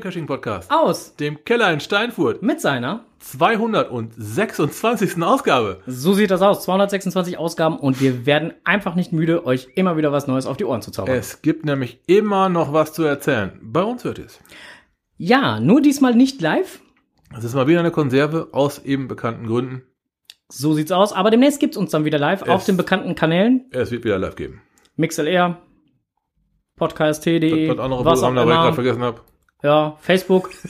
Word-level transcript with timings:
Geocaching-Podcast. 0.00 0.70
Aus 0.70 1.14
Dem 1.16 1.44
Keller 1.44 1.72
in 1.72 1.80
Steinfurt. 1.80 2.42
mit 2.42 2.60
seiner. 2.60 3.04
226. 3.20 5.20
Ausgabe. 5.22 5.80
So 5.86 6.12
sieht 6.14 6.30
das 6.30 6.40
aus. 6.42 6.62
226 6.64 7.36
Ausgaben 7.38 7.78
und 7.78 8.00
wir 8.00 8.26
werden 8.26 8.52
einfach 8.64 8.94
nicht 8.94 9.12
müde, 9.12 9.44
euch 9.44 9.68
immer 9.74 9.96
wieder 9.96 10.12
was 10.12 10.26
Neues 10.28 10.46
auf 10.46 10.56
die 10.56 10.64
Ohren 10.64 10.82
zu 10.82 10.90
zaubern. 10.92 11.16
Es 11.16 11.42
gibt 11.42 11.64
nämlich 11.64 12.00
immer 12.06 12.48
noch 12.48 12.72
was 12.72 12.92
zu 12.92 13.02
erzählen. 13.02 13.58
Bei 13.62 13.82
uns 13.82 14.04
hört 14.04 14.18
ihr 14.18 14.26
es. 14.26 14.38
Ja, 15.16 15.58
nur 15.58 15.80
diesmal 15.80 16.14
nicht 16.14 16.40
live. 16.40 16.80
Es 17.36 17.42
ist 17.44 17.54
mal 17.54 17.66
wieder 17.66 17.80
eine 17.80 17.90
Konserve 17.90 18.48
aus 18.52 18.78
eben 18.84 19.08
bekannten 19.08 19.46
Gründen. 19.46 19.82
So 20.48 20.72
sieht's 20.74 20.92
aus. 20.92 21.12
Aber 21.12 21.30
demnächst 21.30 21.58
gibt's 21.60 21.76
uns 21.76 21.90
dann 21.90 22.04
wieder 22.04 22.18
live 22.18 22.42
auf 22.42 22.60
Es- 22.60 22.66
den 22.66 22.76
bekannten 22.76 23.14
Kanälen. 23.16 23.66
Es 23.72 23.90
wird 23.90 24.04
wieder 24.04 24.18
live 24.18 24.36
geben. 24.36 24.62
MixLR, 24.96 25.58
Podcast.de, 26.76 27.70
andere 27.70 28.04
was 28.04 28.22
auch 28.22 28.32
weil 28.34 28.38
ich 28.38 28.44
gerade 28.44 28.52
immer. 28.68 28.72
vergessen 28.72 29.02
habe. 29.02 29.20
Ja, 29.62 29.96
Facebook, 30.00 30.50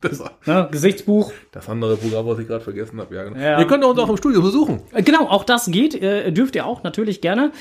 Das, 0.00 0.22
ne, 0.44 0.68
Gesichtsbuch. 0.70 1.32
das 1.50 1.66
andere 1.70 1.96
Programm, 1.96 2.26
was 2.26 2.38
ich 2.38 2.46
gerade 2.46 2.62
vergessen 2.62 3.00
habe. 3.00 3.14
Ja, 3.14 3.24
genau. 3.24 3.38
Ja. 3.40 3.58
Ihr 3.58 3.66
könnt 3.66 3.82
uns 3.84 3.98
auch 3.98 4.10
im 4.10 4.18
Studio 4.18 4.42
besuchen. 4.42 4.82
Äh, 4.92 5.02
Genau, 5.02 5.28
auch 5.28 5.44
das 5.44 5.64
geht, 5.66 5.94
äh, 5.94 6.30
dürft 6.30 6.54
ihr 6.56 6.66
auch 6.66 6.82
natürlich 6.82 7.22
gerne. 7.22 7.52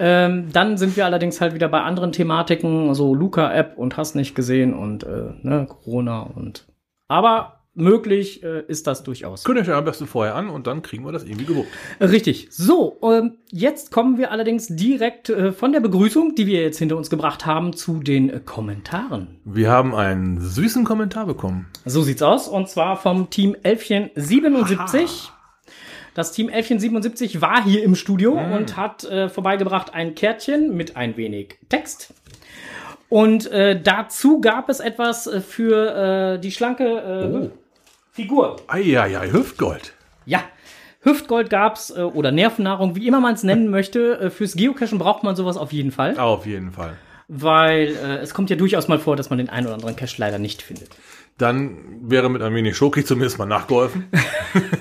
Ähm, 0.00 0.48
dann 0.52 0.76
sind 0.78 0.96
wir 0.96 1.04
allerdings 1.06 1.40
halt 1.40 1.54
wieder 1.54 1.68
bei 1.68 1.80
anderen 1.82 2.10
Thematiken, 2.10 2.92
so 2.94 3.14
Luca-App 3.14 3.78
und 3.78 3.96
hast 3.96 4.16
nicht 4.16 4.34
gesehen 4.34 4.74
und 4.74 5.04
äh, 5.04 5.30
ne, 5.42 5.66
Corona 5.68 6.22
und. 6.22 6.66
Aber 7.06 7.61
möglich 7.74 8.42
äh, 8.42 8.62
ist 8.66 8.86
das 8.86 9.02
durchaus. 9.02 9.44
Kündigt 9.44 9.68
am 9.70 9.84
besten 9.84 10.06
vorher 10.06 10.34
an 10.34 10.50
und 10.50 10.66
dann 10.66 10.82
kriegen 10.82 11.04
wir 11.04 11.12
das 11.12 11.24
irgendwie 11.24 11.46
gewuppt. 11.46 11.70
Richtig. 12.00 12.48
So, 12.50 12.98
ähm, 13.02 13.38
jetzt 13.50 13.90
kommen 13.90 14.18
wir 14.18 14.30
allerdings 14.30 14.68
direkt 14.68 15.30
äh, 15.30 15.52
von 15.52 15.72
der 15.72 15.80
Begrüßung, 15.80 16.34
die 16.34 16.46
wir 16.46 16.60
jetzt 16.62 16.78
hinter 16.78 16.96
uns 16.96 17.08
gebracht 17.08 17.46
haben, 17.46 17.72
zu 17.72 18.00
den 18.00 18.30
äh, 18.30 18.40
Kommentaren. 18.44 19.40
Wir 19.44 19.70
haben 19.70 19.94
einen 19.94 20.40
süßen 20.40 20.84
Kommentar 20.84 21.26
bekommen. 21.26 21.66
So 21.84 22.02
sieht's 22.02 22.22
aus. 22.22 22.48
Und 22.48 22.68
zwar 22.68 22.96
vom 22.96 23.30
Team 23.30 23.56
Elfchen 23.62 24.10
77. 24.14 25.30
Das 26.14 26.32
Team 26.32 26.50
Elfchen 26.50 26.78
77 26.78 27.40
war 27.40 27.64
hier 27.64 27.82
im 27.82 27.94
Studio 27.94 28.32
und 28.32 28.76
hat 28.76 29.04
äh, 29.04 29.30
vorbeigebracht 29.30 29.94
ein 29.94 30.14
Kärtchen 30.14 30.76
mit 30.76 30.96
ein 30.96 31.16
wenig 31.16 31.58
Text. 31.70 32.12
Und 33.08 33.50
äh, 33.50 33.78
dazu 33.80 34.40
gab 34.40 34.70
es 34.70 34.80
etwas 34.80 35.26
äh, 35.26 35.40
für 35.40 36.34
äh, 36.34 36.38
die 36.38 36.50
schlanke 36.50 36.84
äh, 36.84 37.61
Figur. 38.14 38.56
Eieiei, 38.68 39.30
Hüftgold. 39.32 39.94
Ja, 40.26 40.42
Hüftgold 41.00 41.48
gab's 41.48 41.90
äh, 41.90 42.02
oder 42.02 42.30
Nervennahrung, 42.30 42.94
wie 42.94 43.06
immer 43.06 43.20
man 43.20 43.34
es 43.34 43.42
nennen 43.42 43.70
möchte. 43.70 44.20
Äh, 44.20 44.30
fürs 44.30 44.54
Geocachen 44.54 44.98
braucht 44.98 45.24
man 45.24 45.34
sowas 45.34 45.56
auf 45.56 45.72
jeden 45.72 45.90
Fall, 45.92 46.18
Auf 46.18 46.44
jeden 46.44 46.72
Fall. 46.72 46.98
weil 47.28 47.88
äh, 47.88 48.18
es 48.18 48.34
kommt 48.34 48.50
ja 48.50 48.56
durchaus 48.56 48.86
mal 48.86 48.98
vor, 48.98 49.16
dass 49.16 49.30
man 49.30 49.38
den 49.38 49.48
einen 49.48 49.66
oder 49.66 49.76
anderen 49.76 49.96
Cache 49.96 50.16
leider 50.18 50.38
nicht 50.38 50.60
findet. 50.60 50.90
Dann 51.38 51.78
wäre 52.02 52.28
mit 52.28 52.42
ein 52.42 52.54
wenig 52.54 52.76
Schoki 52.76 53.02
zumindest 53.02 53.38
mal 53.38 53.46
nachgeholfen. 53.46 54.04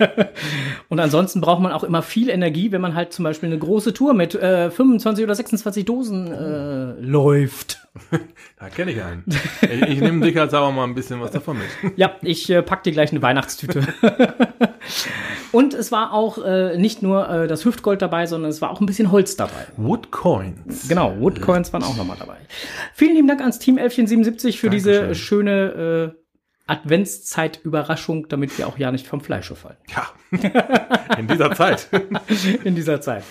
Und 0.89 0.99
ansonsten 0.99 1.39
braucht 1.39 1.61
man 1.61 1.71
auch 1.71 1.85
immer 1.85 2.01
viel 2.01 2.29
Energie, 2.29 2.73
wenn 2.73 2.81
man 2.81 2.93
halt 2.95 3.13
zum 3.13 3.23
Beispiel 3.23 3.47
eine 3.47 3.57
große 3.57 3.93
Tour 3.93 4.13
mit 4.13 4.35
äh, 4.35 4.69
25 4.69 5.23
oder 5.23 5.35
26 5.35 5.85
Dosen 5.85 6.27
äh, 6.33 6.99
läuft. 6.99 7.80
Da 8.59 8.69
kenne 8.69 8.91
ich 8.91 9.01
einen. 9.01 9.23
Ich, 9.61 9.81
ich 9.81 10.01
nehme 10.01 10.23
sicherheitshalber 10.23 10.71
mal 10.71 10.83
ein 10.83 10.95
bisschen 10.95 11.19
was 11.19 11.31
davon 11.31 11.57
mit. 11.57 11.97
Ja, 11.97 12.15
ich 12.21 12.49
äh, 12.49 12.61
pack 12.61 12.83
dir 12.83 12.91
gleich 12.91 13.11
eine 13.11 13.21
Weihnachtstüte. 13.21 13.81
Und 15.51 15.73
es 15.73 15.91
war 15.91 16.13
auch 16.13 16.43
äh, 16.43 16.77
nicht 16.77 17.01
nur 17.01 17.27
äh, 17.29 17.47
das 17.47 17.65
Hüftgold 17.65 18.01
dabei, 18.01 18.25
sondern 18.25 18.51
es 18.51 18.61
war 18.61 18.69
auch 18.69 18.79
ein 18.79 18.85
bisschen 18.85 19.11
Holz 19.11 19.35
dabei. 19.35 19.67
Wood 19.77 20.11
Coins. 20.11 20.87
Genau, 20.87 21.19
Woodcoins 21.19 21.73
waren 21.73 21.83
auch 21.83 21.97
nochmal 21.97 22.17
dabei. 22.19 22.37
Vielen 22.93 23.15
lieben 23.15 23.27
Dank 23.27 23.41
ans 23.41 23.59
Team 23.59 23.77
1177 23.77 24.59
für 24.59 24.69
diese 24.69 24.93
Dankeschön. 24.93 25.15
schöne 25.15 26.13
äh, 26.15 26.21
Adventszeit-Überraschung, 26.67 28.29
damit 28.29 28.57
wir 28.57 28.67
auch 28.67 28.77
ja 28.77 28.91
nicht 28.91 29.07
vom 29.07 29.19
Fleische 29.19 29.55
fallen. 29.55 29.77
Ja. 29.89 30.07
In 31.17 31.27
dieser 31.27 31.53
Zeit. 31.53 31.89
in 32.63 32.75
dieser 32.75 33.01
Zeit. 33.01 33.23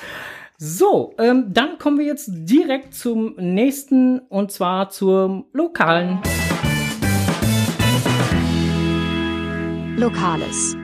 So, 0.62 1.14
ähm, 1.16 1.54
dann 1.54 1.78
kommen 1.78 1.98
wir 1.98 2.04
jetzt 2.04 2.28
direkt 2.30 2.92
zum 2.92 3.34
nächsten 3.38 4.18
und 4.18 4.52
zwar 4.52 4.90
zum 4.90 5.46
lokalen. 5.54 6.20
Lokales. 9.96 10.76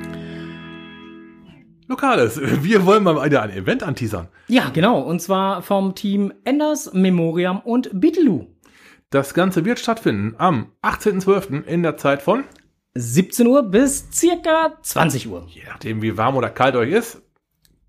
Lokales. 1.88 2.40
Wir 2.62 2.86
wollen 2.86 3.02
mal 3.02 3.22
wieder 3.22 3.42
ein 3.42 3.50
Event 3.50 3.82
anteasern. 3.82 4.28
Ja, 4.48 4.70
genau, 4.70 4.98
und 5.02 5.20
zwar 5.20 5.60
vom 5.60 5.94
Team 5.94 6.32
Enders, 6.44 6.94
Memoriam 6.94 7.60
und 7.60 7.90
Beetloo. 7.92 8.46
Das 9.10 9.34
Ganze 9.34 9.66
wird 9.66 9.78
stattfinden 9.78 10.36
am 10.38 10.72
18.12. 10.84 11.66
in 11.66 11.82
der 11.82 11.98
Zeit 11.98 12.22
von, 12.22 12.44
17 12.94 13.46
Uhr 13.46 13.62
bis 13.62 14.08
circa 14.10 14.72
20 14.80 15.28
Uhr. 15.28 15.46
je 15.50 15.64
nachdem 15.66 16.00
wie 16.00 16.16
warm 16.16 16.34
oder 16.34 16.48
kalt 16.48 16.76
euch 16.76 16.92
ist, 16.92 17.25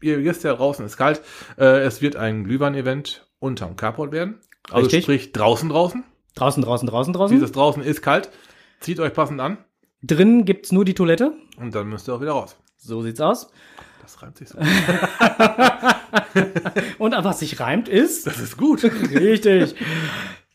ihr 0.02 0.24
wisst 0.24 0.44
ja 0.44 0.54
draußen 0.54 0.86
ist 0.86 0.98
kalt, 0.98 1.22
äh, 1.58 1.80
es 1.80 2.02
wird 2.02 2.16
ein 2.16 2.44
Glühwein-Event 2.44 3.28
unterm 3.40 3.76
Carport 3.76 4.12
werden. 4.12 4.40
Also 4.70 4.86
Richtig. 4.86 5.04
sprich 5.04 5.32
draußen 5.32 5.70
draußen. 5.70 6.04
Draußen, 6.36 6.64
draußen, 6.64 6.88
draußen, 6.88 7.14
draußen. 7.14 7.36
Dieses 7.36 7.52
draußen 7.52 7.84
ist 7.84 8.02
kalt. 8.02 8.30
Zieht 8.80 9.00
euch 9.00 9.14
passend 9.14 9.42
an 9.42 9.58
Drinnen 10.04 10.46
gibt's 10.46 10.72
nur 10.72 10.86
die 10.86 10.94
Toilette. 10.94 11.34
und 11.60 11.74
dann 11.74 11.90
müsst 11.90 12.08
ihr 12.08 12.14
auch 12.14 12.22
wieder 12.22 12.34
raus. 12.34 12.56
So 12.78 13.02
sieht's 13.02 13.20
aus. 13.20 13.50
Das 14.02 14.22
reimt 14.22 14.38
sich 14.38 14.50
so. 14.50 14.60
Und 16.98 17.14
was 17.18 17.40
sich 17.40 17.60
reimt 17.60 17.90
ist. 17.90 18.28
Das 18.28 18.40
ist 18.40 18.56
gut. 18.56 18.84
Richtig. 19.12 19.76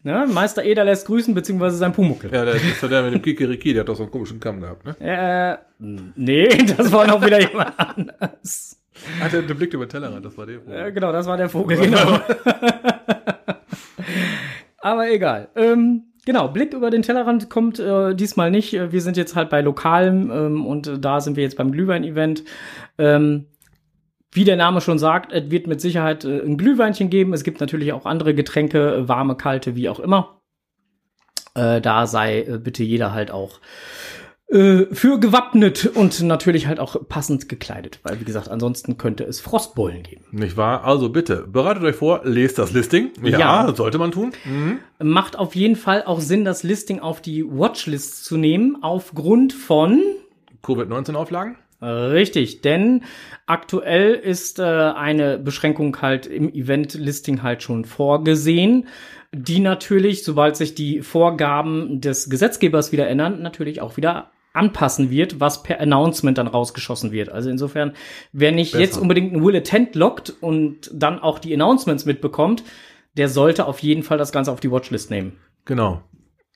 Ne, 0.04 0.26
Meister 0.26 0.64
Eder 0.64 0.84
lässt 0.84 1.06
grüßen, 1.06 1.34
beziehungsweise 1.34 1.76
sein 1.76 1.92
Pumuckel. 1.92 2.32
Ja, 2.32 2.44
das 2.44 2.62
ist 2.62 2.82
ja 2.82 2.88
der 2.88 3.02
mit 3.02 3.14
dem 3.14 3.22
Kikeriki, 3.22 3.72
der 3.72 3.80
hat 3.80 3.88
doch 3.88 3.96
so 3.96 4.04
einen 4.04 4.10
komischen 4.10 4.40
Kamm 4.40 4.60
gehabt, 4.60 4.84
ne? 4.84 4.96
Äh, 4.98 5.58
nee, 5.78 6.48
das 6.76 6.90
war 6.90 7.06
noch 7.06 7.24
wieder 7.24 7.40
jemand 7.40 7.78
anders. 7.78 8.80
Der, 9.32 9.42
der 9.42 9.54
blickt 9.54 9.74
über 9.74 9.86
den 9.86 9.90
Tellerrand, 9.90 10.24
das 10.24 10.36
war 10.36 10.46
der. 10.46 10.66
Äh, 10.68 10.92
genau, 10.92 11.12
das 11.12 11.26
war 11.26 11.36
der 11.36 11.48
Vogel, 11.48 11.76
genau. 11.78 12.20
Aber 14.82 15.10
egal. 15.10 15.48
Ähm, 15.54 16.12
genau, 16.26 16.48
Blick 16.48 16.74
über 16.74 16.90
den 16.90 17.02
Tellerrand 17.02 17.48
kommt 17.48 17.78
äh, 17.78 18.14
diesmal 18.14 18.50
nicht. 18.50 18.72
Wir 18.72 19.00
sind 19.00 19.16
jetzt 19.16 19.36
halt 19.36 19.48
bei 19.48 19.60
Lokalem 19.60 20.30
ähm, 20.30 20.66
und 20.66 20.88
äh, 20.88 20.98
da 20.98 21.20
sind 21.20 21.36
wir 21.36 21.44
jetzt 21.44 21.56
beim 21.56 21.70
Glühwein-Event. 21.70 22.42
Ähm, 22.98 23.46
wie 24.32 24.44
der 24.44 24.56
Name 24.56 24.80
schon 24.80 24.98
sagt, 24.98 25.32
es 25.32 25.50
wird 25.50 25.66
mit 25.68 25.80
Sicherheit 25.80 26.24
äh, 26.24 26.40
ein 26.40 26.56
Glühweinchen 26.58 27.10
geben. 27.10 27.32
Es 27.32 27.44
gibt 27.44 27.60
natürlich 27.60 27.92
auch 27.92 28.06
andere 28.06 28.34
Getränke, 28.34 28.94
äh, 28.94 29.08
warme, 29.08 29.36
kalte, 29.36 29.76
wie 29.76 29.88
auch 29.88 30.00
immer. 30.00 30.40
Äh, 31.54 31.80
da 31.80 32.06
sei 32.06 32.58
bitte 32.62 32.82
jeder 32.82 33.12
halt 33.12 33.30
auch 33.30 33.60
für 34.92 35.18
gewappnet 35.18 35.86
und 35.94 36.20
natürlich 36.22 36.66
halt 36.66 36.78
auch 36.78 36.96
passend 37.08 37.48
gekleidet, 37.48 38.00
weil 38.02 38.20
wie 38.20 38.24
gesagt, 38.24 38.48
ansonsten 38.48 38.98
könnte 38.98 39.24
es 39.24 39.40
Frostbeulen 39.40 40.02
geben. 40.02 40.24
Nicht 40.30 40.58
wahr? 40.58 40.84
Also 40.84 41.08
bitte, 41.08 41.46
bereitet 41.50 41.82
euch 41.84 41.96
vor, 41.96 42.20
lest 42.24 42.58
das 42.58 42.72
Listing. 42.72 43.10
Ja, 43.22 43.38
Ja. 43.66 43.74
sollte 43.74 43.96
man 43.98 44.10
tun. 44.12 44.32
Mhm. 44.44 44.78
Macht 45.02 45.38
auf 45.38 45.54
jeden 45.54 45.76
Fall 45.76 46.02
auch 46.04 46.20
Sinn, 46.20 46.44
das 46.44 46.62
Listing 46.64 47.00
auf 47.00 47.22
die 47.22 47.44
Watchlist 47.46 48.24
zu 48.26 48.36
nehmen, 48.36 48.76
aufgrund 48.82 49.54
von 49.54 50.02
Covid-19-Auflagen. 50.62 51.56
Richtig, 51.80 52.60
denn 52.60 53.02
aktuell 53.46 54.12
ist 54.14 54.58
äh, 54.60 54.62
eine 54.62 55.38
Beschränkung 55.38 56.00
halt 56.00 56.26
im 56.26 56.52
Event-Listing 56.52 57.42
halt 57.42 57.62
schon 57.64 57.84
vorgesehen, 57.84 58.86
die 59.32 59.58
natürlich, 59.60 60.22
sobald 60.24 60.56
sich 60.56 60.74
die 60.76 61.00
Vorgaben 61.00 62.00
des 62.00 62.30
Gesetzgebers 62.30 62.92
wieder 62.92 63.08
ändern, 63.08 63.42
natürlich 63.42 63.80
auch 63.80 63.96
wieder 63.96 64.30
anpassen 64.52 65.10
wird, 65.10 65.40
was 65.40 65.62
per 65.62 65.80
Announcement 65.80 66.38
dann 66.38 66.46
rausgeschossen 66.46 67.12
wird. 67.12 67.28
Also 67.28 67.50
insofern, 67.50 67.94
wer 68.32 68.52
nicht 68.52 68.72
Besser. 68.72 68.84
jetzt 68.84 68.96
unbedingt 68.98 69.32
ein 69.32 69.44
Will 69.44 69.56
Attend 69.56 69.94
lockt 69.94 70.34
und 70.40 70.90
dann 70.92 71.18
auch 71.18 71.38
die 71.38 71.54
Announcements 71.54 72.04
mitbekommt, 72.04 72.62
der 73.16 73.28
sollte 73.28 73.66
auf 73.66 73.80
jeden 73.80 74.02
Fall 74.02 74.18
das 74.18 74.32
Ganze 74.32 74.52
auf 74.52 74.60
die 74.60 74.70
Watchlist 74.70 75.10
nehmen. 75.10 75.38
Genau. 75.64 76.02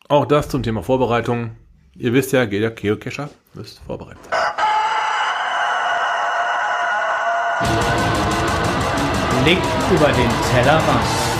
Auch 0.09 0.27
das 0.27 0.49
zum 0.49 0.63
Thema 0.63 0.83
Vorbereitung. 0.83 1.57
Ihr 1.95 2.13
wisst 2.13 2.33
ja, 2.33 2.45
jeder 2.45 2.71
Geocacher 2.71 3.31
müsst 3.55 3.81
vorbereitet 3.81 4.23
sein. 4.31 4.39
Blick 9.43 9.59
über 9.95 10.09
den 10.09 10.31
Tellerrand. 10.53 11.36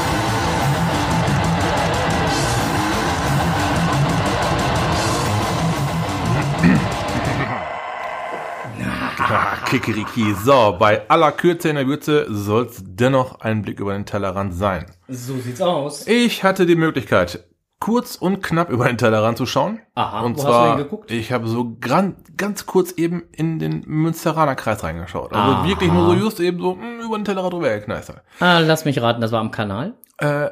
Ah, 9.29 9.57
Kikeriki. 9.67 10.35
So, 10.35 10.77
bei 10.79 11.09
aller 11.11 11.33
Kürze 11.33 11.69
in 11.69 11.77
der 11.77 11.87
Würze 11.87 12.27
soll 12.29 12.67
es 12.67 12.83
dennoch 12.85 13.41
ein 13.41 13.63
Blick 13.63 13.81
über 13.81 13.93
den 13.93 14.07
Tellerrand 14.07 14.55
sein. 14.55 14.87
So 15.09 15.37
sieht's 15.39 15.61
aus. 15.61 16.07
Ich 16.07 16.45
hatte 16.45 16.65
die 16.67 16.77
Möglichkeit, 16.77 17.45
kurz 17.81 18.17
und 18.17 18.41
knapp 18.43 18.71
über 18.71 18.87
den 18.87 18.99
Tellerrand 18.99 19.37
zu 19.37 19.45
schauen. 19.47 19.81
Aha, 19.95 20.21
und 20.21 20.37
wo 20.37 20.39
hast 20.39 20.47
du 20.47 20.51
zwar, 20.51 20.69
denn 20.77 20.85
geguckt? 20.85 21.11
ich 21.11 21.33
habe 21.33 21.49
so 21.49 21.77
gran, 21.81 22.17
ganz 22.37 22.67
kurz 22.67 22.93
eben 22.93 23.25
in 23.33 23.59
den 23.59 23.83
Münsteraner 23.87 24.55
Kreis 24.55 24.83
reingeschaut. 24.85 25.33
Also 25.33 25.53
Aha. 25.57 25.69
wirklich 25.69 25.91
nur 25.93 26.07
so 26.07 26.15
just 26.15 26.41
eben 26.41 26.61
so 26.61 26.75
mh, 26.77 27.05
über 27.05 27.19
den 27.19 27.25
Tellerrand 27.25 27.53
drüber 27.53 27.71
gekneist. 27.71 28.13
Ah, 28.41 28.61
lass 28.61 28.85
mich 28.85 29.01
raten, 29.03 29.21
das 29.21 29.33
war 29.33 29.41
am 29.41 29.51
Kanal. 29.51 29.95
Äh, 30.19 30.51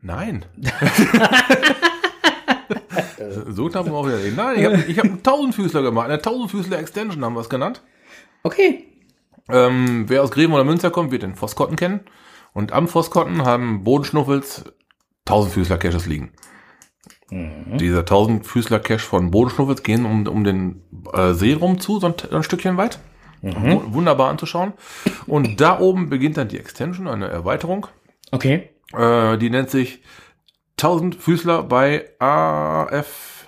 nein. 0.00 0.44
So 3.48 3.68
knapp 3.68 3.90
auch 3.90 4.06
wieder 4.06 4.18
nicht. 4.18 4.36
Nein, 4.36 4.58
ich 4.58 4.64
habe 4.64 4.84
ich 4.88 4.98
hab 4.98 5.04
einen 5.04 5.22
Tausendfüßler 5.22 5.82
gemacht. 5.82 6.08
Eine 6.08 6.20
Tausendfüßler 6.20 6.78
Extension 6.78 7.24
haben 7.24 7.34
wir 7.34 7.40
es 7.40 7.48
genannt. 7.48 7.82
Okay. 8.42 8.84
Ähm, 9.48 10.04
wer 10.08 10.22
aus 10.22 10.30
Greven 10.30 10.54
oder 10.54 10.64
Münster 10.64 10.90
kommt, 10.90 11.10
wird 11.12 11.22
den 11.22 11.34
Vosskotten 11.34 11.76
kennen. 11.76 12.00
Und 12.52 12.72
am 12.72 12.88
Vosskotten 12.88 13.44
haben 13.44 13.84
Bodenschnuffels 13.84 14.64
Tausendfüßler-Caches 15.24 16.06
liegen. 16.06 16.32
Dieser 17.30 18.04
Tausendfüßler-Cache 18.04 19.00
von 19.00 19.30
Bodenschnuffels 19.30 19.82
gehen 19.82 20.04
um, 20.04 20.26
um 20.26 20.44
den 20.44 20.82
äh, 21.12 21.32
See 21.32 21.54
rum 21.54 21.80
zu, 21.80 21.98
so 21.98 22.06
ein, 22.06 22.14
ein 22.30 22.42
Stückchen 22.42 22.76
weit. 22.76 23.00
W 23.42 23.80
wunderbar 23.88 24.30
anzuschauen. 24.30 24.72
Und 25.26 25.60
da 25.60 25.78
oben 25.78 26.08
beginnt 26.08 26.36
dann 26.36 26.48
die 26.48 26.58
Extension, 26.58 27.08
eine 27.08 27.28
Erweiterung. 27.28 27.88
Okay. 28.30 28.70
Äh, 28.96 29.36
die 29.38 29.50
nennt 29.50 29.70
sich 29.70 30.00
Tausendfüßler 30.76 31.62
bei 31.62 32.10
AFP1. 32.20 33.46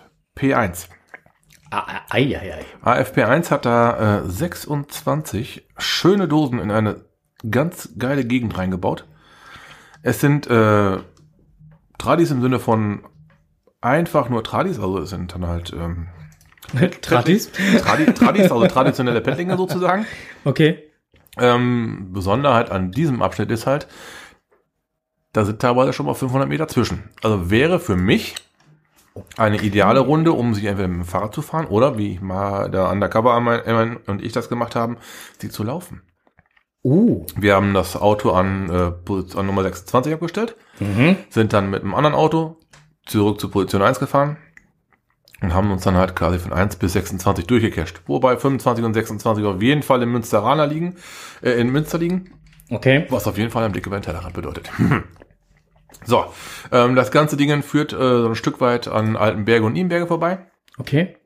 Ah, 1.70 2.02
ei, 2.11 2.38
ei, 2.38 2.55
ei. 2.55 2.64
AFP1 2.84 3.50
hat 3.50 3.67
da 3.67 4.20
äh, 4.20 4.28
26 4.28 5.67
schöne 5.78 6.28
Dosen 6.28 6.61
in 6.61 6.70
eine 6.70 7.05
ganz 7.50 7.90
geile 7.99 8.25
Gegend 8.25 8.56
reingebaut. 8.56 9.05
Es 10.02 10.20
sind 10.20 10.46
äh, 10.46 10.99
Tradis 11.99 12.31
im 12.31 12.40
Sinne 12.40 12.61
von 12.61 13.05
einfach 13.81 14.28
nur 14.28 14.44
Tradis, 14.44 14.78
also 14.78 14.99
es 15.00 15.11
sind 15.11 15.34
dann 15.34 15.46
halt 15.46 15.73
ähm, 15.73 16.08
Tradis? 17.00 17.50
Tradi 17.52 18.06
Tradis, 18.12 18.50
also 18.50 18.67
traditionelle 18.67 19.20
Pettlinge 19.20 19.56
sozusagen. 19.56 20.06
Okay. 20.44 20.84
Ähm, 21.38 22.12
Besonderheit 22.12 22.70
an 22.70 22.93
diesem 22.93 23.20
Abschnitt 23.20 23.50
ist 23.50 23.67
halt, 23.67 23.88
da 25.37 25.44
sind 25.44 25.61
teilweise 25.61 25.93
schon 25.93 26.06
mal 26.06 26.15
500 26.15 26.49
Meter 26.49 26.67
zwischen. 26.67 27.05
Also 27.23 27.50
wäre 27.50 27.79
für 27.79 27.94
mich 27.97 28.37
eine 29.37 29.61
ideale 29.62 30.00
Runde, 30.00 30.33
um 30.33 30.55
sich 30.55 30.65
entweder 30.65 30.88
mit 30.88 30.99
dem 30.99 31.05
Fahrrad 31.05 31.35
zu 31.35 31.43
fahren 31.43 31.67
oder 31.67 31.99
wie 31.99 32.19
mal 32.21 32.71
der 32.71 32.88
Undercover 32.91 33.37
und 34.06 34.25
ich 34.25 34.33
das 34.33 34.49
gemacht 34.49 34.75
haben, 34.75 34.97
sie 35.38 35.50
zu 35.50 35.62
laufen. 35.62 36.00
Uh. 36.83 37.27
Wir 37.37 37.55
haben 37.55 37.75
das 37.75 37.97
Auto 37.97 38.31
an, 38.31 38.71
äh, 38.71 38.91
Position 38.93 39.47
Nummer 39.47 39.62
26 39.62 40.15
abgestellt, 40.15 40.56
Mhm. 40.81 41.17
sind 41.29 41.53
dann 41.53 41.69
mit 41.69 41.83
einem 41.83 41.94
anderen 41.94 42.15
Auto 42.15 42.59
zurück 43.05 43.38
zu 43.41 43.50
Position 43.50 43.83
1 43.83 43.99
gefahren 43.99 44.38
und 45.43 45.53
haben 45.53 45.71
uns 45.71 45.83
dann 45.83 45.97
halt 45.97 46.17
quasi 46.17 46.38
von 46.38 46.53
1 46.53 46.77
bis 46.77 46.94
26 46.94 47.47
durchgecached. 47.47 48.03
Wobei 48.06 48.37
25 48.37 48.85
und 48.85 48.94
26 48.94 49.44
auf 49.44 49.61
jeden 49.61 49.83
Fall 49.83 50.03
im 50.03 50.12
Münsteraner 50.12 50.67
liegen, 50.67 50.94
äh, 51.43 51.61
in 51.61 51.71
Münster 51.71 51.99
liegen. 51.99 52.31
Okay. 52.71 53.06
Was 53.11 53.27
auf 53.27 53.37
jeden 53.37 53.50
Fall 53.50 53.65
ein 53.65 53.73
Blick 53.73 53.87
über 53.87 53.99
den 53.99 54.03
Tellerrand 54.03 54.33
bedeutet. 54.35 54.71
so, 56.05 56.25
ähm, 56.73 56.94
das 56.94 57.11
ganze 57.11 57.37
Ding 57.37 57.62
führt 57.62 57.93
äh, 57.93 57.97
so 57.97 58.29
ein 58.29 58.35
Stück 58.35 58.61
weit 58.61 58.88
an 58.88 59.17
Altenberge 59.17 59.65
und 59.65 59.73
Nienberge 59.73 60.06
vorbei. 60.06 60.47
Okay. 60.79 61.17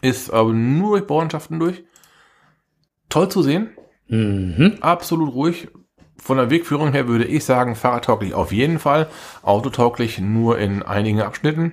Ist 0.00 0.32
aber 0.32 0.52
nur 0.52 0.98
durch 0.98 1.06
Bauernschaften 1.06 1.58
durch. 1.58 1.84
Toll 3.08 3.28
zu 3.28 3.42
sehen. 3.42 3.70
Mhm. 4.08 4.78
Absolut 4.80 5.32
ruhig. 5.34 5.68
Von 6.20 6.36
der 6.38 6.50
Wegführung 6.50 6.92
her 6.92 7.06
würde 7.06 7.24
ich 7.24 7.44
sagen, 7.44 7.76
fahrradtauglich 7.76 8.34
auf 8.34 8.52
jeden 8.52 8.78
Fall. 8.78 9.08
Autotauglich 9.42 10.18
nur 10.18 10.58
in 10.58 10.82
einigen 10.82 11.20
Abschnitten. 11.20 11.72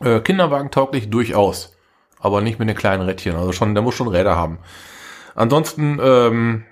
Äh, 0.00 0.20
Kinderwagentauglich 0.20 1.10
durchaus. 1.10 1.76
Aber 2.18 2.40
nicht 2.40 2.58
mit 2.58 2.68
den 2.68 2.76
kleinen 2.76 3.02
Rädchen. 3.02 3.36
Also 3.36 3.52
schon, 3.52 3.74
der 3.74 3.82
muss 3.82 3.94
schon 3.94 4.08
Räder 4.08 4.36
haben. 4.36 4.58
Ansonsten 5.34 5.98
ähm, 6.02 6.64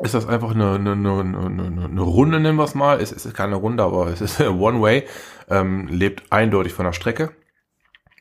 ist 0.00 0.14
das 0.14 0.26
einfach 0.26 0.50
eine, 0.54 0.74
eine, 0.74 0.92
eine, 0.92 1.12
eine, 1.12 1.84
eine 1.84 2.00
Runde, 2.02 2.40
nennen 2.40 2.58
wir 2.58 2.64
es 2.64 2.74
mal. 2.74 3.00
Es 3.00 3.12
ist 3.12 3.32
keine 3.34 3.56
Runde, 3.56 3.82
aber 3.84 4.08
es 4.08 4.20
ist 4.20 4.40
One-Way. 4.40 5.04
Ähm, 5.48 5.88
lebt 5.88 6.30
eindeutig 6.32 6.72
von 6.72 6.84
der 6.84 6.92
Strecke. 6.92 7.30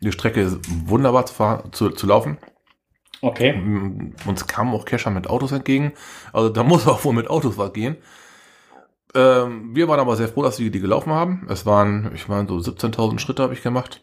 Die 0.01 0.11
Strecke 0.11 0.41
ist 0.41 0.59
wunderbar 0.87 1.25
zu, 1.25 1.33
fahren, 1.33 1.71
zu, 1.71 1.89
zu 1.89 2.05
laufen. 2.07 2.37
Okay. 3.21 3.53
Mm, 3.53 4.13
Uns 4.27 4.47
kamen 4.47 4.73
auch 4.73 4.85
Kescher 4.85 5.09
mit 5.11 5.27
Autos 5.27 5.51
entgegen. 5.51 5.93
Also 6.33 6.49
da 6.49 6.63
muss 6.63 6.87
auch 6.87 7.03
wohl 7.05 7.13
mit 7.13 7.29
Autos 7.29 7.57
was 7.57 7.71
gehen. 7.73 7.97
Ähm, 9.15 9.75
wir 9.75 9.87
waren 9.87 9.99
aber 9.99 10.15
sehr 10.15 10.27
froh, 10.27 10.43
dass 10.43 10.59
wir 10.59 10.71
die 10.71 10.79
gelaufen 10.79 11.13
haben. 11.13 11.45
Es 11.49 11.65
waren, 11.65 12.11
ich 12.15 12.27
meine, 12.27 12.47
so 12.47 12.55
17.000 12.57 13.19
Schritte 13.19 13.43
habe 13.43 13.53
ich 13.53 13.61
gemacht. 13.63 14.01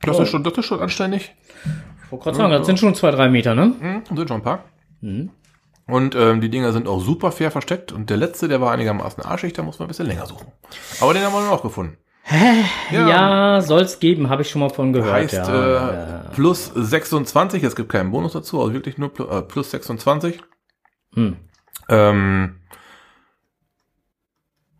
Das 0.00 0.18
Oh. 0.18 0.22
ist 0.22 0.28
schon, 0.30 0.44
das 0.44 0.56
ist 0.56 0.66
schon 0.66 0.80
anständig. 0.80 1.34
Ich 2.04 2.12
wollte 2.12 2.24
gerade 2.24 2.36
sagen, 2.36 2.52
das 2.52 2.66
sind 2.66 2.78
schon 2.78 2.94
zwei, 2.94 3.10
drei 3.10 3.28
Meter, 3.28 3.54
ne? 3.54 3.74
Hm, 3.78 4.02
sind 4.16 4.28
schon 4.28 4.40
ein 4.40 4.42
paar. 4.42 4.64
Mhm. 5.00 5.30
Und 5.86 6.14
ähm, 6.14 6.40
die 6.40 6.48
Dinger 6.48 6.72
sind 6.72 6.88
auch 6.88 7.00
super 7.00 7.30
fair 7.30 7.50
versteckt. 7.50 7.92
Und 7.92 8.08
der 8.08 8.16
letzte, 8.16 8.48
der 8.48 8.60
war 8.60 8.72
einigermaßen 8.72 9.22
arschig, 9.22 9.52
da 9.52 9.62
muss 9.62 9.78
man 9.78 9.86
ein 9.86 9.88
bisschen 9.88 10.06
länger 10.06 10.26
suchen. 10.26 10.46
Aber 11.00 11.12
den 11.12 11.22
haben 11.22 11.32
wir 11.34 11.52
auch 11.52 11.62
gefunden. 11.62 11.98
Ja, 12.90 13.60
soll's 13.60 14.00
geben, 14.00 14.30
habe 14.30 14.42
ich 14.42 14.50
schon 14.50 14.60
mal 14.60 14.70
von 14.70 14.94
gehört. 14.94 15.12
heißt 15.12 15.34
ja. 15.34 16.22
äh, 16.22 16.28
plus 16.34 16.72
26, 16.74 17.62
es 17.62 17.76
gibt 17.76 17.90
keinen 17.90 18.10
Bonus 18.12 18.32
dazu, 18.32 18.60
also 18.62 18.72
wirklich 18.72 18.96
nur 18.96 19.10
pl- 19.10 19.30
äh, 19.30 19.42
plus 19.42 19.70
26. 19.72 20.40
hm. 21.14 21.36
Ähm, 21.90 22.60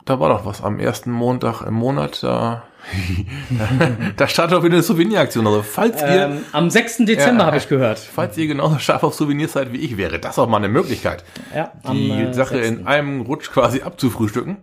da 0.07 0.21
war 0.21 0.31
doch 0.31 0.47
was 0.47 0.63
am 0.63 0.79
ersten 0.81 1.11
Montag 1.11 1.61
im 1.63 1.75
Monat, 1.75 2.23
da, 2.23 2.63
da 4.17 4.29
startet 4.29 4.59
auch 4.59 4.63
wieder 4.63 4.75
eine 4.75 4.83
Souveniraktion. 4.83 5.47
Also 5.47 5.63
falls 5.63 6.01
ihr, 6.03 6.09
ähm, 6.09 6.39
am 6.53 6.71
6. 6.71 6.99
Dezember 6.99 7.41
Ja. 7.43 7.47
habe 7.47 7.57
ich 7.57 7.69
gehört. 7.69 7.99
falls 7.99 8.37
ihr 8.39 8.47
genauso 8.47 8.79
scharf 8.79 9.03
auf 9.03 9.15
Souvenirs 9.15 9.53
seid 9.53 9.73
wie 9.73 9.79
ich, 9.79 9.97
wäre 9.97 10.19
das 10.19 10.39
auch 10.39 10.49
mal 10.49 10.59
eine 10.59 10.69
Möglichkeit, 10.69 11.25
Ja, 11.55 11.73
am, 11.83 11.97
die 11.97 12.11
äh, 12.11 12.33
Sache 12.33 12.57
6.. 12.57 12.69
in 12.69 12.87
einem 12.87 13.23
Rutsch 13.23 13.51
quasi 13.51 13.83
abzufrühstücken. 13.83 14.59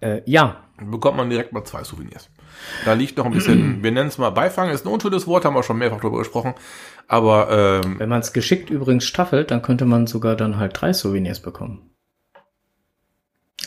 Äh, 0.00 0.22
ja, 0.24 0.56
Dann 0.78 0.90
bekommt 0.90 1.16
man 1.16 1.28
direkt 1.30 1.52
mal 1.52 1.64
zwei 1.64 1.84
Souvenirs. 1.84 2.28
Da 2.84 2.92
liegt 2.94 3.16
noch 3.18 3.26
ein 3.26 3.32
bisschen, 3.32 3.82
wir 3.82 3.90
nennen 3.90 4.08
es 4.08 4.18
mal 4.18 4.30
Beifang, 4.30 4.70
ist 4.70 4.84
ein 4.86 4.92
unschönes 4.92 5.26
Wort, 5.26 5.44
haben 5.44 5.54
wir 5.54 5.62
schon 5.62 5.78
mehrfach 5.78 6.00
darüber 6.00 6.18
gesprochen. 6.18 6.54
Aber 7.08 7.80
ähm, 7.84 7.98
wenn 7.98 8.08
man 8.08 8.20
es 8.20 8.32
geschickt 8.32 8.70
übrigens 8.70 9.04
staffelt, 9.04 9.50
dann 9.50 9.62
könnte 9.62 9.84
man 9.84 10.06
sogar 10.06 10.36
dann 10.36 10.56
halt 10.58 10.80
drei 10.80 10.92
Souvenirs 10.92 11.40
bekommen. 11.40 11.90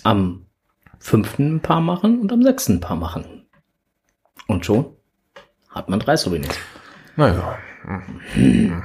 Am 0.03 0.45
fünften 0.99 1.55
ein 1.55 1.59
paar 1.61 1.81
machen 1.81 2.19
und 2.21 2.31
am 2.31 2.41
sechsten 2.43 2.73
ein 2.75 2.79
paar 2.79 2.95
machen. 2.95 3.42
Und 4.47 4.65
schon 4.65 4.95
hat 5.69 5.89
man 5.89 5.99
drei 5.99 6.17
Souvenirs. 6.17 6.57
naja. 7.15 7.57
hm. 8.33 8.83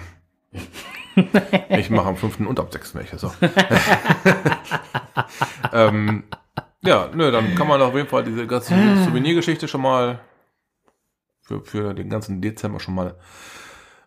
Ich 1.71 1.91
mache 1.91 2.09
am 2.09 2.17
fünften 2.17 2.47
und 2.47 2.61
am 2.61 2.71
sechsten 2.71 2.99
welche. 2.99 3.19
So. 3.19 3.33
ähm, 5.73 6.25
ja, 6.83 7.11
nö, 7.13 7.31
dann 7.31 7.55
kann 7.55 7.67
man 7.67 7.83
auf 7.83 7.95
jeden 7.95 8.09
Fall 8.09 8.25
diese 8.25 8.47
ganze 8.47 8.75
Souvenirgeschichte 9.05 9.67
schon 9.67 9.83
mal 9.83 10.21
für, 11.43 11.65
für 11.65 11.95
den 11.95 12.09
ganzen 12.09 12.41
Dezember 12.41 12.79
schon 12.79 12.95
mal 12.95 13.17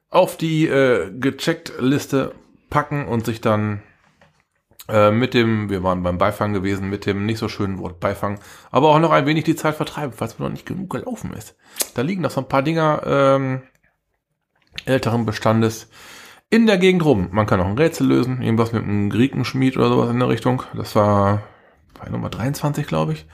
auf 0.10 0.38
die 0.38 0.67
äh, 0.67 1.12
gecheckt 1.12 1.74
Liste 1.79 2.34
packen 2.70 3.08
und 3.08 3.25
sich 3.25 3.41
dann 3.41 3.84
äh, 4.89 5.11
mit 5.11 5.33
dem, 5.33 5.69
wir 5.69 5.83
waren 5.83 6.03
beim 6.03 6.17
Beifang 6.17 6.53
gewesen, 6.53 6.89
mit 6.89 7.05
dem 7.05 7.25
nicht 7.25 7.38
so 7.38 7.47
schönen 7.47 7.79
Wort 7.79 8.00
Beifang, 8.00 8.39
aber 8.71 8.89
auch 8.89 9.00
noch 9.00 9.11
ein 9.11 9.25
wenig 9.25 9.43
die 9.43 9.55
Zeit 9.55 9.75
vertreiben, 9.75 10.13
falls 10.15 10.39
man 10.39 10.50
noch 10.50 10.53
nicht 10.53 10.65
genug 10.65 10.89
gelaufen 10.89 11.33
ist. 11.33 11.55
Da 11.93 12.01
liegen 12.01 12.21
noch 12.21 12.31
so 12.31 12.41
ein 12.41 12.47
paar 12.47 12.63
Dinger 12.63 13.01
ähm, 13.05 13.61
älteren 14.85 15.25
Bestandes 15.25 15.89
in 16.50 16.67
der 16.67 16.77
Gegend 16.77 17.05
rum. 17.05 17.29
Man 17.31 17.45
kann 17.45 17.61
auch 17.61 17.65
ein 17.65 17.77
Rätsel 17.77 18.07
lösen, 18.07 18.41
irgendwas 18.41 18.73
mit 18.73 18.83
einem 18.83 19.09
Griekenschmied 19.09 19.77
oder 19.77 19.89
sowas 19.89 20.09
in 20.09 20.19
der 20.19 20.29
Richtung. 20.29 20.63
Das 20.73 20.95
war 20.95 21.43
bei 22.00 22.09
Nummer 22.09 22.29
23, 22.29 22.85
glaube 22.88 23.13
ich. 23.13 23.25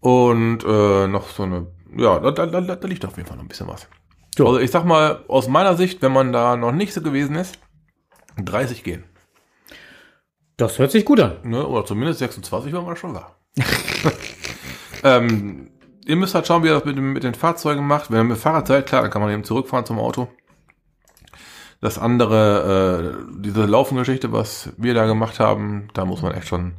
Und 0.00 0.64
äh, 0.64 1.06
noch 1.06 1.28
so 1.30 1.44
eine, 1.44 1.66
ja, 1.96 2.20
da, 2.20 2.30
da, 2.30 2.46
da, 2.46 2.60
da 2.76 2.88
liegt 2.88 3.04
auf 3.04 3.16
jeden 3.16 3.26
Fall 3.26 3.36
noch 3.36 3.44
ein 3.44 3.48
bisschen 3.48 3.68
was. 3.68 3.88
Ja. 4.36 4.44
Also 4.44 4.58
ich 4.58 4.70
sag 4.70 4.84
mal, 4.84 5.24
aus 5.28 5.48
meiner 5.48 5.76
Sicht, 5.76 6.02
wenn 6.02 6.12
man 6.12 6.32
da 6.32 6.56
noch 6.56 6.72
nicht 6.72 6.92
so 6.92 7.00
gewesen 7.00 7.36
ist, 7.36 7.58
30 8.36 8.84
gehen. 8.84 9.04
Das 10.56 10.78
hört 10.78 10.92
sich 10.92 11.04
gut 11.04 11.20
an. 11.20 11.36
Ne? 11.42 11.66
Oder 11.66 11.84
zumindest 11.84 12.20
26, 12.20 12.72
wenn 12.72 12.82
man 12.82 12.94
da 12.94 12.96
schon 12.96 13.14
war. 13.14 13.38
ähm, 15.02 15.70
ihr 16.06 16.16
müsst 16.16 16.34
halt 16.34 16.46
schauen, 16.46 16.62
wie 16.62 16.68
ihr 16.68 16.74
das 16.74 16.84
mit, 16.84 16.96
mit 16.96 17.24
den 17.24 17.34
Fahrzeugen 17.34 17.86
macht. 17.86 18.10
Wenn 18.10 18.18
ihr 18.18 18.24
mit 18.24 18.38
Fahrrad 18.38 18.66
seid, 18.66 18.86
klar, 18.86 19.02
dann 19.02 19.10
kann 19.10 19.22
man 19.22 19.32
eben 19.32 19.44
zurückfahren 19.44 19.86
zum 19.86 19.98
Auto. 19.98 20.28
Das 21.80 21.98
andere, 21.98 23.18
äh, 23.20 23.34
diese 23.40 23.66
Laufengeschichte, 23.66 24.32
was 24.32 24.70
wir 24.76 24.94
da 24.94 25.06
gemacht 25.06 25.40
haben, 25.40 25.88
da 25.92 26.04
muss 26.04 26.22
man 26.22 26.32
echt 26.32 26.48
schon 26.48 26.74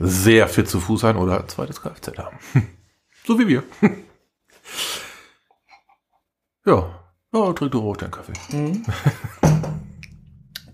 sehr 0.00 0.48
fit 0.48 0.68
zu 0.68 0.80
Fuß 0.80 1.00
sein 1.00 1.16
oder 1.16 1.40
ein 1.40 1.48
zweites 1.48 1.80
Kfz 1.80 2.18
haben. 2.18 2.38
so 3.26 3.38
wie 3.38 3.48
wir. 3.48 3.62
ja. 6.66 6.94
Ja, 7.32 7.52
trink 7.52 7.72
du 7.72 7.78
ruhig 7.78 7.98
deinen 7.98 8.10
Kaffee. 8.10 8.32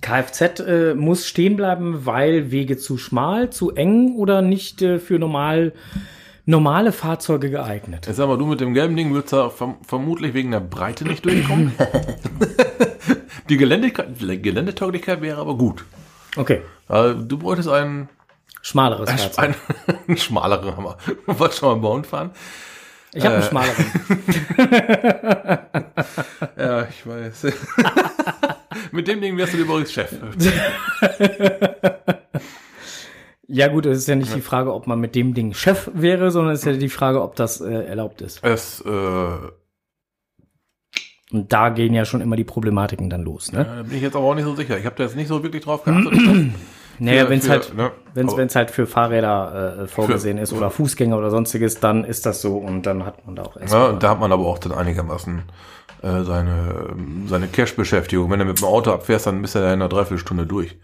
Kfz 0.05 0.61
äh, 0.61 0.95
muss 0.95 1.27
stehen 1.27 1.57
bleiben, 1.57 2.05
weil 2.05 2.51
Wege 2.51 2.77
zu 2.77 2.99
schmal, 2.99 3.49
zu 3.51 3.71
eng 3.75 4.17
oder 4.17 4.43
nicht 4.43 4.83
äh, 4.83 4.99
für 4.99 5.19
normal, 5.19 5.73
normale 6.45 6.93
Fahrzeuge 6.93 7.49
geeignet. 7.51 8.07
Jetzt 8.07 8.17
sag 8.17 8.29
mal, 8.29 8.37
du 8.37 8.45
mit 8.45 8.61
dem 8.61 8.75
gelben 8.75 8.97
Ding 8.97 9.15
würdest 9.15 9.33
da 9.33 9.49
verm 9.49 9.77
vermutlich 9.87 10.35
wegen 10.35 10.51
der 10.51 10.61
Breite 10.61 11.05
nicht 11.05 11.25
durchkommen. 11.25 11.73
Die 13.49 13.57
Geländetauglichkeit, 13.57 14.43
Geländetauglichkeit 14.43 15.23
wäre 15.23 15.41
aber 15.41 15.57
gut. 15.57 15.85
Okay, 16.37 16.61
Also, 16.89 17.23
du 17.23 17.39
bräuchtest 17.39 17.69
einen, 17.71 18.09
schmaleres 18.63 19.11
Fahrzeug. 19.11 19.39
einen, 19.39 19.55
einen 20.09 20.17
schmaleren 20.19 20.77
Hammer. 20.77 20.97
Du 21.07 21.17
wolltest 21.39 21.61
schon 21.61 21.69
mal 21.71 21.81
bauen 21.81 22.05
fahren. 22.05 22.31
Ich 23.15 23.25
habe 23.25 23.37
einen 23.37 23.45
Äh. 23.45 23.49
schmaleren. 23.49 23.87
Ja, 26.59 26.83
ich 26.89 27.07
weiß. 27.07 27.47
Mit 28.93 29.09
dem 29.09 29.21
Ding 29.21 29.37
wärst 29.37 29.55
du 29.55 29.59
übrigens 29.59 29.93
Chef. 29.93 30.13
Ja 33.47 33.69
gut, 33.69 33.85
es 33.87 33.99
ist 33.99 34.09
ja 34.09 34.17
nicht 34.17 34.35
die 34.35 34.41
Frage, 34.41 34.73
ob 34.73 34.87
man 34.87 34.99
mit 34.99 35.15
dem 35.15 35.35
Ding 35.35 35.53
Chef 35.53 35.91
wäre, 35.93 36.31
sondern 36.31 36.55
es 36.55 36.61
ist 36.61 36.67
ja 36.67 36.73
die 36.73 36.89
Frage, 36.89 37.23
ob 37.23 37.37
das 37.37 37.61
äh, 37.61 37.85
erlaubt 37.85 38.23
ist. 38.23 38.43
Es, 38.43 38.83
äh, 38.87 38.91
ja, 38.91 39.39
Und 41.31 41.53
da 41.53 41.69
gehen 41.69 41.93
ja 41.93 42.07
schon 42.07 42.23
immer 42.23 42.37
die 42.37 42.45
Problematiken 42.45 43.11
dann 43.11 43.23
los, 43.23 43.53
ne? 43.53 43.65
da 43.65 43.83
bin 43.83 43.97
ich 43.97 44.03
jetzt 44.03 44.17
aber 44.17 44.25
auch 44.25 44.35
nicht 44.35 44.45
so 44.45 44.55
sicher. 44.55 44.79
Ich 44.79 44.87
habe 44.87 44.97
da 44.97 45.05
jetzt 45.05 45.15
nicht 45.15 45.29
so 45.29 45.43
wirklich 45.43 45.63
drauf 45.63 45.85
geachtet. 45.85 46.15
Naja, 46.99 47.25
Für- 47.25 47.31
wenn 47.31 47.39
es 47.39 47.45
für- 47.47 47.51
halt, 47.51 47.75
ne, 47.77 47.91
wenn's, 48.15 48.33
aber- 48.33 48.43
wenn's 48.43 48.57
halt 48.57 48.71
für 48.71 48.87
Fahrräder 48.87 49.79
äh, 49.83 49.87
vorgesehen 49.89 50.39
ist 50.39 50.53
oder 50.53 50.71
Fußgänger 50.71 51.17
oder 51.19 51.31
sonstiges, 51.31 51.81
dann 51.81 52.05
ist 52.05 52.27
das 52.27 52.41
so 52.41 52.57
und 52.59 52.83
dann 52.85 53.05
hat 53.05 53.27
man 53.27 53.37
da 53.37 53.43
auch 53.43 53.57
Ja, 53.57 53.63
erstmal. 53.63 53.91
und 53.91 54.03
da 54.03 54.11
hat 54.11 54.21
man 54.21 54.31
aber 54.33 54.47
auch 54.47 54.59
dann 54.59 54.73
einigermaßen 54.73 55.43
äh, 56.03 56.23
seine, 56.23 56.95
seine 57.27 57.49
Cash-Beschäftigung. 57.49 58.31
Wenn 58.31 58.39
du 58.39 58.45
mit 58.45 58.59
dem 58.61 58.65
Auto 58.67 58.93
abfährst, 58.93 59.27
dann 59.27 59.41
bist 59.41 59.55
du 59.55 59.61
ja 59.61 59.67
in 59.69 59.73
einer 59.75 59.89
Dreiviertelstunde 59.89 60.47
durch. 60.47 60.77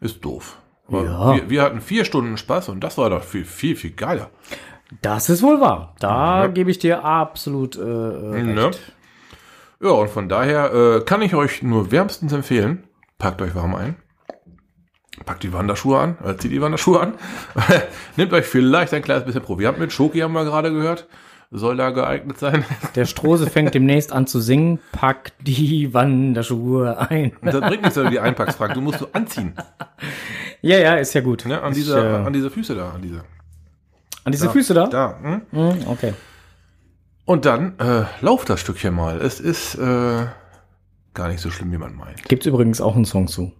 Ist 0.00 0.22
doof. 0.24 0.58
Ja. 0.88 1.34
wir, 1.36 1.48
wir 1.48 1.62
hatten 1.62 1.80
vier 1.80 2.04
Stunden 2.04 2.36
Spaß 2.36 2.68
und 2.68 2.80
das 2.84 2.98
war 2.98 3.08
doch 3.08 3.22
viel, 3.22 3.44
viel, 3.46 3.76
viel 3.76 3.92
geiler. 3.92 4.28
Das 5.00 5.30
ist 5.30 5.42
wohl 5.42 5.58
wahr. 5.60 5.94
Da 6.00 6.48
gebe 6.52 6.70
ich 6.70 6.78
dir 6.78 7.02
absolut 7.02 7.76
äh, 7.76 7.80
äh, 7.80 8.30
recht. 8.32 8.46
Ne? 8.46 8.70
Ja, 9.80 9.90
und 9.90 10.10
von 10.10 10.28
daher 10.28 10.72
äh, 10.74 11.00
kann 11.00 11.22
ich 11.22 11.34
euch 11.34 11.62
nur 11.62 11.90
wärmstens 11.90 12.32
empfehlen, 12.34 12.84
packt 13.18 13.40
euch 13.40 13.54
warm 13.54 13.74
ein, 13.74 13.96
packt 15.26 15.42
die 15.42 15.52
Wanderschuhe 15.52 15.98
an, 15.98 16.16
äh, 16.24 16.36
zieht 16.36 16.52
die 16.52 16.60
Wanderschuhe 16.60 17.00
an, 17.00 17.14
nehmt 18.16 18.32
euch 18.32 18.46
vielleicht 18.46 18.94
ein 18.94 19.02
kleines 19.02 19.24
bisschen 19.24 19.42
Proviant 19.42 19.78
mit, 19.78 19.92
Schoki 19.92 20.20
haben 20.20 20.32
wir 20.32 20.44
gerade 20.44 20.72
gehört, 20.72 21.06
soll 21.50 21.76
da 21.76 21.90
geeignet 21.90 22.38
sein. 22.38 22.64
Der 22.94 23.04
Strose 23.04 23.48
fängt 23.50 23.74
demnächst 23.74 24.10
an 24.12 24.26
zu 24.26 24.40
singen. 24.40 24.78
Pack 24.92 25.32
die 25.40 25.92
Wanderschuhe 25.92 26.98
ein. 27.10 27.32
Und 27.42 27.52
das 27.52 27.60
bringt 27.60 27.82
nichts, 27.82 27.96
wenn 27.96 28.04
du 28.04 28.10
die 28.10 28.20
einpackst, 28.20 28.56
Frank, 28.56 28.72
du 28.74 28.80
musst 28.80 29.02
du 29.02 29.06
anziehen, 29.12 29.54
Ja, 30.62 30.78
ja, 30.78 30.94
ist 30.94 31.12
ja 31.12 31.20
gut. 31.20 31.44
ne? 31.44 31.60
an, 31.60 31.72
Ich, 31.72 31.78
diese, 31.78 31.98
äh, 31.98 32.14
an 32.24 32.32
diese 32.32 32.50
Füße 32.50 32.74
da, 32.74 32.90
an 32.92 33.02
diese. 33.02 33.22
an 34.24 34.32
diese 34.32 34.48
Füße 34.48 34.72
da? 34.72 34.86
Da, 34.86 35.18
hm? 35.22 35.42
Hm, 35.50 35.78
okay. 35.88 36.14
Und 37.26 37.44
dann 37.44 37.78
äh, 37.78 38.04
lauft 38.22 38.48
das 38.48 38.58
Stückchen 38.60 38.94
mal. 38.94 39.20
Es 39.20 39.38
ist 39.38 39.74
äh, 39.76 40.26
gar 41.14 41.28
nicht 41.28 41.40
so 41.40 41.50
schlimm, 41.50 41.70
wie 41.70 41.78
man 41.78 41.94
meint. 41.94 42.22
Gibt's 42.24 42.46
übrigens 42.46 42.80
auch 42.80 42.96
einen 42.96 43.04
Song 43.04 43.28
zu. 43.28 43.52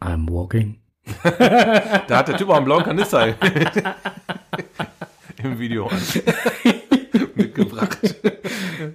I'm 0.00 0.28
walking. 0.28 0.78
Da 1.22 2.18
hat 2.18 2.28
der 2.28 2.36
Typ 2.36 2.48
auch 2.48 2.56
einen 2.56 2.64
blauen 2.64 2.82
Kanister 2.84 3.28
im 5.42 5.58
Video 5.58 5.88
mitgebracht. 7.34 7.98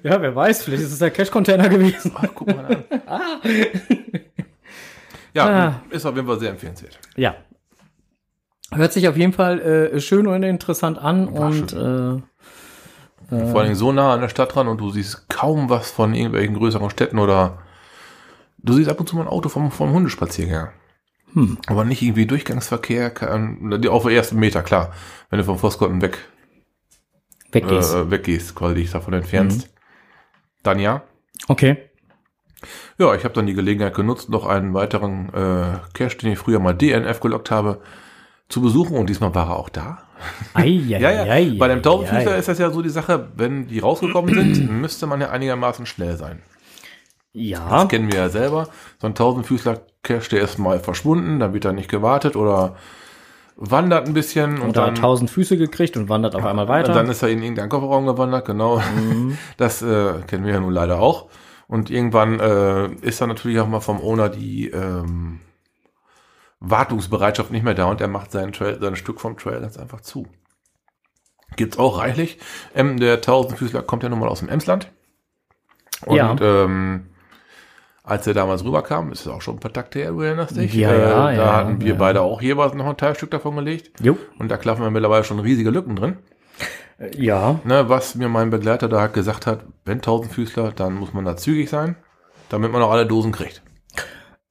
Ja, 0.04 0.22
wer 0.22 0.36
weiß, 0.36 0.64
vielleicht 0.64 0.84
ist 0.84 0.92
es 0.94 1.00
der 1.00 1.12
Cash-Container 1.12 1.70
gewesen. 1.70 2.12
Ach, 2.16 2.28
guck 2.34 2.48
mal 2.56 2.66
an. 2.66 2.84
Ja, 5.34 5.46
Ah. 5.48 5.82
ist 5.90 6.06
auf 6.06 6.14
jeden 6.14 6.28
Fall 6.28 6.40
sehr 6.42 6.50
empfehlenswert. 6.50 7.00
Ja. 7.16 7.36
Hört 8.74 8.92
sich 8.92 9.08
auf 9.08 9.16
jeden 9.16 9.32
Fall 9.32 9.62
äh, 9.62 10.00
schön 10.02 10.28
und 10.28 10.44
interessant 10.44 10.98
an 11.00 11.30
und 11.30 11.72
äh, 11.72 12.18
Vor 13.52 13.62
allem 13.62 13.76
so 13.76 13.94
nah 13.94 14.14
an 14.14 14.20
der 14.20 14.28
Stadt 14.28 14.54
dran 14.54 14.68
und 14.68 14.82
du 14.82 14.90
siehst 14.90 15.30
kaum 15.30 15.70
was 15.70 15.90
von 15.90 16.14
irgendwelchen 16.14 16.56
größeren 16.56 16.90
Städten 16.90 17.18
oder 17.18 17.60
du 18.58 18.74
siehst 18.74 18.90
ab 18.90 19.00
und 19.00 19.08
zu 19.08 19.16
mal 19.16 19.22
ein 19.22 19.28
Auto 19.30 19.48
vom, 19.48 19.72
vom 19.72 19.94
Hundespaziergänger. 19.94 20.74
Hm. 21.34 21.58
Aber 21.68 21.84
nicht 21.86 22.02
irgendwie 22.02 22.26
Durchgangsverkehr, 22.26 23.10
kann, 23.10 23.74
auf 23.88 24.04
den 24.04 24.12
ersten 24.12 24.38
Meter, 24.38 24.62
klar. 24.64 24.94
Wenn 25.30 25.40
du 25.40 25.46
vom 25.46 25.58
Voskorten 25.58 26.02
weg, 26.02 26.18
weggehst. 27.52 27.94
äh, 27.96 28.12
weggehst, 28.12 28.56
quasi 28.56 28.76
dich 28.76 28.92
davon 28.92 29.14
entfernst. 29.14 29.68
Mhm. 29.68 29.72
Dann 30.64 30.80
ja. 30.80 31.04
Okay. 31.48 31.78
Ja, 32.98 33.16
ich 33.16 33.24
habe 33.24 33.34
dann 33.34 33.48
die 33.48 33.54
Gelegenheit 33.54 33.96
genutzt, 33.96 34.30
noch 34.30 34.46
einen 34.46 34.74
weiteren 34.74 35.30
äh, 35.30 35.80
Cache, 35.94 36.18
den 36.18 36.34
ich 36.34 36.40
früher 36.40 36.60
mal 36.60 36.74
DNF 36.74 37.20
gelockt 37.20 37.50
habe, 37.50 37.82
zu 38.50 38.62
besuchen 38.62 38.98
und 38.98 39.10
diesmal 39.10 39.34
war 39.34 39.48
er 39.48 39.56
auch 39.56 39.70
da. 39.70 40.04
Ei, 40.54 40.68
Ja, 40.88 41.00
ja. 41.00 41.24
ei, 41.24 41.56
Bei 41.58 41.68
dem 41.68 41.82
ei. 41.84 42.38
ist 42.38 42.48
das 42.48 42.60
ja 42.60 42.70
so 42.70 42.82
die 42.82 42.90
Sache, 42.90 43.30
wenn 43.36 43.68
die 43.68 43.80
rausgekommen 43.80 44.34
sind, 44.36 44.70
müsste 44.82 45.08
man 45.08 45.22
ja 45.22 45.30
einigermaßen 45.32 45.86
schnell 45.86 46.18
sein. 46.18 46.44
Ja, 47.34 47.70
Das 47.70 47.88
kennen 47.90 48.12
wir 48.12 48.20
ja 48.20 48.30
selber. 48.30 48.68
So 49.00 49.08
ein 49.08 49.16
Tausendfüßler-Cache, 49.16 50.30
der 50.32 50.42
ist 50.42 50.58
mal 50.58 50.80
verschwunden, 50.80 51.40
dann 51.40 51.54
wird 51.54 51.66
er 51.66 51.74
nicht 51.74 51.90
gewartet 51.90 52.36
oder 52.36 52.76
wandert 53.56 54.08
ein 54.08 54.14
bisschen 54.14 54.60
und 54.62 54.70
oder 54.72 54.86
dann, 54.86 54.96
tausend 54.96 55.30
Füße 55.30 55.56
gekriegt 55.58 55.96
und 55.96 56.10
wandert 56.10 56.36
auf 56.36 56.46
einmal 56.46 56.68
weiter. 56.68 56.94
dann 56.94 57.10
ist 57.10 57.22
er 57.22 57.30
in 57.30 57.42
irgendeinen 57.42 57.70
Kofferraum 57.70 58.06
gewandert, 58.06 58.46
genau. 58.46 58.80
Mhm. 58.80 59.38
Das 59.58 59.82
äh, 59.82 60.14
kennen 60.28 60.46
wir 60.46 60.54
ja 60.54 60.60
nun 60.60 60.74
leider 60.74 61.00
auch. 61.00 61.30
Und 61.68 61.90
irgendwann 61.90 62.40
äh, 62.40 62.88
ist 63.02 63.22
dann 63.22 63.30
natürlich 63.30 63.60
auch 63.60 63.68
mal 63.68 63.80
vom 63.80 64.02
Owner 64.02 64.28
die 64.30 64.70
ähm, 64.70 65.40
Wartungsbereitschaft 66.60 67.52
nicht 67.52 67.64
mehr 67.64 67.74
da 67.76 67.86
und 67.86 68.02
er 68.02 68.08
macht 68.08 68.32
sein, 68.32 68.52
Trail, 68.52 68.78
sein 68.82 68.96
Stück 68.96 69.22
vom 69.22 69.38
Trail 69.38 69.62
ganz 69.62 69.78
einfach 69.78 70.02
zu. 70.02 70.28
Gibt's 71.56 71.78
auch 71.78 72.00
reichlich. 72.00 72.40
Ähm, 72.76 73.00
der 73.00 73.22
Tausendfüßler 73.22 73.84
kommt 73.84 74.04
ja 74.04 74.10
nun 74.10 74.20
mal 74.20 74.28
aus 74.30 74.40
dem 74.40 74.50
Emsland. 74.50 74.92
Und 76.06 76.16
Ja. 76.18 76.36
ähm, 76.42 77.08
als 78.04 78.26
er 78.28 78.34
damals 78.34 78.64
rüberkam, 78.66 79.12
ist 79.12 79.22
es 79.22 79.28
auch 79.28 79.42
schon 79.42 79.56
ein 79.56 79.60
paar 79.60 79.74
Takte 79.74 80.00
her, 80.00 80.12
du 80.12 80.22
erinnerst 80.22 80.56
dich. 80.58 80.74
Ja, 80.74 80.92
äh, 80.92 81.00
ja, 81.02 81.10
da 81.10 81.32
ja, 81.34 81.56
hatten 81.58 81.82
wir 81.82 81.90
ja. 81.90 81.96
beide 81.96 82.22
auch 82.22 82.42
jeweils 82.42 82.74
noch 82.74 82.86
ein 82.88 82.98
Teilstück 82.98 83.32
davon 83.32 83.56
gelegt. 83.56 83.92
jo. 84.02 84.18
Und 84.40 84.50
da 84.50 84.58
klaffen 84.58 84.84
wir 84.84 84.90
mittlerweile 84.92 85.24
schon 85.24 85.40
riesige 85.40 85.70
Lücken 85.70 85.96
drin. 85.96 86.18
Äh, 86.98 87.12
Ja, 87.22 87.60
Ne, 87.64 87.90
was 87.90 88.16
mir 88.16 88.28
mein 88.30 88.50
Begleiter 88.50 88.90
da 88.90 89.00
halt 89.02 89.14
gesagt 89.14 89.46
hat, 89.48 89.66
wenn 89.86 90.02
Tausendfüßler, 90.02 90.72
dann 90.72 90.96
muss 90.96 91.14
man 91.14 91.26
da 91.26 91.36
zügig 91.38 91.70
sein, 91.70 91.96
damit 92.50 92.72
man 92.72 92.82
auch 92.82 92.92
alle 92.92 93.06
Dosen 93.06 93.32
kriegt. 93.32 93.62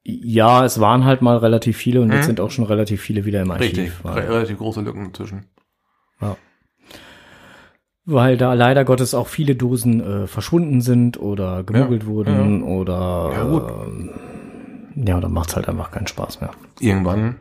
ja, 0.04 0.64
es 0.64 0.80
waren 0.80 1.04
halt 1.04 1.20
mal 1.22 1.36
relativ 1.36 1.76
viele 1.76 2.00
und 2.00 2.08
Mhm. 2.08 2.14
jetzt 2.14 2.26
sind 2.26 2.40
auch 2.40 2.50
schon 2.50 2.64
relativ 2.64 3.00
viele 3.02 3.24
wieder 3.24 3.42
im 3.42 3.50
Archiv. 3.50 3.78
Richtig. 3.78 3.92
Relativ 4.04 4.58
große 4.58 4.80
Lücken 4.80 5.12
dazwischen. 5.12 5.46
Weil 8.12 8.36
da 8.36 8.54
leider 8.54 8.84
Gottes 8.84 9.14
auch 9.14 9.28
viele 9.28 9.54
Dosen 9.54 10.00
äh, 10.00 10.26
verschwunden 10.26 10.80
sind 10.80 11.20
oder 11.20 11.62
gemuggelt 11.62 12.06
wurden 12.06 12.62
oder 12.62 13.30
Ja, 13.32 13.44
gut. 13.44 13.62
ähm, 13.70 14.10
ja, 15.06 15.20
dann 15.20 15.32
macht's 15.32 15.56
halt 15.56 15.68
einfach 15.68 15.90
keinen 15.90 16.06
Spaß 16.06 16.40
mehr. 16.40 16.50
Irgendwann, 16.80 17.36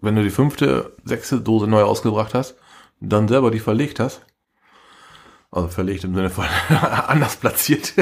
wenn 0.00 0.16
du 0.16 0.22
die 0.22 0.30
fünfte, 0.30 0.92
sechste 1.04 1.40
Dose 1.40 1.66
neu 1.66 1.82
ausgebracht 1.82 2.34
hast, 2.34 2.56
dann 3.00 3.28
selber 3.28 3.50
die 3.50 3.58
verlegt 3.58 4.00
hast, 4.00 4.22
also 5.50 5.68
verlegt 5.68 6.04
im 6.04 6.14
Sinne 6.14 6.30
von 6.30 6.44
anders 7.06 7.36
platziert, 7.36 7.94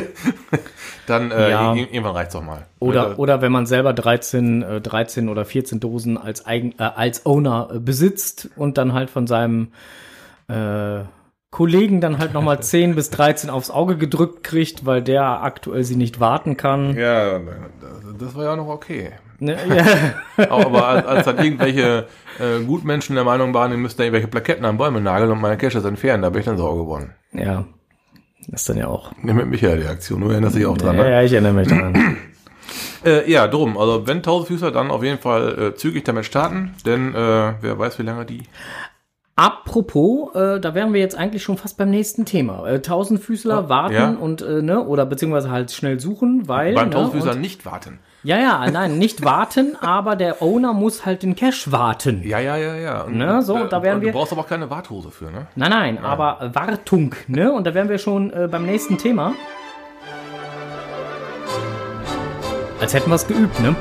dann 1.07 1.31
äh, 1.31 1.51
Ja. 1.51 1.75
ir- 1.75 1.89
irgendwann 1.93 2.15
reicht's 2.15 2.35
doch 2.35 2.43
mal. 2.43 2.67
Oder, 2.79 3.19
oder 3.19 3.43
wenn 3.43 3.53
man 3.53 3.67
selber 3.67 3.93
13, 3.93 4.63
äh, 4.63 4.81
13 4.81 5.29
oder 5.29 5.45
14 5.45 5.79
Dosen 5.81 6.17
als, 6.17 6.47
Eigen, 6.47 6.73
äh, 6.79 6.83
als 6.85 7.27
Owner 7.27 7.69
äh, 7.75 7.79
besitzt 7.81 8.51
und 8.57 8.79
dann 8.79 8.93
halt 8.93 9.11
von 9.11 9.27
seinem 9.27 9.69
äh, 10.49 11.01
Kollegen 11.55 12.01
dann 12.01 12.19
halt 12.19 12.35
nochmal 12.35 12.61
10 12.63 12.97
bis 12.97 13.11
13 13.11 13.49
aufs 13.49 13.71
Auge 13.71 13.97
gedrückt 13.97 14.43
kriegt, 14.43 14.85
weil 14.87 15.03
der 15.03 15.45
aktuell 15.45 15.85
sie 15.85 15.95
nicht 15.95 16.19
warten 16.19 16.57
kann. 16.57 16.97
Ja, 16.97 17.39
das, 18.19 18.35
war 18.35 18.45
ja 18.45 18.57
noch 18.57 18.67
okay. 18.67 19.13
Ne, 19.39 19.57
ja. 20.37 20.49
Aber 20.51 20.89
als, 20.89 21.07
als 21.07 21.27
dann 21.27 21.39
irgendwelche 21.39 22.09
äh, 22.41 22.65
Gutmenschen 22.65 23.15
der 23.15 23.25
Meinung 23.25 23.55
waren, 23.55 23.71
die 23.71 23.77
müssten 23.77 23.99
da 23.99 24.05
irgendwelche 24.05 24.27
Plaketten 24.27 24.65
an 24.65 24.79
Bäume 24.79 25.01
nageln 25.01 25.31
und 25.31 25.41
meine 25.41 25.57
Caches 25.57 25.85
entfernen, 25.85 26.25
da 26.25 26.31
bin 26.31 26.41
ich 26.41 26.47
dann 26.47 26.59
sauer 26.59 26.77
geworden. 26.77 27.13
ja, 27.33 27.65
das 28.49 28.63
ist 28.63 28.69
dann 28.69 28.77
ja 28.77 28.89
auch. 28.89 29.13
Ja, 29.23 29.33
mit 29.33 29.47
Michael 29.47 29.81
die 29.81 29.87
Aktion, 29.87 30.23
du 30.23 30.31
erinnerst 30.31 30.57
dich 30.57 30.67
auch 30.67 30.77
dran, 30.77 30.97
Ja, 30.97 31.05
ne? 31.05 31.11
ja, 31.13 31.23
ich 31.23 31.33
erinnere 31.33 31.53
mich 31.53 31.69
daran. 31.69 32.17
Äh, 33.05 33.31
ja, 33.31 33.47
drum. 33.47 33.77
Also 33.77 34.07
wenn 34.07 34.23
Tausendfüßler, 34.23 34.71
dann 34.71 34.91
auf 34.91 35.03
jeden 35.03 35.19
Fall 35.19 35.59
äh, 35.59 35.75
zügig 35.75 36.05
damit 36.07 36.25
starten, 36.25 36.75
denn 36.87 37.15
äh, 37.15 37.53
wer 37.61 37.79
weiß, 37.79 37.99
wie 37.99 38.03
lange 38.03 38.25
die... 38.25 38.45
Apropos, 39.37 40.33
äh, 40.37 40.61
da 40.61 40.75
wären 40.77 40.93
wir 40.93 41.01
jetzt 41.01 41.17
eigentlich 41.19 41.43
schon 41.43 41.57
fast 41.57 41.77
beim 41.77 41.91
nächsten 41.91 42.25
Thema. 42.25 42.69
Äh, 42.69 42.81
Tausendfüßler 42.83 43.65
Oh, 43.65 43.69
warten 43.69 43.95
ja. 43.95 44.11
und, 44.11 44.43
äh, 44.43 44.63
ne, 44.63 44.81
oder 44.85 45.07
beziehungsweise 45.07 45.51
halt 45.51 45.73
schnell 45.73 45.99
suchen, 45.99 46.47
weil. 46.47 46.75
Beim 46.75 46.91
ne, 46.91 46.95
Tausendfüßler 46.95 47.35
nicht 47.35 47.67
warten. 47.67 47.99
Ja, 48.23 48.39
ja, 48.39 48.71
nein, 48.71 48.97
nicht 48.99 49.25
warten, 49.25 49.77
aber 49.81 50.15
der 50.15 50.41
Owner 50.41 50.73
muss 50.73 51.05
halt 51.05 51.25
den 51.25 51.35
Cash 51.35 51.73
warten. 51.73 52.23
Ja, 52.25 52.39
ja, 52.39 52.57
ja, 52.57 52.77
ja. 52.77 53.03
Und, 53.03 53.17
Ne, 53.19 53.43
so, 53.43 53.57
und 53.57 53.73
da 53.73 53.83
wären 53.83 53.99
du 54.01 54.07
wir- 54.07 54.13
brauchst 54.13 54.31
aber 54.33 54.43
auch 54.43 54.49
keine 54.49 54.71
Warthose 54.71 55.11
für, 55.11 55.25
ne? 55.25 55.49
Nein, 55.57 55.71
nein, 55.71 55.99
aber 55.99 56.51
Wartung, 56.55 57.17
ne? 57.27 57.51
Und 57.53 57.67
da 57.67 57.75
wären 57.75 57.89
wir 57.89 57.99
schon 57.99 58.33
äh, 58.33 58.47
beim 58.49 58.65
nächsten 58.65 58.99
Thema. 58.99 59.33
Als 62.81 62.95
hätten 62.95 63.11
wir 63.11 63.17
es 63.17 63.27
geübt, 63.27 63.59
ne? 63.61 63.75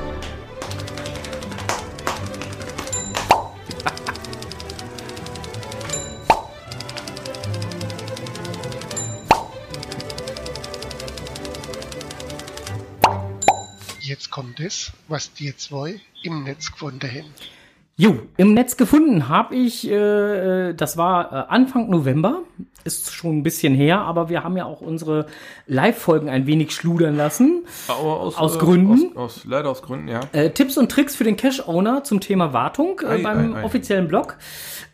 Kommt 14.34 14.60
es, 14.60 14.92
was 15.08 15.32
die 15.32 15.56
zwei 15.56 16.02
im 16.24 16.44
Netz 16.44 16.72
gefunden 16.72 17.08
haben. 17.08 17.28
Jo, 17.96 18.18
im 18.38 18.56
Netz 18.56 18.76
gefunden 18.78 19.30
habe 19.30 19.54
ich, 19.54 19.88
äh, 19.88 20.74
das 20.74 20.98
war 20.98 21.32
äh, 21.32 21.54
Anfang 21.54 21.92
November, 21.92 22.40
ist 22.84 23.14
schon 23.14 23.38
ein 23.38 23.44
bisschen 23.44 23.76
her, 23.76 24.00
aber 24.00 24.30
wir 24.30 24.44
haben 24.44 24.58
ja 24.58 24.66
auch 24.66 24.82
unsere 24.82 25.28
Live-Folgen 25.68 26.30
ein 26.30 26.48
wenig 26.48 26.72
schludern 26.74 27.16
lassen. 27.16 27.64
Aber 27.88 28.00
aus, 28.00 28.36
Aus 28.36 28.56
äh, 28.56 28.60
Gründen? 28.60 29.16
Aus, 29.16 29.38
aus, 29.38 29.46
leider 29.46 29.70
aus 29.70 29.84
Gründen, 29.84 30.08
ja. 30.08 30.22
Äh, 30.32 30.50
Tipps 30.50 30.80
und 30.80 30.92
Tricks 30.92 31.16
für 31.16 31.26
den 31.26 31.38
Cache-Owner 31.38 32.04
zum 32.04 32.20
Thema 32.20 32.54
Wartung 32.54 33.00
äh, 33.02 33.06
Ei, 33.06 33.22
beim 33.22 33.54
ei, 33.54 33.60
ei. 33.60 33.64
offiziellen 33.64 34.08
Blog. 34.08 34.40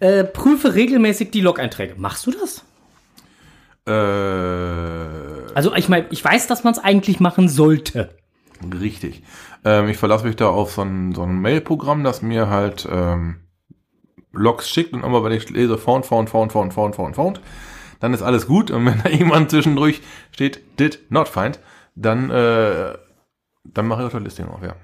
Äh, 0.01 0.25
prüfe 0.25 0.75
regelmäßig 0.75 1.31
die 1.31 1.39
Log-Einträge. 1.39 1.95
Machst 1.97 2.27
du 2.27 2.31
das? 2.31 2.65
Äh, 3.87 3.91
Also 5.55 5.73
ich 5.75 5.87
meine, 5.87 6.07
ich 6.09 6.21
weiß, 6.21 6.47
dass 6.47 6.65
man 6.65 6.73
es 6.73 6.79
eigentlich 6.79 7.21
machen 7.21 7.47
sollte. 7.47 8.18
Richtig. 8.79 9.23
Ähm, 9.63 9.87
ich 9.87 9.97
verlasse 9.97 10.25
mich 10.25 10.35
da 10.35 10.49
auf 10.49 10.71
so 10.71 10.81
ein, 10.81 11.13
so 11.13 11.23
ein 11.23 11.39
Mail-Programm, 11.39 12.03
das 12.03 12.21
mir 12.21 12.49
halt 12.49 12.87
ähm, 12.91 13.41
Logs 14.31 14.69
schickt 14.69 14.93
und 14.93 15.03
immer 15.03 15.23
wenn 15.23 15.31
ich 15.31 15.49
lese 15.49 15.77
found, 15.77 16.05
found, 16.05 16.29
found, 16.29 16.51
found, 16.51 16.73
found, 16.73 16.95
found, 16.95 17.15
found, 17.15 17.41
dann 17.99 18.13
ist 18.13 18.21
alles 18.21 18.47
gut. 18.47 18.71
Und 18.71 18.85
wenn 18.85 19.01
da 19.03 19.09
jemand 19.09 19.51
zwischendurch 19.51 20.01
steht, 20.31 20.79
did 20.79 20.99
not 21.09 21.27
find, 21.27 21.59
dann, 21.95 22.29
äh, 22.29 22.97
dann 23.63 23.87
mache 23.87 24.05
ich 24.05 24.11
das 24.11 24.21
Listing 24.21 24.47
auf, 24.47 24.61
ja. 24.61 24.75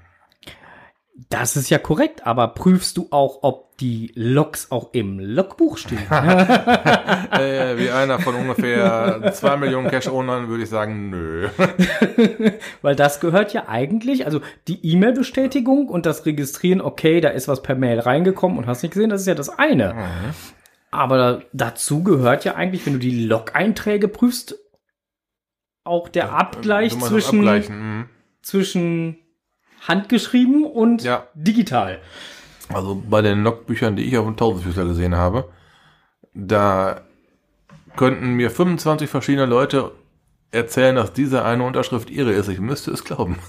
Das 1.30 1.56
ist 1.56 1.70
ja 1.70 1.78
korrekt, 1.78 2.26
aber 2.26 2.48
prüfst 2.48 2.98
du 2.98 3.08
auch, 3.10 3.38
ob 3.42 3.78
die 3.78 4.12
Logs 4.14 4.70
auch 4.70 4.92
im 4.92 5.18
Logbuch 5.18 5.78
stehen? 5.78 5.98
äh, 6.10 7.78
wie 7.78 7.90
einer 7.90 8.18
von 8.18 8.34
ungefähr 8.34 9.32
zwei 9.32 9.56
Millionen 9.56 9.88
Cash-Ownern 9.88 10.48
würde 10.48 10.64
ich 10.64 10.68
sagen, 10.68 11.08
nö. 11.08 11.48
Weil 12.82 12.96
das 12.96 13.20
gehört 13.20 13.54
ja 13.54 13.66
eigentlich, 13.66 14.26
also 14.26 14.42
die 14.68 14.86
E-Mail-Bestätigung 14.92 15.88
und 15.88 16.04
das 16.04 16.26
Registrieren, 16.26 16.82
okay, 16.82 17.22
da 17.22 17.30
ist 17.30 17.48
was 17.48 17.62
per 17.62 17.76
Mail 17.76 18.00
reingekommen 18.00 18.58
und 18.58 18.66
hast 18.66 18.82
nicht 18.82 18.92
gesehen, 18.92 19.08
das 19.08 19.22
ist 19.22 19.26
ja 19.26 19.34
das 19.34 19.48
eine. 19.48 19.94
Aber 20.90 21.42
dazu 21.54 22.02
gehört 22.02 22.44
ja 22.44 22.56
eigentlich, 22.56 22.84
wenn 22.84 22.94
du 22.94 22.98
die 22.98 23.24
Log-Einträge 23.24 24.08
prüfst, 24.08 24.54
auch 25.82 26.10
der 26.10 26.32
Abgleich 26.32 26.98
zwischen, 26.98 27.40
mhm. 27.40 28.08
zwischen 28.42 29.16
handgeschrieben 29.88 30.64
und 30.64 31.02
Ja. 31.02 31.24
digital. 31.34 31.98
Also 32.72 33.00
bei 33.08 33.22
den 33.22 33.42
Logbüchern, 33.42 33.96
die 33.96 34.04
ich 34.04 34.18
auf 34.18 34.24
dem 34.26 34.36
Tausendfüßler 34.36 34.84
gesehen 34.86 35.14
habe, 35.16 35.48
da 36.34 37.02
könnten 37.96 38.32
mir 38.34 38.50
25 38.50 39.08
verschiedene 39.08 39.46
Leute 39.46 39.92
erzählen, 40.50 40.96
dass 40.96 41.12
diese 41.12 41.44
eine 41.44 41.64
Unterschrift 41.64 42.10
ihre 42.10 42.32
ist. 42.32 42.48
Ich 42.48 42.60
müsste 42.60 42.90
es 42.90 43.04
glauben. 43.04 43.38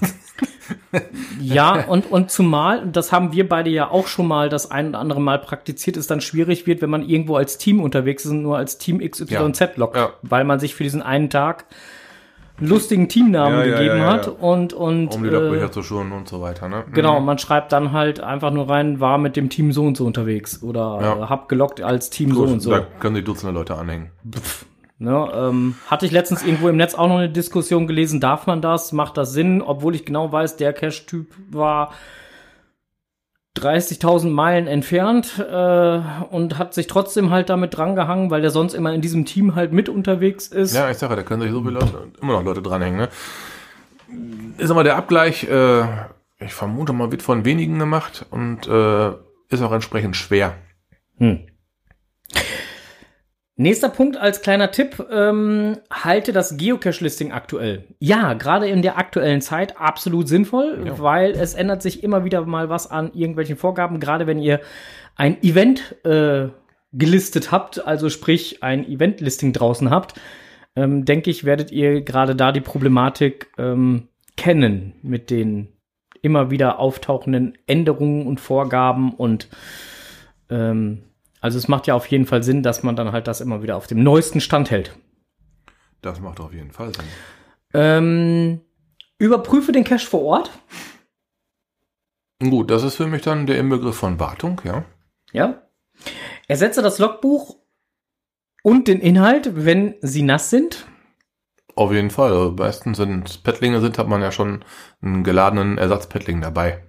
Ja, 1.40 1.84
und, 1.86 2.10
und 2.10 2.30
zumal, 2.30 2.80
und 2.82 2.94
das 2.96 3.10
haben 3.12 3.32
wir 3.32 3.48
beide 3.48 3.70
ja 3.70 3.88
auch 3.90 4.06
schon 4.06 4.26
mal 4.26 4.48
das 4.50 4.70
ein 4.70 4.88
oder 4.90 4.98
andere 4.98 5.20
Mal 5.20 5.38
praktiziert, 5.38 5.96
es 5.96 6.06
dann 6.06 6.20
schwierig 6.20 6.66
wird, 6.66 6.82
wenn 6.82 6.90
man 6.90 7.08
irgendwo 7.08 7.36
als 7.36 7.56
Team 7.58 7.80
unterwegs 7.80 8.24
ist 8.24 8.32
und 8.32 8.42
nur 8.42 8.58
als 8.58 8.76
Team 8.78 8.98
XYZ 8.98 9.76
loggt, 9.76 9.96
Ja. 9.96 10.10
weil 10.22 10.44
man 10.44 10.60
sich 10.60 10.74
für 10.74 10.82
diesen 10.82 11.00
einen 11.00 11.30
Tag 11.30 11.64
lustigen 12.60 13.08
Teamnamen 13.08 13.58
Ja, 13.60 13.64
ja, 13.64 13.78
gegeben 13.78 13.98
ja, 13.98 14.12
hat 14.12 14.28
und, 14.28 14.72
und 14.72 15.14
Um 15.14 15.22
die 15.22 15.28
äh, 15.28 15.70
zu 15.70 15.82
schonen 15.82 16.12
und 16.12 16.28
so 16.28 16.40
weiter. 16.40 16.68
Ne? 16.68 16.84
genau, 16.92 17.20
man 17.20 17.38
schreibt 17.38 17.72
dann 17.72 17.92
halt 17.92 18.20
einfach 18.20 18.50
nur 18.50 18.68
rein, 18.68 19.00
war 19.00 19.18
mit 19.18 19.36
dem 19.36 19.48
Team 19.50 19.72
so 19.72 19.84
und 19.84 19.96
so 19.96 20.04
unterwegs 20.06 20.62
oder 20.62 21.18
äh, 21.22 21.26
hab 21.26 21.48
geloggt 21.48 21.80
als 21.80 22.10
Team 22.10 22.32
so 22.32 22.40
Gut, 22.40 22.50
und 22.50 22.60
so. 22.60 22.70
Da 22.70 22.86
können 23.00 23.16
sich 23.16 23.24
Dutzende 23.24 23.52
Leute 23.52 23.76
anhängen. 23.76 24.10
Ne, 25.00 25.28
ähm, 25.32 25.76
hatte 25.86 26.06
ich 26.06 26.12
letztens 26.12 26.42
irgendwo 26.44 26.68
im 26.68 26.76
Netz 26.76 26.96
auch 26.96 27.06
noch 27.06 27.18
eine 27.18 27.30
Diskussion 27.30 27.86
gelesen, 27.86 28.20
darf 28.20 28.48
man 28.48 28.60
das, 28.60 28.90
macht 28.90 29.16
das 29.16 29.32
Sinn, 29.32 29.62
obwohl 29.62 29.94
ich 29.94 30.04
genau 30.04 30.32
weiß, 30.32 30.56
der 30.56 30.72
Cache-Typ 30.72 31.28
war 31.50 31.92
30.000 33.58 34.30
Meilen 34.30 34.66
entfernt 34.66 35.38
äh, 35.38 36.00
und 36.30 36.58
hat 36.58 36.74
sich 36.74 36.86
trotzdem 36.86 37.30
halt 37.30 37.50
damit 37.50 37.76
drangehangen, 37.76 38.30
weil 38.30 38.40
der 38.40 38.50
sonst 38.50 38.74
immer 38.74 38.92
in 38.92 39.00
diesem 39.00 39.24
Team 39.24 39.54
halt 39.54 39.72
mit 39.72 39.88
unterwegs 39.88 40.48
ist. 40.48 40.74
Ja, 40.74 40.90
ich 40.90 40.98
sage, 40.98 41.16
da 41.16 41.22
können 41.22 41.42
sich 41.42 41.50
so 41.50 41.60
viele 41.60 41.74
Leute, 41.74 42.08
immer 42.20 42.34
noch 42.34 42.44
Leute 42.44 42.62
dranhängen. 42.62 42.98
Ne? 42.98 43.08
Ist 44.58 44.70
aber 44.70 44.84
der 44.84 44.96
Abgleich, 44.96 45.44
äh, 45.44 45.82
ich 46.40 46.54
vermute 46.54 46.92
mal, 46.92 47.10
wird 47.10 47.22
von 47.22 47.44
wenigen 47.44 47.78
gemacht 47.78 48.26
und 48.30 48.66
äh, 48.66 49.08
ist 49.50 49.62
auch 49.62 49.72
entsprechend 49.72 50.16
schwer. 50.16 50.54
Hm. 51.18 51.40
Nächster 53.60 53.88
Punkt 53.88 54.16
als 54.16 54.40
kleiner 54.40 54.70
Tipp, 54.70 55.04
ähm, 55.10 55.78
halte 55.92 56.32
das 56.32 56.56
Geocache-Listing 56.56 57.32
aktuell. 57.32 57.86
Ja, 57.98 58.34
gerade 58.34 58.68
in 58.68 58.82
der 58.82 58.98
aktuellen 58.98 59.40
Zeit 59.40 59.80
absolut 59.80 60.28
sinnvoll, 60.28 60.80
Ja. 60.86 60.98
weil 61.00 61.32
es 61.32 61.54
ändert 61.54 61.82
sich 61.82 62.04
immer 62.04 62.24
wieder 62.24 62.46
mal 62.46 62.68
was 62.68 62.88
an 62.88 63.10
irgendwelchen 63.14 63.56
Vorgaben, 63.56 63.98
gerade 63.98 64.28
wenn 64.28 64.38
ihr 64.38 64.60
ein 65.16 65.42
Event 65.42 65.96
äh, 66.04 66.50
gelistet 66.92 67.50
habt, 67.50 67.84
also 67.84 68.10
sprich 68.10 68.62
ein 68.62 68.88
Event-Listing 68.88 69.52
draußen 69.52 69.90
habt, 69.90 70.14
ähm, 70.76 71.04
denke 71.04 71.28
ich, 71.28 71.42
werdet 71.42 71.72
ihr 71.72 72.02
gerade 72.02 72.36
da 72.36 72.52
die 72.52 72.60
Problematik 72.60 73.48
ähm, 73.58 74.06
kennen 74.36 74.94
mit 75.02 75.30
den 75.30 75.72
immer 76.22 76.52
wieder 76.52 76.78
auftauchenden 76.78 77.58
Änderungen 77.66 78.24
und 78.28 78.38
Vorgaben 78.38 79.12
und 79.14 79.48
ähm, 80.48 81.02
also 81.40 81.58
es 81.58 81.68
macht 81.68 81.86
ja 81.86 81.94
auf 81.94 82.06
jeden 82.06 82.26
Fall 82.26 82.42
Sinn, 82.42 82.62
dass 82.62 82.82
man 82.82 82.96
dann 82.96 83.12
halt 83.12 83.26
das 83.26 83.40
immer 83.40 83.62
wieder 83.62 83.76
auf 83.76 83.86
dem 83.86 84.02
neuesten 84.02 84.40
Stand 84.40 84.70
hält. 84.70 84.96
Das 86.02 86.20
macht 86.20 86.40
auf 86.40 86.52
jeden 86.52 86.70
Fall 86.70 86.92
Sinn. 86.94 87.04
Ähm, 87.74 88.60
überprüfe 89.18 89.72
den 89.72 89.84
Cache 89.84 90.06
vor 90.06 90.22
Ort. 90.22 90.50
Gut, 92.40 92.70
das 92.70 92.84
ist 92.84 92.94
für 92.94 93.06
mich 93.06 93.22
dann 93.22 93.46
der 93.46 93.58
Inbegriff 93.58 93.96
von 93.96 94.20
Wartung, 94.20 94.60
ja. 94.64 94.84
Ja. 95.32 95.62
Ersetze 96.46 96.82
das 96.82 96.98
Logbuch 96.98 97.56
und 98.62 98.88
den 98.88 99.00
Inhalt, 99.00 99.64
wenn 99.64 99.96
sie 100.00 100.22
nass 100.22 100.50
sind. 100.50 100.86
Auf 101.74 101.92
jeden 101.92 102.10
Fall. 102.10 102.32
Also 102.32 102.52
meistens 102.52 102.96
sind 102.96 103.42
Paddlinge 103.42 103.80
sind, 103.80 103.98
hat 103.98 104.08
man 104.08 104.22
ja 104.22 104.32
schon 104.32 104.64
einen 105.00 105.24
geladenen 105.24 105.78
Ersatzpaddling 105.78 106.40
dabei. 106.40 106.87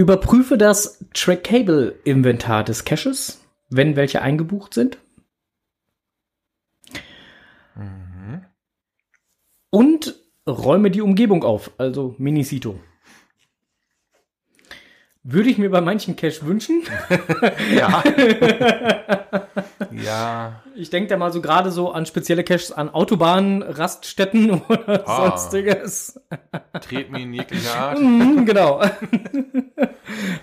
Überprüfe 0.00 0.56
das 0.56 1.04
Trackable-Inventar 1.12 2.64
des 2.64 2.86
Caches, 2.86 3.44
wenn 3.68 3.96
welche 3.96 4.22
eingebucht 4.22 4.72
sind. 4.72 4.96
Und 9.68 10.14
räume 10.48 10.90
die 10.90 11.02
Umgebung 11.02 11.44
auf, 11.44 11.72
also 11.76 12.14
Minisito. 12.16 12.80
Würde 15.22 15.50
ich 15.50 15.58
mir 15.58 15.68
bei 15.68 15.82
manchen 15.82 16.16
Cache 16.16 16.46
wünschen. 16.46 16.82
Ja. 17.70 18.02
ja. 20.04 20.62
Ich 20.74 20.90
denke 20.90 21.08
da 21.08 21.16
mal 21.16 21.32
so 21.32 21.40
gerade 21.40 21.70
so 21.70 21.92
an 21.92 22.06
spezielle 22.06 22.44
Caches 22.44 22.72
an 22.72 22.88
Autobahnen, 22.90 23.62
Raststätten 23.62 24.50
oder 24.68 25.08
Ah. 25.08 25.30
sonstiges. 25.30 26.20
Tretminen 26.80 27.32
jeglicher 27.34 27.74
Art. 27.78 28.00
Mhm, 28.00 28.44
genau. 28.46 28.80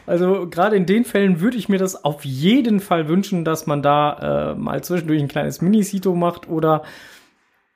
Also 0.06 0.48
gerade 0.50 0.78
in 0.78 0.86
den 0.86 1.04
Fällen 1.04 1.42
würde 1.42 1.58
ich 1.58 1.68
mir 1.68 1.78
das 1.78 2.06
auf 2.06 2.24
jeden 2.24 2.80
Fall 2.80 3.10
wünschen, 3.10 3.44
dass 3.44 3.68
man 3.68 3.82
da 3.84 4.52
äh, 4.52 4.56
mal 4.56 4.82
zwischendurch 4.82 5.20
ein 5.22 5.28
kleines 5.28 5.62
Minisito 5.62 6.16
macht 6.16 6.48
oder 6.48 6.84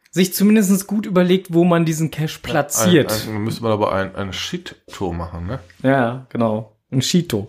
sich 0.10 0.34
zumindest 0.34 0.88
gut 0.88 1.06
überlegt, 1.06 1.54
wo 1.54 1.66
man 1.66 1.84
diesen 1.84 2.10
Cache 2.10 2.40
platziert. 2.42 3.12
Ein, 3.28 3.36
ein, 3.36 3.42
müsste 3.44 3.64
man 3.64 3.74
aber 3.74 3.92
ein, 3.92 4.16
ein 4.16 4.32
Shit-Tour 4.32 5.14
machen, 5.14 5.48
ne? 5.48 5.60
ja, 5.84 6.26
genau. 6.30 6.72
Ein 6.92 7.02
Shito. 7.02 7.48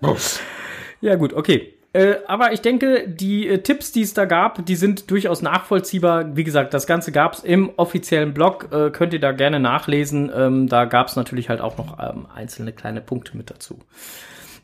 ja. 1.00 1.14
gut, 1.16 1.32
okay. 1.32 1.74
Äh, 1.94 2.16
aber 2.26 2.52
ich 2.52 2.62
denke, 2.62 3.06
die 3.06 3.46
äh, 3.46 3.58
Tipps, 3.58 3.92
die 3.92 4.00
es 4.00 4.14
da 4.14 4.24
gab, 4.24 4.64
die 4.64 4.76
sind 4.76 5.10
durchaus 5.10 5.42
nachvollziehbar. 5.42 6.36
Wie 6.36 6.44
gesagt, 6.44 6.72
das 6.72 6.86
Ganze 6.86 7.12
gab 7.12 7.34
es 7.34 7.40
im 7.44 7.70
offiziellen 7.76 8.32
Blog. 8.32 8.68
Äh, 8.72 8.90
könnt 8.90 9.12
ihr 9.12 9.20
da 9.20 9.32
gerne 9.32 9.60
nachlesen. 9.60 10.30
Ähm, 10.34 10.68
da 10.68 10.86
gab 10.86 11.08
es 11.08 11.16
natürlich 11.16 11.50
halt 11.50 11.60
auch 11.60 11.76
noch 11.76 11.98
ähm, 11.98 12.26
einzelne 12.34 12.72
kleine 12.72 13.02
Punkte 13.02 13.36
mit 13.36 13.50
dazu. 13.50 13.78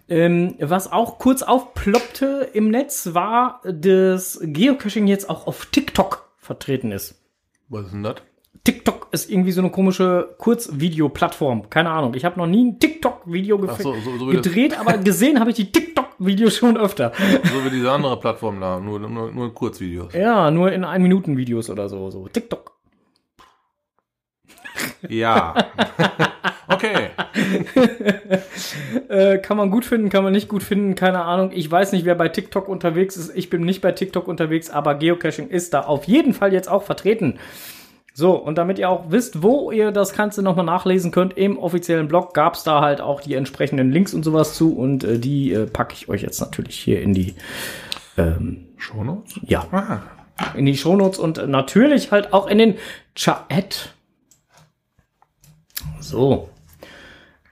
Ähm, 0.09 0.54
was 0.59 0.90
auch 0.90 1.18
kurz 1.18 1.42
aufploppte 1.42 2.48
im 2.54 2.70
Netz, 2.70 3.11
war, 3.12 3.61
dass 3.64 4.40
Geocaching 4.42 5.07
jetzt 5.07 5.28
auch 5.28 5.46
auf 5.46 5.66
TikTok 5.66 6.31
vertreten 6.38 6.92
ist. 6.92 7.22
Was 7.68 7.87
ist 7.87 7.92
denn 7.92 8.04
das? 8.04 8.16
TikTok 8.68 9.09
ist 9.12 9.31
irgendwie 9.31 9.52
so 9.52 9.62
eine 9.62 9.70
komische 9.70 10.35
Kurzvideo-Plattform. 10.37 11.70
Keine 11.70 11.88
Ahnung. 11.88 12.12
Ich 12.12 12.26
habe 12.26 12.38
noch 12.38 12.46
nie 12.46 12.66
ein 12.66 12.78
TikTok-Video 12.78 13.59
Ach 13.66 13.81
so, 13.81 13.94
so, 13.94 14.18
so, 14.18 14.26
gedreht, 14.26 14.78
aber 14.78 14.98
gesehen 14.98 15.40
habe 15.40 15.48
ich 15.48 15.57
die 15.57 15.72
TikTok-Videos 15.72 16.54
schon 16.54 16.76
öfter. 16.76 17.12
so 17.44 17.64
wie 17.64 17.70
diese 17.70 17.90
andere 17.90 18.20
Plattform 18.20 18.61
da, 18.61 18.78
nur, 18.78 19.00
nur, 19.00 19.33
nur 19.33 19.54
Kurzvideos. 19.54 20.12
Ja, 20.12 20.50
nur 20.50 20.70
in 20.70 20.85
1-Minuten-Videos 20.85 21.70
oder 21.70 21.88
so. 21.88 22.11
so. 22.11 22.28
TikTok. 22.28 22.76
Ja. 25.09 25.54
okay. 26.68 27.09
Äh, 29.09 29.38
kann 29.38 29.57
man 29.57 29.70
gut 29.70 29.87
finden, 29.87 30.11
kann 30.11 30.24
man 30.24 30.35
nicht 30.35 30.48
gut 30.48 30.62
finden, 30.62 30.94
keine 30.94 31.24
Ahnung. 31.24 31.52
Ich 31.54 31.70
weiß 31.70 31.92
nicht, 31.92 32.04
wer 32.04 32.16
bei 32.16 32.28
TikTok 32.28 32.68
unterwegs 32.68 33.16
ist. 33.16 33.35
Ich 33.35 33.48
bin 33.48 33.62
nicht 33.62 33.81
bei 33.81 33.92
TikTok 33.92 34.28
unterwegs, 34.28 34.68
aber 34.68 34.94
Geocaching 34.94 35.48
ist 35.48 35.72
da 35.72 35.81
auf 35.85 36.04
jeden 36.04 36.35
Fall 36.35 36.52
jetzt 36.52 36.68
auch 36.68 36.83
vertreten. 36.83 37.38
So, 38.18 38.35
und 38.35 38.59
damit 38.59 38.81
ihr 38.81 38.90
auch 38.90 39.12
wisst, 39.12 39.44
wo 39.44 39.70
ihr 39.70 39.92
das 39.92 40.12
Ganze 40.12 40.42
nochmal 40.42 40.64
nachlesen 40.64 41.12
könnt, 41.12 41.38
im 41.38 41.57
offiziellen 41.57 42.09
Blog 42.09 42.35
gab 42.35 42.54
es 42.54 42.64
da 42.64 42.81
halt 42.81 43.00
auch 43.00 43.20
die 43.20 43.35
entsprechenden 43.35 43.92
Links 43.92 44.12
und 44.12 44.24
sowas 44.24 44.54
zu 44.54 44.76
und 44.76 45.04
äh, 45.04 45.20
die 45.20 45.52
äh, 45.52 45.66
packe 45.66 45.94
ich 45.94 46.09
euch 46.09 46.22
jetzt 46.22 46.40
natürlich 46.40 46.74
hier 46.74 47.00
in 47.00 47.14
die 47.14 47.37
ähm, 48.16 48.70
Shownotes? 48.76 49.38
ja, 49.42 49.64
Ah, 49.70 50.02
in 50.57 50.66
die 50.66 50.76
Shownotes 50.76 51.20
und 51.20 51.46
natürlich 51.46 52.11
halt 52.11 52.33
auch 52.33 52.48
in 52.48 52.59
den 52.59 52.74
Chat. 53.14 53.94
So. 56.00 56.48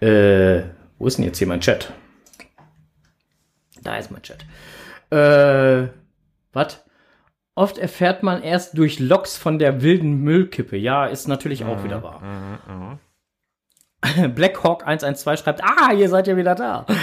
Äh, 0.01 0.63
wo 0.99 1.07
ist 1.07 1.19
denn 1.19 1.27
jetzt 1.27 1.39
hier 1.39 1.47
mein 1.47 1.61
Chat? 1.61 1.93
Da 3.85 3.99
ist 3.99 4.11
mein 4.11 4.23
Chat. 4.23 4.45
Äh, 5.13 5.91
was? 6.53 6.86
Oft 7.57 7.79
erfährt 7.79 8.23
man 8.23 8.43
erst 8.43 8.77
durch 8.77 9.01
Loks 9.01 9.39
von 9.39 9.59
der 9.59 9.81
wilden 9.81 10.21
Müllkippe. 10.21 10.77
Ja, 10.77 11.07
ist 11.07 11.27
natürlich 11.27 11.65
auch 11.65 11.83
wieder 11.83 12.03
wahr. 12.03 12.99
Blackhawk 14.35 14.87
112 14.87 15.41
schreibt, 15.41 15.65
ah, 15.65 15.93
ihr 15.95 16.11
seid 16.11 16.27
ja 16.29 16.37
wieder 16.37 16.55
da. 16.55 16.87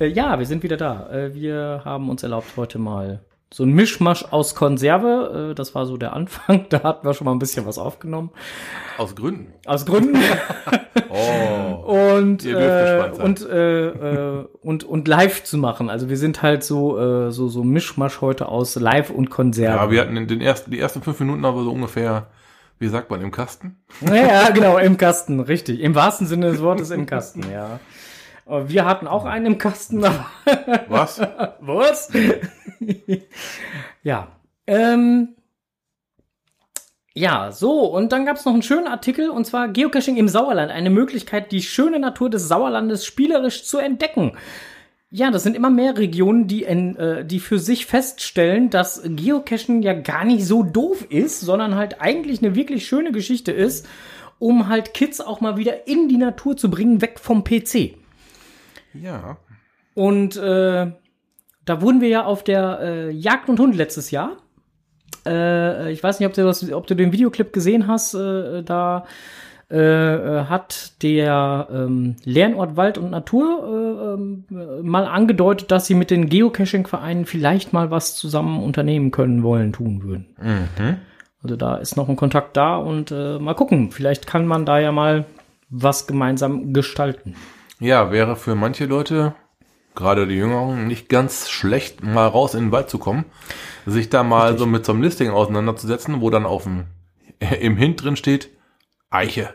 Äh, 0.00 0.06
ja, 0.06 0.38
wir 0.38 0.46
sind 0.46 0.62
wieder 0.62 0.78
da. 0.78 1.10
Äh, 1.12 1.34
Wir 1.34 1.82
haben 1.84 2.08
uns 2.08 2.22
erlaubt, 2.22 2.46
heute 2.56 2.78
mal 2.78 3.20
so 3.52 3.64
ein 3.64 3.70
Mischmasch 3.70 4.24
aus 4.30 4.54
Konserve. 4.54 5.50
Äh, 5.50 5.54
Das 5.54 5.74
war 5.74 5.86
so 5.86 5.96
der 5.96 6.12
Anfang. 6.14 6.66
Da 6.70 6.82
hatten 6.82 7.06
wir 7.06 7.14
schon 7.14 7.24
mal 7.26 7.32
ein 7.32 7.38
bisschen 7.38 7.66
was 7.66 7.78
aufgenommen. 7.78 8.30
aus 8.98 9.14
Gründen. 9.14 9.52
Aus 9.66 9.86
Gründen. 9.86 10.18
Oh. 11.14 11.92
und, 12.16 12.46
äh, 12.46 13.10
und, 13.22 13.46
äh, 13.46 13.88
äh, 13.88 14.46
und, 14.62 14.84
und 14.84 15.06
live 15.08 15.44
zu 15.44 15.58
machen. 15.58 15.90
Also 15.90 16.08
wir 16.08 16.16
sind 16.16 16.40
halt 16.40 16.64
so, 16.64 16.98
äh, 16.98 17.30
so, 17.30 17.48
so 17.48 17.64
Mischmasch 17.64 18.22
heute 18.22 18.48
aus 18.48 18.76
Live 18.76 19.10
und 19.10 19.28
Konserve. 19.28 19.76
Ja, 19.76 19.90
wir 19.90 20.00
hatten 20.00 20.16
in 20.16 20.26
den 20.26 20.40
ersten, 20.40 20.70
die 20.70 20.78
ersten 20.78 21.02
fünf 21.02 21.20
Minuten 21.20 21.44
aber 21.44 21.64
so 21.64 21.70
ungefähr, 21.70 22.28
wie 22.78 22.88
sagt 22.88 23.10
man, 23.10 23.20
im 23.20 23.30
Kasten. 23.30 23.76
Ja, 24.00 24.48
genau, 24.50 24.78
im 24.78 24.96
Kasten, 24.96 25.40
richtig. 25.40 25.80
Im 25.80 25.94
wahrsten 25.94 26.26
Sinne 26.26 26.50
des 26.50 26.62
Wortes 26.62 26.90
im 26.90 27.04
Kasten, 27.04 27.42
ja. 27.52 27.78
Wir 28.46 28.84
hatten 28.84 29.06
auch 29.06 29.24
einen 29.24 29.46
im 29.46 29.58
Kasten. 29.58 30.04
aber- 30.04 30.26
Was? 30.88 31.20
Was? 31.60 32.10
ja. 34.02 34.28
Ähm, 34.66 35.28
ja, 37.14 37.52
so, 37.52 37.80
und 37.84 38.10
dann 38.12 38.24
gab 38.24 38.36
es 38.36 38.44
noch 38.44 38.52
einen 38.54 38.62
schönen 38.62 38.86
Artikel, 38.86 39.28
und 39.28 39.44
zwar 39.46 39.68
Geocaching 39.68 40.16
im 40.16 40.28
Sauerland, 40.28 40.70
eine 40.72 40.88
Möglichkeit, 40.90 41.52
die 41.52 41.62
schöne 41.62 41.98
Natur 41.98 42.30
des 42.30 42.48
Sauerlandes 42.48 43.04
spielerisch 43.04 43.64
zu 43.64 43.78
entdecken. 43.78 44.32
Ja, 45.10 45.30
das 45.30 45.42
sind 45.42 45.54
immer 45.54 45.68
mehr 45.68 45.98
Regionen, 45.98 46.46
die, 46.46 46.62
in, 46.62 46.96
äh, 46.96 47.24
die 47.26 47.38
für 47.38 47.58
sich 47.58 47.84
feststellen, 47.84 48.70
dass 48.70 49.02
Geocaching 49.04 49.82
ja 49.82 49.92
gar 49.92 50.24
nicht 50.24 50.46
so 50.46 50.62
doof 50.62 51.06
ist, 51.10 51.40
sondern 51.40 51.74
halt 51.74 52.00
eigentlich 52.00 52.42
eine 52.42 52.54
wirklich 52.54 52.86
schöne 52.86 53.12
Geschichte 53.12 53.52
ist, 53.52 53.86
um 54.38 54.68
halt 54.68 54.94
Kids 54.94 55.20
auch 55.20 55.42
mal 55.42 55.58
wieder 55.58 55.86
in 55.86 56.08
die 56.08 56.16
Natur 56.16 56.56
zu 56.56 56.70
bringen, 56.70 57.02
weg 57.02 57.18
vom 57.20 57.44
PC. 57.44 57.94
Ja. 58.94 59.38
Und 59.94 60.36
äh, 60.36 60.92
da 61.64 61.80
wurden 61.80 62.00
wir 62.00 62.08
ja 62.08 62.24
auf 62.24 62.42
der 62.44 62.80
äh, 62.80 63.10
Jagd 63.10 63.48
und 63.48 63.58
Hund 63.60 63.76
letztes 63.76 64.10
Jahr. 64.10 64.36
Äh, 65.26 65.92
ich 65.92 66.02
weiß 66.02 66.18
nicht, 66.18 66.28
ob 66.28 66.34
du, 66.34 66.44
das, 66.44 66.72
ob 66.72 66.86
du 66.86 66.94
den 66.94 67.12
Videoclip 67.12 67.52
gesehen 67.52 67.86
hast. 67.86 68.14
Äh, 68.14 68.62
da 68.62 69.04
äh, 69.72 69.76
äh, 69.76 70.44
hat 70.44 71.02
der 71.02 71.66
ähm, 71.72 72.16
Lernort 72.24 72.76
Wald 72.76 72.98
und 72.98 73.10
Natur 73.10 73.64
äh, 73.64 74.12
ähm, 74.12 74.44
äh, 74.50 74.82
mal 74.82 75.06
angedeutet, 75.06 75.70
dass 75.70 75.86
sie 75.86 75.94
mit 75.94 76.10
den 76.10 76.28
Geocaching-Vereinen 76.28 77.24
vielleicht 77.24 77.72
mal 77.72 77.90
was 77.90 78.14
zusammen 78.14 78.62
unternehmen 78.62 79.12
können, 79.12 79.42
wollen, 79.42 79.72
tun 79.72 80.02
würden. 80.02 80.26
Mhm. 80.38 80.96
Also 81.42 81.56
da 81.56 81.76
ist 81.76 81.96
noch 81.96 82.10
ein 82.10 82.16
Kontakt 82.16 82.54
da 82.58 82.76
und 82.76 83.12
äh, 83.12 83.38
mal 83.38 83.54
gucken. 83.54 83.92
Vielleicht 83.92 84.26
kann 84.26 84.46
man 84.46 84.66
da 84.66 84.78
ja 84.78 84.92
mal 84.92 85.24
was 85.70 86.06
gemeinsam 86.06 86.74
gestalten. 86.74 87.34
Ja, 87.82 88.12
wäre 88.12 88.36
für 88.36 88.54
manche 88.54 88.86
Leute, 88.86 89.34
gerade 89.96 90.28
die 90.28 90.36
Jüngeren, 90.36 90.86
nicht 90.86 91.08
ganz 91.08 91.50
schlecht, 91.50 92.00
mal 92.00 92.28
raus 92.28 92.54
in 92.54 92.66
den 92.66 92.72
Wald 92.72 92.88
zu 92.88 92.96
kommen, 92.98 93.24
sich 93.86 94.08
da 94.08 94.22
mal 94.22 94.56
so 94.56 94.66
mit 94.66 94.86
so 94.86 94.92
einem 94.92 95.02
Listing 95.02 95.30
auseinanderzusetzen, 95.30 96.20
wo 96.20 96.30
dann 96.30 96.46
auf 96.46 96.62
dem, 96.62 96.84
im 97.60 97.76
Hint 97.76 98.04
drin 98.04 98.14
steht, 98.14 98.50
Eiche. 99.10 99.54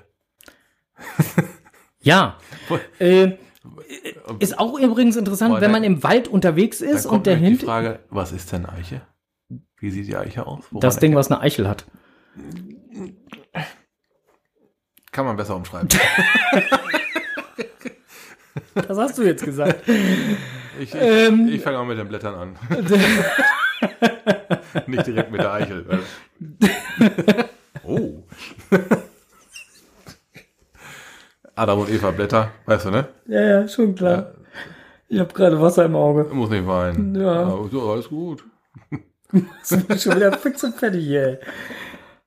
Ja. 2.01 2.35
Äh, 2.99 3.37
ist 4.39 4.59
auch 4.59 4.77
übrigens 4.77 5.15
interessant, 5.15 5.53
Boah, 5.53 5.61
wenn 5.61 5.71
man 5.71 5.85
im 5.85 6.03
Wald 6.03 6.27
unterwegs 6.27 6.81
ist 6.81 7.05
und 7.05 7.27
der 7.27 7.37
Hint, 7.37 7.61
die 7.61 7.65
Frage, 7.65 7.99
was 8.09 8.33
ist 8.33 8.51
denn 8.51 8.65
Eiche? 8.65 9.03
Wie 9.79 9.89
sieht 9.89 10.07
die 10.07 10.17
Eiche 10.17 10.45
aus? 10.45 10.65
Woran 10.71 10.81
das 10.81 10.99
Ding, 10.99 11.15
was 11.15 11.31
eine 11.31 11.39
Eichel 11.39 11.69
hat. 11.69 11.85
Kann 15.13 15.25
man 15.25 15.37
besser 15.37 15.55
umschreiben. 15.55 15.87
Das 18.73 18.97
hast 18.97 19.17
du 19.17 19.23
jetzt 19.23 19.43
gesagt. 19.43 19.87
Ich, 19.87 19.95
ich, 20.79 20.95
Ähm. 20.95 21.47
ich 21.47 21.61
fange 21.61 21.79
auch 21.79 21.85
mit 21.85 21.97
den 21.97 22.07
Blättern 22.07 22.35
an. 22.35 22.55
Nicht 24.87 25.07
direkt 25.07 25.31
mit 25.31 25.41
der 25.41 25.53
Eichel. 25.53 25.85
oh. 27.83 28.23
Adam 31.55 31.79
und 31.79 31.89
Eva 31.89 32.11
Blätter, 32.11 32.51
weißt 32.65 32.85
du, 32.85 32.91
ne? 32.91 33.07
ja, 33.27 33.41
ja, 33.41 33.67
schon 33.67 33.95
klar. 33.95 34.33
Ich 35.09 35.19
habe 35.19 35.33
gerade 35.33 35.59
Wasser 35.61 35.85
im 35.85 35.95
Auge. 35.95 36.25
Muss 36.33 36.49
nicht 36.49 36.67
weinen. 36.67 37.15
Ja. 37.15 37.43
Aber 37.43 37.69
so, 37.69 37.91
alles 37.91 38.09
gut. 38.09 38.43
Ich 39.33 39.85
bin 39.85 39.99
schon 39.99 40.15
wieder 40.15 40.31
fix 40.37 40.63
und 40.63 40.73
fertig, 40.75 41.05
ey. 41.09 41.37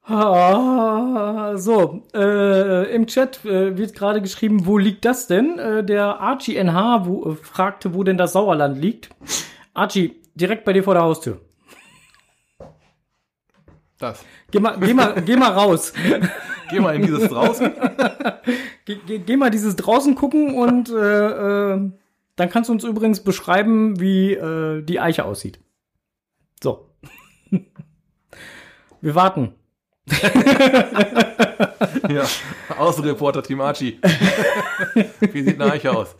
Ah, 0.02 1.56
so, 1.56 2.02
äh, 2.14 2.92
im 2.94 3.06
Chat 3.06 3.44
äh, 3.44 3.76
wird 3.76 3.94
gerade 3.94 4.20
geschrieben, 4.22 4.66
wo 4.66 4.78
liegt 4.78 5.04
das 5.04 5.26
denn? 5.26 5.58
Äh, 5.58 5.84
der 5.84 6.20
Archie 6.20 6.56
NH 6.56 7.06
wo, 7.06 7.30
äh, 7.30 7.36
fragte, 7.36 7.94
wo 7.94 8.02
denn 8.02 8.16
das 8.16 8.32
Sauerland 8.32 8.78
liegt. 8.78 9.10
Archie, 9.74 10.20
direkt 10.34 10.64
bei 10.64 10.72
dir 10.72 10.82
vor 10.82 10.94
der 10.94 11.04
Haustür. 11.04 11.40
Das. 13.98 14.24
Geh 14.50 14.58
mal, 14.58 14.78
geh 14.80 14.94
mal, 14.94 15.22
geh 15.22 15.36
mal 15.36 15.52
raus. 15.52 15.92
Geh 16.70 16.78
mal 16.78 16.94
in 16.94 17.02
dieses 17.02 17.28
draußen. 17.28 17.72
Geh, 18.84 18.94
geh, 19.04 19.18
geh 19.18 19.36
mal 19.36 19.50
dieses 19.50 19.74
draußen 19.74 20.14
gucken 20.14 20.54
und 20.54 20.88
äh, 20.88 20.94
äh, 21.74 21.90
dann 22.36 22.48
kannst 22.48 22.68
du 22.68 22.72
uns 22.72 22.84
übrigens 22.84 23.24
beschreiben, 23.24 23.98
wie 23.98 24.38
die 24.84 25.00
Eiche 25.00 25.24
aussieht. 25.24 25.58
So. 26.62 26.88
Wir 29.00 29.14
warten. 29.16 29.54
ja. 32.08 32.24
Außenreporter 32.78 33.42
Team 33.42 33.60
Archie. 33.60 33.98
Wie 35.20 35.42
sieht 35.42 35.60
eine 35.60 35.72
Eiche 35.72 35.90
aus? 35.92 36.16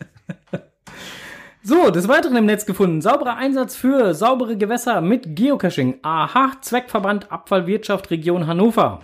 So, 1.63 1.91
des 1.91 2.07
Weiteren 2.07 2.35
im 2.37 2.45
Netz 2.45 2.65
gefunden. 2.65 3.01
Sauberer 3.01 3.37
Einsatz 3.37 3.75
für 3.75 4.15
saubere 4.15 4.57
Gewässer 4.57 4.99
mit 5.01 5.35
Geocaching. 5.35 5.99
Aha, 6.01 6.53
Zweckverband 6.61 7.31
Abfallwirtschaft 7.31 8.09
Region 8.09 8.47
Hannover. 8.47 9.01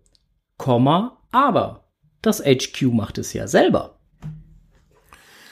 Komma, 0.56 1.18
aber 1.32 1.84
das 2.22 2.42
HQ 2.42 2.94
macht 2.94 3.18
es 3.18 3.34
ja 3.34 3.46
selber. 3.46 3.91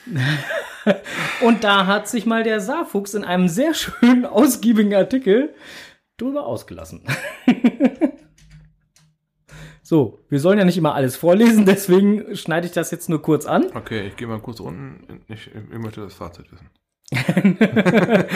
Und 1.43 1.65
da 1.65 1.87
hat 1.87 2.09
sich 2.09 2.27
mal 2.27 2.43
der 2.43 2.61
Saarfuchs 2.61 3.15
in 3.15 3.25
einem 3.25 3.49
sehr 3.49 3.75
schönen, 3.75 4.25
ausgiebigen 4.25 4.95
Artikel 4.95 5.55
drüber 6.17 6.47
ausgelassen. 6.47 7.05
So, 9.91 10.21
wir 10.29 10.39
sollen 10.39 10.57
ja 10.57 10.65
nicht 10.65 10.79
immer 10.79 10.95
alles 10.95 11.17
vorlesen, 11.17 11.67
deswegen 11.67 12.37
schneide 12.37 12.65
ich 12.65 12.73
das 12.73 12.93
jetzt 12.93 13.09
nur 13.09 13.23
kurz 13.23 13.45
an. 13.45 13.67
Okay, 13.75 14.07
ich 14.07 14.15
gehe 14.15 14.29
mal 14.29 14.39
kurz 14.39 14.61
unten. 14.61 15.25
Ich, 15.27 15.51
ich 15.53 15.79
möchte 15.79 16.01
das 16.01 16.15
Fazit 16.15 16.47
wissen. 16.53 16.71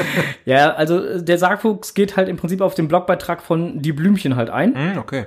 ja, 0.45 0.75
also 0.75 1.21
der 1.21 1.39
Sargfuchs 1.39 1.95
geht 1.95 2.17
halt 2.17 2.29
im 2.29 2.39
Prinzip 2.39 2.61
auf 2.61 2.75
den 2.75 2.89
Blogbeitrag 2.89 3.41
von 3.41 3.81
Die 3.81 3.93
Blümchen 3.93 4.35
halt 4.35 4.51
ein. 4.51 4.75
Hm, 4.75 4.99
okay. 4.99 5.27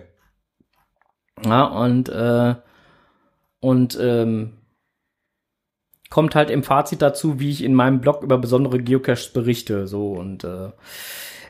Ja, 1.46 1.64
und, 1.64 2.10
äh, 2.10 2.56
und 3.62 3.98
ähm, 4.02 4.57
kommt 6.10 6.36
halt 6.36 6.50
im 6.50 6.64
Fazit 6.64 7.02
dazu, 7.02 7.40
wie 7.40 7.50
ich 7.50 7.64
in 7.64 7.74
meinem 7.74 8.02
Blog 8.02 8.24
über 8.24 8.38
besondere 8.38 8.80
Geocaches 8.80 9.34
berichte. 9.34 9.88
So, 9.88 10.14
und 10.14 10.44
äh, 10.44 10.70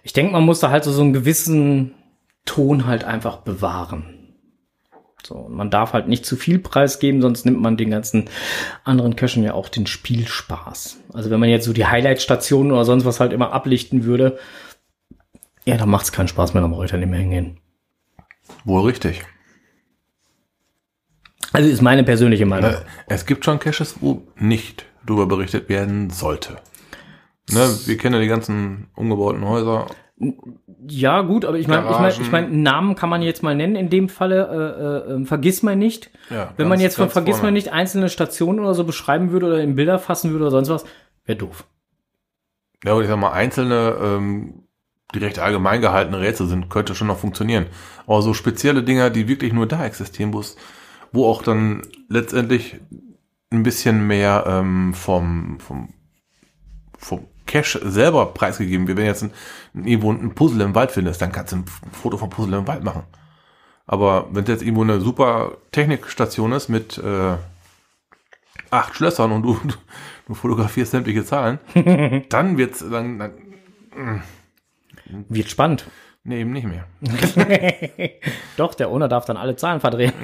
ich 0.04 0.13
denke, 0.13 0.34
man 0.34 0.43
muss 0.43 0.60
da 0.60 0.70
halt 0.70 0.84
so, 0.84 0.91
so 0.91 1.02
einen 1.02 1.13
gewissen 1.13 1.93
Ton 2.46 2.88
halt 2.88 3.04
einfach 3.04 3.38
bewahren. 3.38 4.17
So, 5.26 5.36
und 5.36 5.56
man 5.56 5.70
darf 5.70 5.93
halt 5.93 6.08
nicht 6.08 6.26
zu 6.26 6.38
viel 6.38 6.58
preisgeben, 6.58 7.22
sonst 7.22 7.46
nimmt 7.46 7.60
man 7.60 7.76
den 7.76 7.89
ganzen 7.89 8.30
anderen 8.86 9.15
Cachen 9.15 9.43
ja 9.43 9.54
auch 9.54 9.67
den 9.67 9.86
Spielspaß. 9.86 11.00
Also 11.13 11.30
wenn 11.30 11.39
man 11.39 11.50
jetzt 11.50 11.65
so 11.65 11.74
die 11.74 11.86
Highlight-Stationen 11.86 12.72
oder 12.72 12.86
sonst 12.86 13.04
was 13.04 13.20
halt 13.20 13.34
immer 13.34 13.52
ablichten 13.52 14.06
würde, 14.06 14.39
ja, 15.65 15.76
dann 15.76 15.89
macht 15.89 16.06
es 16.06 16.12
keinen 16.13 16.30
Spaß 16.30 16.54
mehr, 16.54 16.63
am 16.63 16.72
Reuter 16.72 16.98
nicht 16.98 17.10
mehr 17.10 17.20
hingehen. 17.20 17.60
Wohl 18.63 18.84
richtig. 18.84 19.26
Also 21.58 21.70
ist 21.72 21.82
meine 21.82 22.04
persönliche 22.04 22.46
Meinung. 22.46 22.70
Äh, 22.72 22.78
Es 23.08 23.26
gibt 23.26 23.43
schon 23.43 23.58
Caches, 23.58 23.96
wo 24.00 24.22
nicht 24.38 24.86
drüber 25.08 25.26
berichtet 25.26 25.70
werden 25.70 26.12
sollte. 26.12 26.58
Ne, 27.52 27.67
wir 27.86 27.98
kennen 27.98 28.13
ja 28.13 28.22
die 28.22 28.28
ganzen 28.28 28.88
umgebauten 28.96 29.43
Häuser. 29.43 29.88
Ja, 30.88 31.22
gut, 31.22 31.46
aber 31.46 31.58
ich 31.58 31.67
meine, 31.67 31.89
ich 31.89 31.98
meine, 31.98 32.13
ich 32.13 32.32
mein, 32.32 32.62
Namen 32.62 32.93
kann 32.96 33.10
man 33.10 33.24
jetzt 33.24 33.41
mal 33.41 33.56
nennen. 33.56 33.76
In 33.76 33.89
dem 33.89 34.08
Falle, 34.08 35.06
äh, 35.10 35.13
äh, 35.13 35.26
vergiss 35.26 35.63
mal 35.63 35.76
nicht. 35.76 36.12
Ja, 36.30 36.54
Wenn 36.58 36.67
man 36.67 36.78
ganz- 36.78 36.84
jetzt 36.84 36.96
von 36.98 37.10
vergiss 37.10 37.41
mal 37.41 37.52
nicht 37.52 37.72
einzelne 37.74 38.10
Stationen 38.10 38.60
oder 38.60 38.76
so 38.76 38.84
beschreiben 38.84 39.32
würde 39.32 39.48
oder 39.48 39.60
in 39.62 39.76
Bilder 39.76 39.98
fassen 39.98 40.32
würde 40.32 40.43
oder 40.46 40.52
sonst 40.52 40.70
was, 40.70 40.86
wäre 41.26 41.39
doof. 41.39 41.65
Ja, 42.84 42.91
aber 42.91 43.02
ich 43.02 43.08
sag 43.08 43.17
mal, 43.17 43.32
einzelne, 43.32 43.96
ähm, 44.00 44.63
die 45.15 45.20
recht 45.20 45.39
allgemein 45.39 45.82
gehaltene 45.82 46.20
Rätsel 46.20 46.46
sind, 46.46 46.70
könnte 46.70 46.93
schon 46.93 47.08
noch 47.08 47.17
funktionieren. 47.17 47.65
Aber 48.06 48.22
so 48.22 48.36
spezielle 48.36 48.84
Dinger, 48.84 49.10
die 49.10 49.28
wirklich 49.28 49.54
nur 49.54 49.65
da 49.65 49.84
existieren, 49.86 50.34
wo 50.34 50.41
es- 50.41 50.56
wo 51.12 51.26
auch 51.26 51.41
dann 51.41 51.82
letztendlich 52.10 52.80
ein 53.52 53.63
bisschen 53.63 54.06
mehr 54.08 54.43
ähm, 54.48 54.93
vom, 54.93 55.60
vom, 55.60 55.93
vom 56.98 57.28
Cache 57.46 57.80
selber 57.89 58.28
preisgegeben 58.28 58.88
wird. 58.88 58.98
Wenn 58.98 59.06
jetzt 59.06 59.24
ein, 59.24 59.32
irgendwo 59.74 60.12
ein 60.12 60.36
Puzzle 60.36 60.62
im 60.62 60.76
Wald 60.76 60.91
findest, 60.91 61.22
dann 61.22 61.32
kannst 61.32 61.54
du 61.54 61.58
ein 61.58 61.65
Foto 61.91 62.17
vom 62.17 62.30
Puzzle 62.30 62.60
im 62.60 62.67
Wald 62.67 62.84
machen. 62.84 63.04
Aber 63.86 64.28
wenn 64.32 64.43
es 64.43 64.50
jetzt 64.50 64.62
irgendwo 64.62 64.84
eine 64.84 65.00
super 65.00 65.58
Technikstation 65.72 66.52
ist 66.52 66.67
mit 66.67 66.98
äh, 66.98 67.38
acht 68.70 68.96
Schlössern 68.96 69.32
und 69.32 69.43
du, 69.43 69.60
du 70.28 70.34
fotografierst 70.34 70.91
sämtliche 70.91 71.24
Zahlen, 71.24 71.60
dann 72.30 72.58
wird's 72.58 72.80
dann, 72.80 73.17
dann 73.17 73.32
Wird 75.30 75.50
spannend. 75.50 75.88
Nee, 76.27 76.41
eben 76.41 76.51
nicht 76.51 76.67
mehr. 76.67 76.85
Doch, 78.57 78.73
der 78.75 78.89
Owner 78.89 79.07
darf 79.07 79.25
dann 79.25 79.37
alle 79.37 79.55
Zahlen 79.55 79.79
verdrehen. 79.79 80.13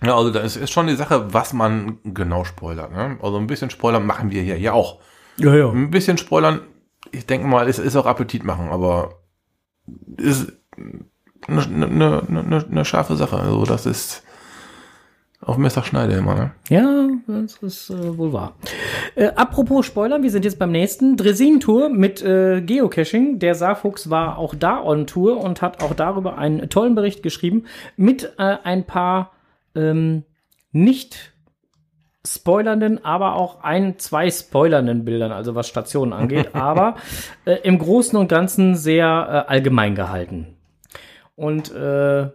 Ja, 0.00 0.16
also 0.16 0.30
da 0.30 0.40
ist, 0.40 0.54
ist 0.56 0.70
schon 0.70 0.86
die 0.86 0.94
Sache, 0.94 1.34
was 1.34 1.52
man 1.52 1.98
genau 2.04 2.44
spoilert. 2.44 2.92
Ne? 2.92 3.18
Also 3.20 3.36
ein 3.36 3.48
bisschen 3.48 3.70
Spoilern 3.70 4.06
machen 4.06 4.30
wir 4.30 4.42
hier 4.42 4.56
ja 4.56 4.72
auch. 4.72 5.00
Ja, 5.38 5.52
ja. 5.54 5.68
Ein 5.68 5.90
bisschen 5.90 6.18
Spoilern, 6.18 6.60
ich 7.10 7.26
denke 7.26 7.48
mal, 7.48 7.68
ist, 7.68 7.78
ist 7.78 7.96
auch 7.96 8.06
Appetit 8.06 8.44
machen, 8.44 8.68
aber 8.68 9.14
ist 10.16 10.52
eine, 11.48 11.64
eine, 11.64 12.22
eine, 12.28 12.66
eine 12.70 12.84
scharfe 12.84 13.16
Sache. 13.16 13.38
Also 13.38 13.64
das 13.64 13.86
ist 13.86 14.22
auf 15.40 15.56
Messerschneide 15.56 16.14
immer. 16.14 16.34
Ne? 16.34 16.50
Ja, 16.68 17.08
das 17.26 17.56
ist 17.58 17.90
äh, 17.90 18.18
wohl 18.18 18.32
wahr. 18.32 18.56
Äh, 19.14 19.28
apropos 19.36 19.86
Spoiler, 19.86 20.22
wir 20.22 20.30
sind 20.30 20.44
jetzt 20.44 20.58
beim 20.58 20.72
nächsten. 20.72 21.16
Dressin-Tour 21.16 21.90
mit 21.90 22.22
äh, 22.22 22.60
Geocaching. 22.60 23.38
Der 23.38 23.54
Saarfuchs 23.54 24.10
war 24.10 24.38
auch 24.38 24.54
da 24.54 24.82
on 24.82 25.06
Tour 25.06 25.42
und 25.42 25.62
hat 25.62 25.82
auch 25.82 25.94
darüber 25.94 26.38
einen 26.38 26.68
tollen 26.68 26.94
Bericht 26.94 27.22
geschrieben 27.22 27.64
mit 27.96 28.34
äh, 28.38 28.56
ein 28.64 28.84
paar 28.84 29.32
ähm, 29.74 30.24
nicht 30.72 31.32
spoilernden, 32.26 33.04
aber 33.04 33.36
auch 33.36 33.62
ein, 33.62 33.98
zwei 33.98 34.30
spoilernden 34.30 35.04
Bildern, 35.04 35.32
also 35.32 35.54
was 35.54 35.68
Stationen 35.68 36.12
angeht, 36.12 36.50
aber 36.54 36.96
äh, 37.44 37.54
im 37.62 37.78
Großen 37.78 38.18
und 38.18 38.28
Ganzen 38.28 38.74
sehr 38.74 39.06
äh, 39.46 39.50
allgemein 39.50 39.94
gehalten. 39.94 40.56
Und 41.36 41.72
äh, 41.72 42.28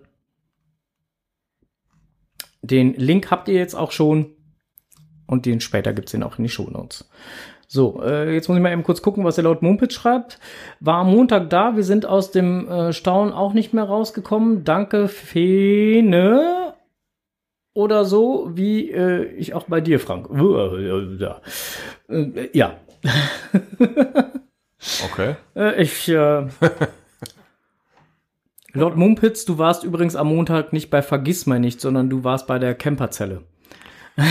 den 2.64 2.96
Link 2.96 3.30
habt 3.30 3.48
ihr 3.48 3.56
jetzt 3.56 3.76
auch 3.76 3.92
schon 3.92 4.32
und 5.28 5.46
den 5.46 5.62
später 5.62 5.94
gibt's 5.94 6.12
den 6.12 6.24
auch 6.24 6.38
in 6.38 6.44
die 6.44 6.50
Shownotes. 6.50 7.10
So, 7.68 8.02
äh, 8.04 8.34
jetzt 8.34 8.50
muss 8.50 8.58
ich 8.58 8.64
mal 8.64 8.72
eben 8.72 8.84
kurz 8.84 9.02
gucken, 9.02 9.24
was 9.24 9.38
er 9.38 9.46
laut 9.46 9.62
Mumpitz 9.62 9.94
schreibt. 9.94 10.40
War 10.80 10.98
am 10.98 11.12
Montag 11.12 11.50
da, 11.50 11.76
wir 11.76 11.84
sind 11.84 12.06
aus 12.06 12.32
dem 12.32 12.68
äh, 12.68 12.94
Staunen 12.94 13.34
auch 13.34 13.54
nicht 13.54 13.74
mehr 13.74 13.86
rausgekommen. 13.86 14.64
Danke, 14.64 15.08
Fene. 15.08 16.74
Oder 17.74 18.06
so, 18.06 18.52
wie 18.54 18.92
äh, 18.92 19.26
ich 19.34 19.56
auch 19.56 19.64
bei 19.64 19.82
dir, 19.82 20.00
Frank. 20.00 20.30
Äh, 20.32 22.50
ja. 22.54 22.76
Okay. 25.06 25.36
Äh, 25.56 25.82
ich, 25.82 26.10
äh, 26.10 26.46
Lord 28.74 28.98
Mumpitz, 28.98 29.46
du 29.46 29.60
warst 29.60 29.84
übrigens 29.84 30.16
am 30.16 30.30
Montag 30.30 30.74
nicht 30.74 30.90
bei 30.90 31.04
Vergiss 31.04 31.46
mal 31.46 31.60
nicht, 31.60 31.80
sondern 31.80 32.10
du 32.10 32.24
warst 32.24 32.48
bei 32.48 32.58
der 32.58 32.74
Camperzelle. 32.76 33.44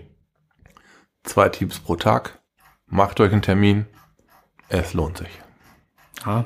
Zwei 1.24 1.48
Teams 1.48 1.80
pro 1.80 1.96
Tag. 1.96 2.40
Macht 2.86 3.20
euch 3.20 3.32
einen 3.32 3.42
Termin. 3.42 3.86
Es 4.68 4.94
lohnt 4.94 5.18
sich. 5.18 5.40
Ja. 6.26 6.44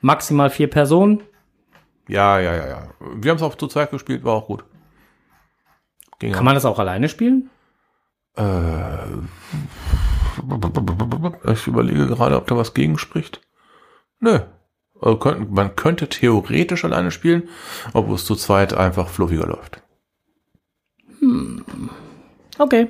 Maximal 0.00 0.50
vier 0.50 0.68
Personen. 0.68 1.22
Ja, 2.08 2.38
ja, 2.38 2.54
ja, 2.54 2.66
ja. 2.68 2.88
Wir 3.16 3.30
haben 3.30 3.36
es 3.38 3.42
auch 3.42 3.54
zu 3.54 3.66
zweit 3.66 3.90
gespielt, 3.90 4.24
war 4.24 4.34
auch 4.34 4.46
gut. 4.46 4.64
Ging 6.18 6.32
Kann 6.32 6.44
man 6.44 6.54
das 6.54 6.64
auch 6.64 6.78
alleine 6.78 7.08
spielen? 7.08 7.50
Äh, 8.36 9.04
ich 11.52 11.66
überlege 11.66 12.06
gerade, 12.06 12.36
ob 12.36 12.46
da 12.46 12.56
was 12.56 12.74
gegen 12.74 12.98
spricht. 12.98 13.40
Nö. 14.20 14.40
Also 15.00 15.18
könnt- 15.18 15.50
Man 15.52 15.76
könnte 15.76 16.08
theoretisch 16.08 16.84
alleine 16.84 17.10
spielen, 17.10 17.48
obwohl 17.92 18.14
es 18.16 18.24
zu 18.24 18.36
zweit 18.36 18.74
einfach 18.74 19.08
fluffiger 19.08 19.46
läuft. 19.46 19.82
Okay. 22.58 22.88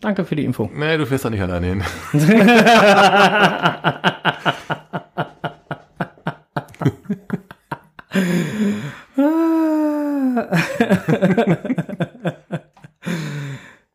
Danke 0.00 0.24
für 0.24 0.36
die 0.36 0.44
Info. 0.44 0.70
Nee, 0.74 0.96
du 0.98 1.06
fährst 1.06 1.24
da 1.24 1.30
nicht 1.30 1.42
alleine 1.42 1.66
hin. 1.66 1.84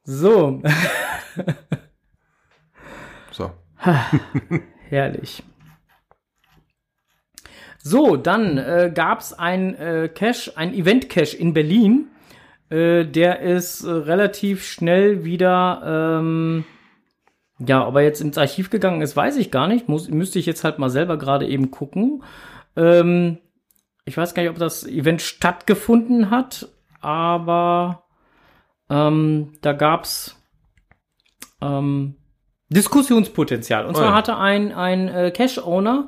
So, 0.05 0.61
So. 3.31 3.51
Herrlich. 4.89 5.43
So, 7.83 8.15
dann 8.15 8.57
äh, 8.57 8.91
gab 8.93 9.21
es 9.21 9.33
ein 9.33 9.75
äh, 9.75 10.09
Cache, 10.13 10.55
ein 10.55 10.73
Event-Cache 10.73 11.35
in 11.35 11.53
Berlin. 11.53 12.07
Äh, 12.69 13.05
der 13.05 13.41
ist 13.41 13.83
äh, 13.83 13.89
relativ 13.89 14.65
schnell 14.65 15.23
wieder, 15.25 16.19
ähm, 16.19 16.63
ja, 17.59 17.87
ob 17.87 17.95
er 17.95 18.03
jetzt 18.03 18.21
ins 18.21 18.37
Archiv 18.37 18.69
gegangen 18.69 19.01
ist, 19.01 19.15
weiß 19.15 19.37
ich 19.37 19.51
gar 19.51 19.67
nicht. 19.67 19.89
Muss, 19.89 20.09
müsste 20.09 20.39
ich 20.39 20.45
jetzt 20.45 20.63
halt 20.63 20.79
mal 20.79 20.89
selber 20.89 21.17
gerade 21.17 21.47
eben 21.47 21.71
gucken. 21.71 22.23
Ähm, 22.75 23.39
ich 24.05 24.15
weiß 24.15 24.33
gar 24.33 24.43
nicht, 24.43 24.51
ob 24.51 24.57
das 24.57 24.85
Event 24.85 25.21
stattgefunden 25.21 26.29
hat, 26.29 26.69
aber 27.01 28.03
ähm, 28.89 29.53
da 29.61 29.73
gab's 29.73 30.39
ähm, 31.61 32.15
Diskussionspotenzial. 32.71 33.85
Und 33.85 33.95
zwar 33.95 34.07
Oh 34.07 34.09
ja. 34.09 34.15
hatte 34.15 34.37
ein, 34.37 34.73
ein 34.73 35.07
äh, 35.07 35.31
Cache-Owner 35.31 36.07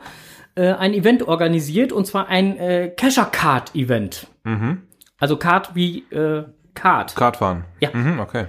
äh, 0.55 0.71
ein 0.73 0.93
Event 0.93 1.27
organisiert, 1.27 1.91
und 1.91 2.05
zwar 2.05 2.27
ein 2.27 2.57
äh, 2.57 2.89
Cacher-Card-Event. 2.95 4.27
Mhm. 4.43 4.83
Also 5.19 5.37
Card 5.37 5.75
wie 5.75 5.99
äh, 6.11 6.43
Card. 6.73 7.15
Kartfahren. 7.15 7.65
Ja. 7.79 7.89
Mhm, 7.93 8.19
okay. 8.19 8.45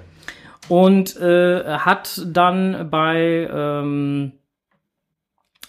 Und 0.69 1.17
äh, 1.17 1.79
hat 1.79 2.23
dann 2.27 2.89
bei 2.91 3.49
ähm, 3.53 4.33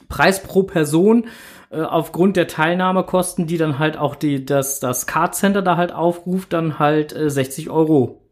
Preis 0.08 0.41
pro 0.41 0.63
Person 0.63 1.27
äh, 1.69 1.81
aufgrund 1.81 2.38
der 2.38 2.47
Teilnahmekosten, 2.47 3.45
die 3.47 3.58
dann 3.58 3.77
halt 3.77 3.97
auch 3.97 4.15
die, 4.15 4.45
das, 4.45 4.79
das 4.79 5.05
Card 5.05 5.36
Center 5.36 5.62
da 5.62 5.77
halt 5.77 5.91
aufruft, 5.93 6.53
dann 6.53 6.79
halt 6.79 7.13
äh, 7.15 7.29
60 7.29 7.69
Euro 7.69 8.24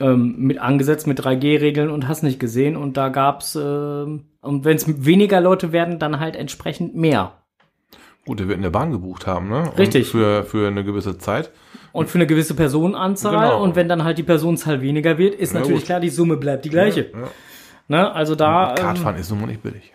ähm, 0.00 0.34
mit 0.38 0.58
angesetzt 0.58 1.06
mit 1.06 1.20
3G-Regeln 1.20 1.90
und 1.90 2.08
hast 2.08 2.22
nicht 2.22 2.38
gesehen. 2.38 2.76
Und 2.76 2.96
da 2.96 3.08
gab's, 3.08 3.54
äh, 3.54 3.60
und 3.60 4.24
wenn 4.42 4.76
es 4.76 5.04
weniger 5.04 5.40
Leute 5.40 5.72
werden, 5.72 5.98
dann 5.98 6.20
halt 6.20 6.36
entsprechend 6.36 6.94
mehr. 6.94 7.32
Gut, 8.26 8.40
der 8.40 8.48
wird 8.48 8.56
in 8.56 8.62
der 8.62 8.70
Bahn 8.70 8.90
gebucht 8.90 9.26
haben, 9.26 9.48
ne? 9.48 9.70
Und 9.70 9.78
Richtig. 9.78 10.08
Für, 10.08 10.42
für 10.42 10.66
eine 10.66 10.82
gewisse 10.84 11.16
Zeit. 11.16 11.50
Und 11.92 12.10
für 12.10 12.18
eine 12.18 12.26
gewisse 12.26 12.54
Personenanzahl. 12.54 13.48
Genau. 13.48 13.62
Und 13.62 13.76
wenn 13.76 13.88
dann 13.88 14.02
halt 14.04 14.18
die 14.18 14.24
Personenzahl 14.24 14.82
weniger 14.82 15.16
wird, 15.16 15.34
ist 15.34 15.54
Na 15.54 15.60
natürlich 15.60 15.80
gut. 15.80 15.86
klar, 15.86 16.00
die 16.00 16.08
Summe 16.08 16.36
bleibt 16.36 16.64
die 16.64 16.70
gleiche. 16.70 17.10
Ja. 17.12 17.28
Ne? 17.88 18.12
Also 18.12 18.34
da. 18.34 18.70
ähm, 18.70 18.74
Kartfahren 18.74 19.16
ist 19.16 19.30
nun 19.30 19.40
mal 19.40 19.46
nicht 19.46 19.62
billig. 19.62 19.92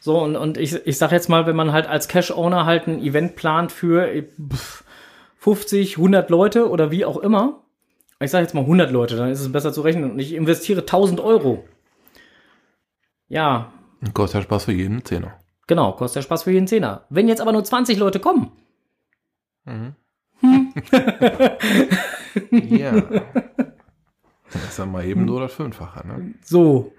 So, 0.00 0.18
und, 0.18 0.36
und 0.36 0.58
ich, 0.58 0.86
ich 0.86 0.98
sag 0.98 1.12
jetzt 1.12 1.28
mal, 1.28 1.46
wenn 1.46 1.56
man 1.56 1.72
halt 1.72 1.86
als 1.86 2.08
Cash-Owner 2.08 2.66
halt 2.66 2.86
ein 2.88 3.00
Event 3.00 3.36
plant 3.36 3.72
für 3.72 4.08
äh, 4.08 4.24
pf, 4.52 4.84
50, 5.38 5.96
100 5.98 6.30
Leute 6.30 6.68
oder 6.68 6.90
wie 6.90 7.04
auch 7.04 7.16
immer, 7.18 7.62
ich 8.20 8.30
sag 8.30 8.40
jetzt 8.40 8.54
mal 8.54 8.62
100 8.62 8.90
Leute, 8.90 9.16
dann 9.16 9.30
ist 9.30 9.40
es 9.40 9.50
besser 9.52 9.72
zu 9.72 9.80
rechnen 9.82 10.10
und 10.10 10.18
ich 10.18 10.32
investiere 10.34 10.80
1000 10.80 11.20
Euro. 11.20 11.64
Ja, 13.28 13.72
Kostet 14.14 14.40
ja 14.40 14.42
Spaß 14.42 14.64
für 14.66 14.72
jeden 14.72 15.04
Zehner. 15.04 15.38
genau, 15.66 15.92
kostet 15.92 16.16
der 16.16 16.22
Spaß 16.22 16.44
für 16.44 16.52
jeden 16.52 16.66
Zehner. 16.68 17.04
Wenn 17.10 17.26
jetzt 17.28 17.40
aber 17.40 17.52
nur 17.52 17.64
20 17.64 17.98
Leute 17.98 18.20
kommen, 18.20 18.52
Ja. 22.52 23.02
Das 24.50 24.64
ist 24.64 24.78
dann 24.78 24.90
mal 24.92 25.04
eben 25.04 25.26
nur 25.26 25.40
das 25.40 25.52
Fünffache, 25.52 26.06
ne? 26.08 26.32
so. 26.42 26.94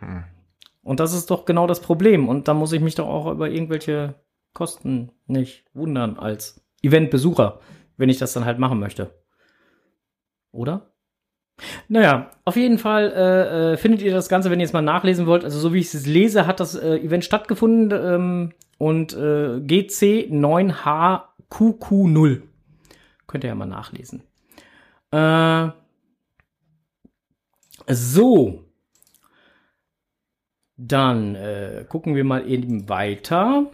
Und 0.84 1.00
das 1.00 1.14
ist 1.14 1.32
doch 1.32 1.46
genau 1.46 1.66
das 1.66 1.82
Problem. 1.82 2.30
Und 2.30 2.48
da 2.48 2.54
muss 2.54 2.74
ich 2.74 2.80
mich 2.80 2.94
doch 2.94 3.08
auch 3.08 3.32
über 3.32 3.50
irgendwelche 3.50 4.14
Kosten 4.54 5.12
nicht 5.26 5.66
wundern 5.74 6.20
als 6.20 6.64
Eventbesucher, 6.84 7.60
wenn 7.98 8.08
ich 8.10 8.20
das 8.20 8.34
dann 8.34 8.46
halt 8.46 8.60
machen 8.60 8.80
möchte. 8.80 9.16
Oder? 10.52 10.92
Naja, 11.88 12.32
auf 12.46 12.56
jeden 12.56 12.78
Fall 12.78 13.12
äh, 13.12 13.74
äh, 13.74 13.78
findet 13.78 14.02
ihr 14.02 14.14
das 14.14 14.30
Ganze, 14.30 14.52
wenn 14.52 14.60
ihr 14.60 14.66
es 14.66 14.74
mal 14.74 14.82
nachlesen 14.82 15.26
wollt. 15.26 15.44
Also 15.44 15.60
so 15.60 15.74
wie 15.74 15.80
ich 15.80 15.92
es 15.94 16.06
lese, 16.06 16.48
hat 16.48 16.60
das 16.60 16.76
äh, 16.76 16.98
Event 16.98 17.26
stattgefunden 17.26 17.92
ähm, 17.92 18.52
und 18.78 19.14
äh, 19.14 19.60
GC 19.62 20.30
9HQQ0. 20.32 22.42
Könnt 23.28 23.44
ihr 23.44 23.50
ja 23.50 23.56
mal 23.56 23.66
nachlesen. 23.66 24.24
Äh, 25.12 25.70
so. 27.88 28.64
Dann 30.78 31.36
äh, 31.36 31.86
gucken 31.90 32.16
wir 32.16 32.24
mal 32.24 32.50
eben 32.50 32.88
weiter. 32.88 33.70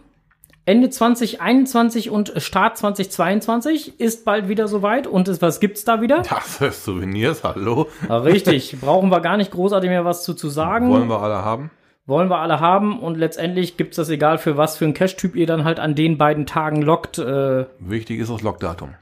Ende 0.66 0.90
2021 0.90 2.10
und 2.10 2.32
Start 2.38 2.76
2022 2.76 4.00
ist 4.00 4.24
bald 4.24 4.48
wieder 4.48 4.66
soweit. 4.66 5.06
Und 5.06 5.28
es, 5.28 5.40
was 5.40 5.60
gibt's 5.60 5.84
da 5.84 6.00
wieder? 6.00 6.22
Das 6.28 6.60
ist 6.60 6.84
Souvenirs, 6.84 7.44
hallo. 7.44 7.86
Richtig, 8.10 8.80
brauchen 8.80 9.08
wir 9.10 9.20
gar 9.20 9.36
nicht 9.36 9.52
großartig 9.52 9.88
mehr 9.88 10.04
was 10.04 10.24
zu, 10.24 10.34
zu 10.34 10.48
sagen. 10.48 10.90
Wollen 10.90 11.08
wir 11.08 11.22
alle 11.22 11.36
haben? 11.36 11.70
Wollen 12.04 12.28
wir 12.28 12.38
alle 12.38 12.58
haben. 12.58 12.98
Und 12.98 13.16
letztendlich 13.16 13.76
gibt's 13.76 13.94
das 13.96 14.08
egal 14.08 14.38
für 14.38 14.56
was 14.56 14.76
für 14.76 14.86
einen 14.86 14.94
Cache-Typ 14.94 15.36
ihr 15.36 15.46
dann 15.46 15.62
halt 15.62 15.78
an 15.78 15.94
den 15.94 16.18
beiden 16.18 16.46
Tagen 16.46 16.82
lockt. 16.82 17.18
Äh, 17.18 17.66
Wichtig 17.78 18.18
ist 18.18 18.32
das 18.32 18.42
Logdatum. 18.42 18.94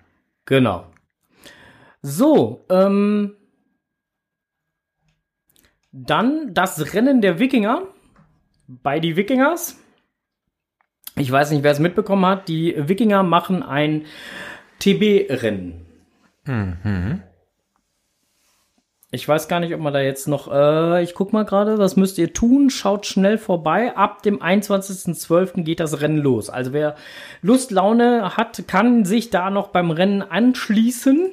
Genau. 0.44 0.84
So, 2.02 2.66
ähm, 2.68 3.36
dann 5.92 6.52
das 6.52 6.92
Rennen 6.92 7.22
der 7.22 7.38
Wikinger 7.38 7.84
bei 8.66 9.00
die 9.00 9.16
Wikingers. 9.16 9.78
Ich 11.16 11.30
weiß 11.30 11.50
nicht, 11.50 11.62
wer 11.62 11.72
es 11.72 11.78
mitbekommen 11.78 12.26
hat. 12.26 12.48
Die 12.48 12.74
Wikinger 12.76 13.22
machen 13.22 13.62
ein 13.62 14.04
TB-Rennen. 14.80 15.86
Ich 19.14 19.28
weiß 19.28 19.46
gar 19.46 19.60
nicht, 19.60 19.72
ob 19.72 19.80
man 19.80 19.92
da 19.92 20.00
jetzt 20.00 20.26
noch. 20.26 20.52
Äh, 20.52 21.04
ich 21.04 21.14
guck 21.14 21.32
mal 21.32 21.44
gerade, 21.44 21.78
was 21.78 21.94
müsst 21.94 22.18
ihr 22.18 22.32
tun? 22.32 22.68
Schaut 22.68 23.06
schnell 23.06 23.38
vorbei. 23.38 23.96
Ab 23.96 24.22
dem 24.22 24.42
21.12. 24.42 25.62
geht 25.62 25.78
das 25.78 26.00
Rennen 26.00 26.18
los. 26.18 26.50
Also 26.50 26.72
wer 26.72 26.96
Lust, 27.40 27.70
Laune 27.70 28.36
hat, 28.36 28.64
kann 28.66 29.04
sich 29.04 29.30
da 29.30 29.50
noch 29.50 29.68
beim 29.68 29.92
Rennen 29.92 30.20
anschließen. 30.20 31.32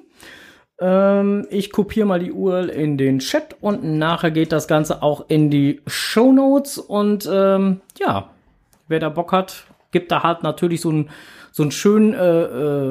Ähm, 0.80 1.48
ich 1.50 1.72
kopiere 1.72 2.06
mal 2.06 2.20
die 2.20 2.32
URL 2.32 2.70
in 2.70 3.00
den 3.00 3.18
Chat 3.18 3.56
und 3.62 3.84
nachher 3.84 4.30
geht 4.30 4.52
das 4.52 4.68
Ganze 4.68 5.02
auch 5.02 5.26
in 5.28 5.50
die 5.50 5.82
Show 5.88 6.32
Notes. 6.32 6.78
Und 6.78 7.28
ähm, 7.32 7.82
ja, 8.00 8.30
wer 8.88 9.00
da 9.00 9.10
Bock 9.10 9.32
hat, 9.32 9.66
gibt 9.92 10.12
da 10.12 10.24
halt 10.24 10.44
natürlich 10.44 10.82
so 10.82 10.90
einen 10.90 11.10
so 11.52 11.64
einen 11.64 11.72
schönen 11.72 12.14
äh, 12.14 12.44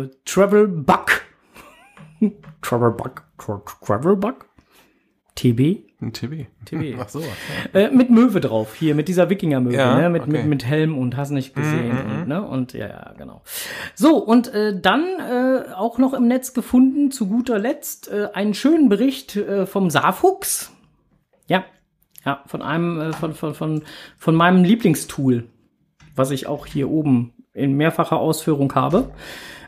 äh, 0.02 0.10
Travel 0.24 0.68
Bug. 0.68 1.22
Travel 2.62 2.92
Bug? 2.92 3.22
Tra 3.38 3.62
Travel 3.84 4.16
Bug? 4.16 4.46
TB? 5.34 5.90
Ein 6.02 6.12
TB. 6.12 6.46
TB. 6.64 6.96
Ach 7.00 7.08
so. 7.08 7.22
Äh, 7.74 7.90
mit 7.90 8.10
Möwe 8.10 8.40
drauf, 8.40 8.74
hier, 8.74 8.94
mit 8.94 9.08
dieser 9.08 9.28
Wikinger-Möwe, 9.28 9.74
Ja, 9.74 9.98
ne? 9.98 10.10
mit, 10.10 10.22
okay. 10.22 10.30
Mhm, 10.30 10.36
mit, 10.36 10.46
mit 10.46 10.64
Helm 10.64 10.98
und 10.98 11.16
hast 11.16 11.30
nicht 11.30 11.54
gesehen. 11.54 11.90
und, 11.98 12.28
ne? 12.28 12.42
und 12.42 12.72
ja, 12.72 12.88
ja, 12.88 13.14
genau. 13.16 13.42
So, 13.94 14.16
und 14.16 14.52
äh, 14.52 14.78
dann 14.78 15.04
äh, 15.18 15.72
auch 15.74 15.98
noch 15.98 16.14
im 16.14 16.26
Netz 16.26 16.54
gefunden, 16.54 17.10
zu 17.10 17.28
guter 17.28 17.58
Letzt, 17.58 18.10
äh, 18.10 18.28
einen 18.32 18.54
schönen 18.54 18.88
Bericht 18.88 19.36
äh, 19.36 19.66
vom 19.66 19.90
Saarfuchs. 19.90 20.72
Ja, 21.46 21.64
ja, 22.24 22.42
von 22.46 22.62
einem, 22.62 23.00
äh, 23.00 23.12
von, 23.12 23.34
von, 23.34 23.54
von, 23.54 23.82
von 24.16 24.34
meinem 24.34 24.64
Lieblingstool, 24.64 25.48
was 26.20 26.30
ich 26.30 26.46
auch 26.46 26.66
hier 26.66 26.90
oben 26.90 27.32
in 27.54 27.72
mehrfacher 27.72 28.18
Ausführung 28.18 28.74
habe. 28.74 29.10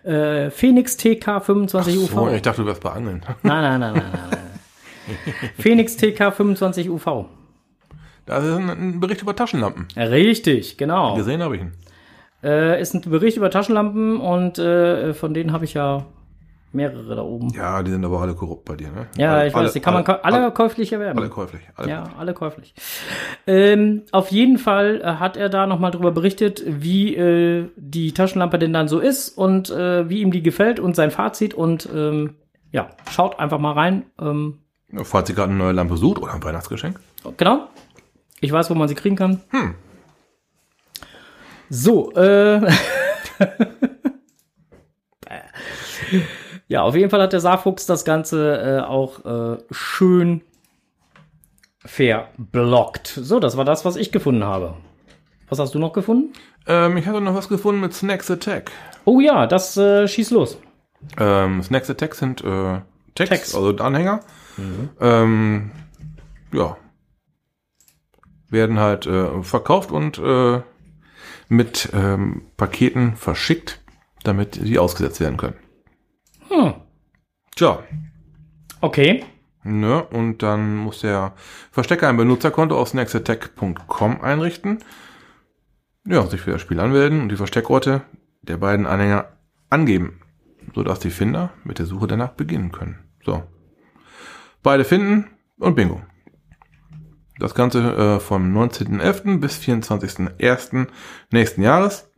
Äh, 0.04 0.50
Phoenix 0.50 0.98
TK 0.98 1.40
25 1.40 1.98
UV. 1.98 2.10
So, 2.12 2.28
ich 2.28 2.42
dachte, 2.42 2.60
du 2.60 2.66
wärst 2.66 2.82
bei 2.82 2.90
Angeln. 2.90 3.22
Nein, 3.42 3.62
nein, 3.62 3.80
nein, 3.80 3.94
nein, 3.94 4.04
nein. 4.12 4.28
nein. 4.30 5.50
Phoenix 5.58 5.96
TK 5.96 6.30
25 6.30 6.90
UV. 6.90 7.24
Das 8.26 8.44
ist 8.44 8.54
ein, 8.54 8.68
ein 8.68 9.00
Bericht 9.00 9.22
über 9.22 9.34
Taschenlampen. 9.34 9.88
Richtig, 9.96 10.76
genau. 10.76 11.16
Gesehen 11.16 11.42
habe 11.42 11.56
ich 11.56 11.62
ihn. 11.62 11.72
Äh, 12.42 12.80
ist 12.80 12.94
ein 12.94 13.00
Bericht 13.00 13.38
über 13.38 13.50
Taschenlampen 13.50 14.20
und 14.20 14.58
äh, 14.58 15.14
von 15.14 15.32
denen 15.32 15.52
habe 15.52 15.64
ich 15.64 15.74
ja 15.74 16.04
mehrere 16.74 17.14
da 17.16 17.22
oben. 17.22 17.50
Ja, 17.50 17.82
die 17.82 17.90
sind 17.90 18.04
aber 18.04 18.20
alle 18.20 18.34
korrupt 18.34 18.64
bei 18.64 18.76
dir, 18.76 18.90
ne? 18.90 19.06
Ja, 19.16 19.34
alle, 19.34 19.48
ich 19.48 19.54
weiß, 19.54 19.72
die 19.72 19.80
kann 19.80 19.94
man 19.94 20.04
alle, 20.04 20.22
alle 20.22 20.50
käuflich 20.52 20.92
erwerben. 20.92 21.18
alle 21.18 21.28
käuflich. 21.28 21.62
Alle 21.76 21.88
ja, 21.88 22.04
alle 22.18 22.34
käuflich. 22.34 22.74
Ähm, 23.46 24.02
auf 24.12 24.30
jeden 24.30 24.58
Fall 24.58 25.00
äh, 25.02 25.04
hat 25.14 25.36
er 25.36 25.48
da 25.48 25.66
nochmal 25.66 25.90
drüber 25.90 26.10
berichtet, 26.10 26.62
wie 26.66 27.14
äh, 27.14 27.68
die 27.76 28.12
Taschenlampe 28.12 28.58
denn 28.58 28.72
dann 28.72 28.88
so 28.88 28.98
ist 28.98 29.30
und 29.30 29.70
äh, 29.70 30.08
wie 30.08 30.20
ihm 30.20 30.30
die 30.30 30.42
gefällt 30.42 30.80
und 30.80 30.96
sein 30.96 31.10
Fazit 31.10 31.54
und 31.54 31.88
ähm, 31.94 32.34
ja, 32.70 32.90
schaut 33.10 33.38
einfach 33.38 33.58
mal 33.58 33.72
rein. 33.72 34.04
Ähm, 34.20 34.58
Falls 35.02 35.28
ihr 35.28 35.34
gerade 35.34 35.50
eine 35.50 35.58
neue 35.58 35.72
Lampe 35.72 35.96
sucht 35.96 36.20
oder 36.20 36.34
ein 36.34 36.42
Weihnachtsgeschenk. 36.44 37.00
Genau. 37.36 37.68
Ich 38.40 38.52
weiß, 38.52 38.68
wo 38.70 38.74
man 38.74 38.88
sie 38.88 38.94
kriegen 38.94 39.16
kann. 39.16 39.40
So, 41.70 42.12
äh. 42.12 42.60
ja, 46.72 46.80
auf 46.80 46.96
jeden 46.96 47.10
Fall 47.10 47.20
hat 47.20 47.34
der 47.34 47.40
Saarfuchs 47.40 47.84
das 47.84 48.06
Ganze 48.06 48.58
äh, 48.58 48.80
auch 48.80 49.26
äh, 49.26 49.58
schön 49.70 50.40
verblockt. 51.84 53.08
So, 53.08 53.40
das 53.40 53.58
war 53.58 53.66
das, 53.66 53.84
was 53.84 53.96
ich 53.96 54.10
gefunden 54.10 54.42
habe. 54.42 54.72
Was 55.50 55.58
hast 55.58 55.74
du 55.74 55.78
noch 55.78 55.92
gefunden? 55.92 56.32
Ähm, 56.66 56.96
ich 56.96 57.06
hatte 57.06 57.20
noch 57.20 57.34
was 57.34 57.50
gefunden 57.50 57.82
mit 57.82 57.92
Snacks 57.92 58.30
Attack. 58.30 58.70
Oh 59.04 59.20
ja, 59.20 59.46
das 59.46 59.76
äh, 59.76 60.08
schießt 60.08 60.30
los. 60.30 60.56
Ähm, 61.18 61.62
Snacks 61.62 61.90
Attack 61.90 62.14
sind 62.14 62.42
äh, 62.42 62.80
Tags, 63.14 63.28
Tags. 63.28 63.54
also 63.54 63.76
Anhänger. 63.76 64.20
Ähm, 64.98 65.72
ja. 66.54 66.78
Werden 68.48 68.80
halt 68.80 69.06
äh, 69.06 69.42
verkauft 69.42 69.92
und 69.92 70.16
äh, 70.16 70.62
mit 71.50 71.90
ähm, 71.92 72.46
Paketen 72.56 73.16
verschickt. 73.16 73.82
damit 74.24 74.56
die 74.64 74.78
ausgesetzt 74.78 75.20
werden 75.20 75.36
können. 75.36 75.56
Hm. 76.52 76.74
Tja, 77.56 77.82
Okay. 78.80 79.24
ne, 79.62 80.02
und 80.02 80.42
dann 80.42 80.76
muss 80.76 81.00
der 81.00 81.34
Verstecker 81.70 82.08
ein 82.08 82.16
Benutzerkonto 82.16 82.76
auf 82.76 82.88
snacksattack.com 82.88 84.20
einrichten. 84.20 84.78
Ja, 86.04 86.26
sich 86.26 86.40
für 86.40 86.50
das 86.50 86.60
Spiel 86.60 86.80
anmelden 86.80 87.20
und 87.22 87.28
die 87.28 87.36
Versteckorte 87.36 88.02
der 88.42 88.56
beiden 88.56 88.86
Anhänger 88.86 89.28
angeben, 89.70 90.20
sodass 90.74 90.98
die 90.98 91.10
Finder 91.10 91.50
mit 91.62 91.78
der 91.78 91.86
Suche 91.86 92.08
danach 92.08 92.32
beginnen 92.32 92.72
können. 92.72 92.98
So. 93.24 93.44
Beide 94.62 94.84
finden 94.84 95.30
und 95.58 95.76
bingo. 95.76 96.02
Das 97.38 97.54
Ganze 97.54 97.94
äh, 97.94 98.20
vom 98.20 98.52
19.11. 98.56 99.38
bis 99.38 99.58
24.01. 99.58 100.88
nächsten 101.30 101.62
Jahres. 101.62 102.10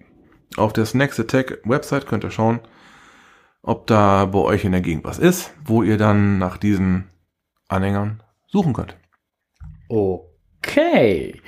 Auf 0.57 0.73
der 0.73 0.87
Snacks 0.87 1.21
Attack 1.21 1.61
Website 1.65 2.07
könnt 2.07 2.25
ihr 2.25 2.31
schauen, 2.31 2.61
ob 3.65 3.87
da 3.87 4.27
bei 4.27 4.39
euch 4.39 4.65
in 4.65 4.73
der 4.73 4.81
Gegend 4.81 5.05
was 5.05 5.19
ist, 5.19 5.53
wo 5.65 5.83
ihr 5.83 5.99
dann 5.99 6.39
nach 6.39 6.59
diesen 6.59 7.11
Anhängern 7.69 8.23
suchen 8.47 8.75
könnt. 8.75 8.97
Okay. 9.89 11.41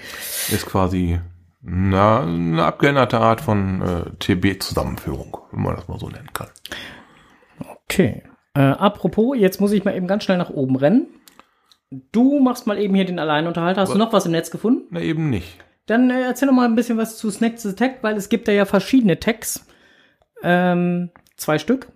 Ist 0.51 0.67
quasi 0.67 1.21
na, 1.61 2.23
eine 2.23 2.65
abgeänderte 2.65 3.19
Art 3.19 3.41
von 3.41 3.83
äh, 3.83 4.11
TB-Zusammenführung, 4.19 5.39
wenn 5.51 5.63
man 5.63 5.77
das 5.77 5.89
mal 5.89 5.99
so 5.99 6.09
nennen 6.09 6.33
kann. 6.33 6.49
Okay. 7.85 8.23
Äh, 8.55 8.61
apropos, 8.61 9.37
jetzt 9.37 9.61
muss 9.61 9.73
ich 9.73 9.85
mal 9.85 9.95
eben 9.95 10.07
ganz 10.07 10.25
schnell 10.25 10.39
nach 10.39 10.51
oben 10.51 10.77
rennen. 10.77 11.07
Du 12.13 12.41
machst 12.41 12.67
mal 12.67 12.79
eben 12.79 12.95
hier 12.95 13.05
den 13.05 13.19
Alleinunterhalter. 13.19 13.83
Hast 13.83 13.95
du 13.95 13.99
noch 13.99 14.13
was 14.13 14.27
im 14.27 14.33
Netz 14.33 14.51
gefunden? 14.51 14.87
Na 14.91 15.01
eben 15.01 15.31
nicht. 15.31 15.59
Dann 15.87 16.11
äh, 16.11 16.23
erzähl 16.23 16.47
noch 16.47 16.55
mal 16.55 16.67
ein 16.67 16.75
bisschen 16.75 16.99
was 16.99 17.17
zu 17.19 17.31
Snack 17.31 17.59
the 17.59 17.75
Tech, 17.75 17.99
weil 18.03 18.17
es 18.17 18.29
gibt 18.29 18.49
da 18.49 18.53
ja 18.53 18.65
verschiedene 18.65 19.21
Tags. 19.21 19.67
Ähm, 20.43 21.11
zwei 21.37 21.59
Stück. 21.59 21.89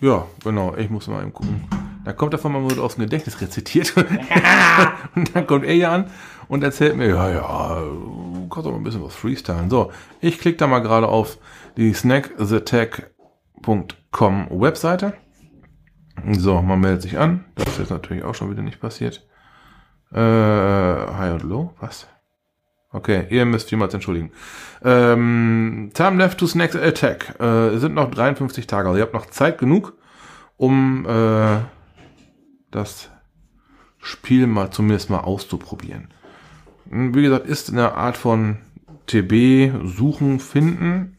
Ja, 0.00 0.26
genau, 0.44 0.76
ich 0.76 0.90
muss 0.90 1.08
mal 1.08 1.22
eben 1.22 1.32
gucken. 1.32 1.64
Da 2.04 2.12
kommt 2.12 2.34
davon 2.34 2.52
mal 2.52 2.62
wurde 2.62 2.82
aus 2.82 2.96
dem 2.96 3.04
Gedächtnis 3.04 3.40
rezitiert. 3.40 3.94
und 5.16 5.34
dann 5.34 5.46
kommt 5.46 5.64
er 5.64 5.72
hier 5.74 5.90
an 5.90 6.10
und 6.48 6.62
erzählt 6.62 6.96
mir, 6.96 7.08
ja, 7.08 7.30
ja, 7.30 7.80
du 7.80 8.46
kannst 8.48 8.66
doch 8.66 8.72
mal 8.72 8.76
ein 8.76 8.84
bisschen 8.84 9.02
was 9.02 9.16
freestylen. 9.16 9.70
So, 9.70 9.90
ich 10.20 10.38
klicke 10.38 10.58
da 10.58 10.66
mal 10.66 10.80
gerade 10.80 11.08
auf 11.08 11.38
die 11.76 11.94
snacktheTech.com 11.94 14.48
Webseite. 14.50 15.14
So, 16.32 16.62
man 16.62 16.80
meldet 16.80 17.02
sich 17.02 17.18
an. 17.18 17.44
Das 17.54 17.68
ist 17.68 17.78
jetzt 17.78 17.90
natürlich 17.90 18.22
auch 18.22 18.34
schon 18.34 18.50
wieder 18.50 18.62
nicht 18.62 18.80
passiert. 18.80 19.26
Äh, 20.12 20.20
High 20.20 21.34
und 21.34 21.42
Low, 21.42 21.74
was? 21.80 22.06
Okay, 22.96 23.26
ihr 23.28 23.44
müsst 23.44 23.68
vielmals 23.68 23.92
entschuldigen. 23.92 24.32
Ähm, 24.82 25.90
time 25.92 26.16
left 26.16 26.38
to 26.38 26.46
Snacks 26.46 26.74
Attack. 26.74 27.34
Äh, 27.38 27.74
es 27.74 27.82
sind 27.82 27.94
noch 27.94 28.10
53 28.10 28.66
Tage. 28.66 28.88
Also 28.88 28.96
ihr 28.96 29.02
habt 29.02 29.12
noch 29.12 29.26
Zeit 29.26 29.58
genug, 29.58 29.92
um 30.56 31.04
äh, 31.06 31.58
das 32.70 33.10
Spiel 33.98 34.46
mal 34.46 34.70
zumindest 34.70 35.10
mal 35.10 35.20
auszuprobieren. 35.20 36.08
Hm, 36.88 37.14
Wie 37.14 37.20
gesagt, 37.20 37.46
ist 37.46 37.68
eine 37.68 37.92
Art 37.92 38.16
von 38.16 38.56
TB 39.08 39.72
suchen, 39.84 40.40
finden, 40.40 41.18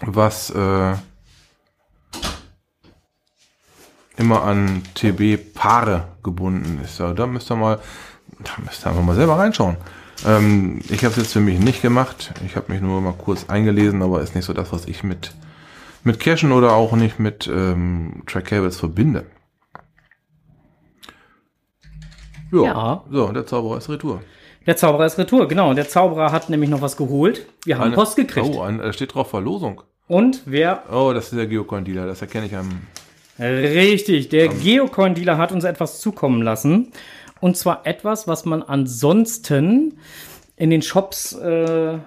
was 0.00 0.50
äh, 0.50 0.94
immer 4.16 4.42
an 4.42 4.82
TB-Paare 4.94 6.08
gebunden 6.24 6.80
ist. 6.82 6.98
Ja, 6.98 7.12
da 7.12 7.28
müsst 7.28 7.48
ihr 7.52 7.56
mal, 7.56 7.78
da 8.40 8.50
müsst 8.64 8.84
ihr 8.84 8.88
einfach 8.90 9.04
mal 9.04 9.14
selber 9.14 9.38
reinschauen. 9.38 9.76
Ähm, 10.26 10.80
ich 10.88 11.04
habe 11.04 11.08
es 11.12 11.16
jetzt 11.16 11.32
für 11.32 11.40
mich 11.40 11.58
nicht 11.58 11.82
gemacht. 11.82 12.32
Ich 12.46 12.56
habe 12.56 12.72
mich 12.72 12.80
nur 12.80 13.00
mal 13.00 13.12
kurz 13.12 13.48
eingelesen, 13.48 14.02
aber 14.02 14.22
ist 14.22 14.34
nicht 14.34 14.44
so 14.44 14.52
das, 14.52 14.72
was 14.72 14.86
ich 14.86 15.02
mit 15.04 15.32
mit 16.02 16.20
Cachen 16.20 16.52
oder 16.52 16.72
auch 16.74 16.92
nicht 16.92 17.18
mit 17.18 17.46
ähm, 17.46 18.22
Track 18.26 18.46
Cables 18.46 18.78
verbinde. 18.78 19.24
Jo. 22.52 22.64
Ja. 22.66 23.04
So, 23.10 23.32
der 23.32 23.46
Zauberer 23.46 23.78
ist 23.78 23.88
Retour. 23.88 24.20
Der 24.66 24.76
Zauberer 24.76 25.06
ist 25.06 25.18
Retour, 25.18 25.48
genau. 25.48 25.72
Der 25.74 25.88
Zauberer 25.88 26.30
hat 26.32 26.48
nämlich 26.50 26.70
noch 26.70 26.80
was 26.80 26.96
geholt. 26.96 27.46
Wir 27.64 27.76
haben 27.78 27.86
Eine- 27.86 27.94
Post 27.96 28.16
gekriegt. 28.16 28.46
Oh, 28.46 28.66
da 28.66 28.92
steht 28.92 29.14
drauf 29.14 29.30
Verlosung. 29.30 29.82
Und 30.06 30.42
wer 30.46 30.82
Oh, 30.92 31.12
das 31.14 31.24
ist 31.32 31.36
der 31.38 31.46
Geocoin-Dealer. 31.46 32.06
Das 32.06 32.20
erkenne 32.20 32.46
ich 32.46 32.56
am. 32.56 32.68
Richtig, 33.38 34.28
der 34.28 34.48
Geocoin-Dealer 34.48 35.38
hat 35.38 35.50
uns 35.52 35.64
etwas 35.64 36.00
zukommen 36.00 36.42
lassen. 36.42 36.92
Und 37.44 37.58
zwar 37.58 37.86
etwas, 37.86 38.26
was 38.26 38.46
man 38.46 38.62
ansonsten 38.62 40.00
in 40.56 40.70
den 40.70 40.80
Shops 40.80 41.34
äh, 41.34 41.98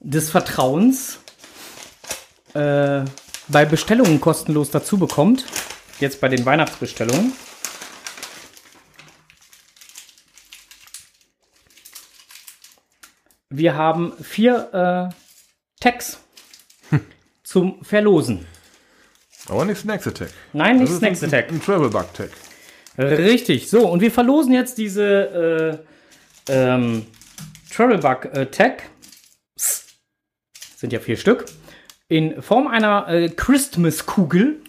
des 0.00 0.30
Vertrauens 0.30 1.18
äh, 2.54 3.04
bei 3.48 3.66
Bestellungen 3.66 4.22
kostenlos 4.22 4.70
dazu 4.70 4.96
bekommt. 4.96 5.44
Jetzt 6.00 6.22
bei 6.22 6.28
den 6.30 6.46
Weihnachtsbestellungen. 6.46 7.34
Wir 13.50 13.74
haben 13.74 14.14
vier 14.18 15.10
äh, 15.12 15.78
Tags 15.78 16.20
zum 17.42 17.84
Verlosen. 17.84 18.46
Aber 19.46 19.66
nicht 19.66 19.82
Snacks 19.82 20.06
Attack. 20.06 20.30
Nein, 20.54 20.78
nicht 20.78 20.94
Snacks 20.94 21.22
ein, 21.22 21.28
Attack. 21.28 21.50
Ein 21.50 21.60
Travel 21.60 21.90
Bug 21.90 22.14
Tag. 22.14 22.30
Richtig, 22.98 23.70
so, 23.70 23.88
und 23.88 24.00
wir 24.00 24.10
verlosen 24.10 24.52
jetzt 24.52 24.76
diese 24.76 25.78
äh, 26.48 26.52
ähm, 26.52 27.06
Travel 27.72 27.98
Bug 27.98 28.24
äh, 28.34 28.46
Tag. 28.46 28.90
Sind 29.54 30.92
ja 30.92 30.98
vier 30.98 31.16
Stück. 31.16 31.44
In 32.08 32.42
Form 32.42 32.66
einer 32.66 33.06
äh, 33.08 33.28
Christmas-Kugel. 33.28 34.60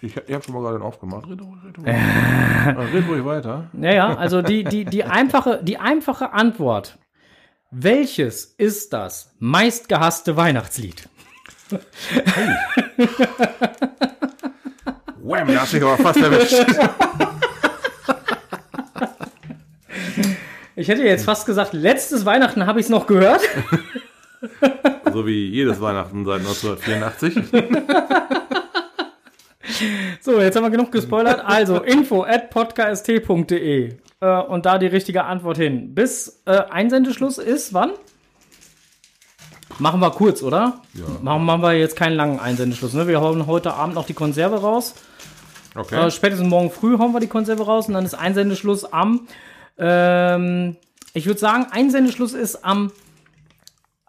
Ich, 0.01 0.17
ich 0.17 0.35
habe 0.35 0.45
schon 0.45 0.55
mal 0.55 0.63
gerade 0.63 0.83
aufgemacht. 0.85 1.29
Red 1.29 1.41
ruhig, 1.41 1.65
red 1.65 1.79
ruhig. 1.79 1.87
Äh, 1.87 2.71
red 2.97 3.09
ruhig 3.09 3.25
weiter. 3.25 3.69
Naja, 3.73 4.15
also 4.17 4.43
die, 4.43 4.65
die, 4.65 4.85
die, 4.85 5.05
einfache, 5.05 5.61
die 5.63 5.79
einfache 5.79 6.33
Antwort. 6.33 6.99
Welches 7.71 8.45
ist 8.45 8.93
das 8.93 9.35
meistgehasste 9.39 10.37
Weihnachtslied? 10.37 11.09
Wham, 15.21 15.49
da 15.49 15.61
hast 15.61 15.75
du 15.75 15.87
aber 15.87 16.03
fast 16.03 16.21
erwischt. 16.21 16.55
Ich 20.77 20.87
hätte 20.87 21.03
jetzt 21.03 21.25
fast 21.25 21.45
gesagt, 21.45 21.73
letztes 21.73 22.25
Weihnachten 22.25 22.65
habe 22.67 22.79
ich 22.79 22.87
es 22.87 22.91
noch 22.91 23.09
gehört. 23.09 23.43
so 25.13 25.27
wie 25.27 25.49
jedes 25.49 25.81
Weihnachten 25.81 26.25
seit 26.25 26.41
1984. 26.41 27.53
So, 30.21 30.41
jetzt 30.41 30.57
haben 30.57 30.65
wir 30.65 30.71
genug 30.71 30.93
gespoilert. 30.93 31.43
Also 31.45 31.83
info 31.83 32.25
at 32.25 32.51
podcast.de 32.51 33.97
äh, 34.21 34.41
und 34.43 34.67
da 34.67 34.79
die 34.79 34.87
richtige 34.87 35.25
Antwort 35.25 35.57
hin. 35.57 35.95
Bis 35.95 36.43
äh, 36.47 36.63
Einsendeschluss 36.71 37.39
ist 37.39 37.75
wann? 37.75 37.93
Machen 39.79 40.01
wir 40.01 40.11
kurz, 40.11 40.43
oder? 40.43 40.81
Ja. 40.95 41.05
Machen, 41.23 41.45
machen 41.45 41.63
wir 41.63 41.73
jetzt 41.75 41.95
keinen 41.97 42.17
langen 42.17 42.41
Einsendeschluss. 42.41 42.95
Ne? 42.95 43.07
Wir 43.07 43.21
hauen 43.21 43.47
heute 43.47 43.75
Abend 43.75 43.95
noch 43.95 44.07
die 44.07 44.15
Konserve 44.15 44.61
raus. 44.61 44.95
Okay. 45.75 46.07
Äh, 46.07 46.11
spätestens 46.11 46.49
morgen 46.49 46.71
früh 46.71 46.99
hauen 46.99 47.13
wir 47.13 47.21
die 47.21 47.29
Konserve 47.29 47.65
raus 47.65 47.87
und 47.87 47.95
dann 47.95 48.05
ist 48.05 48.15
Einsendeschluss 48.15 48.85
am, 48.85 49.29
ähm, 49.79 50.77
ich 51.15 51.27
würde 51.27 51.39
sagen, 51.39 51.67
Einsendeschluss 51.71 52.33
ist 52.35 52.65
am 52.65 52.91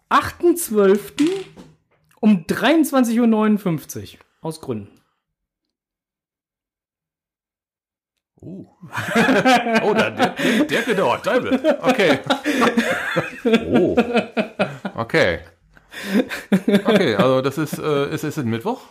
8.12. 0.10 1.00
um 2.20 2.46
23.59 2.46 4.14
Uhr. 4.14 4.20
Aus 4.42 4.62
Gründen. 4.62 4.99
Oh. 8.46 8.66
oh, 9.84 9.94
der, 9.94 10.12
der, 10.12 10.34
der, 10.66 10.82
gedauert. 10.84 11.26
Deibel. 11.26 11.60
Okay. 11.82 12.20
oh. 13.68 13.98
Okay. 14.96 15.40
Okay, 16.86 17.16
also 17.16 17.42
das 17.42 17.58
ist, 17.58 17.78
äh, 17.78 18.14
ist, 18.14 18.24
ist 18.24 18.38
es 18.38 18.46
Mittwoch? 18.46 18.82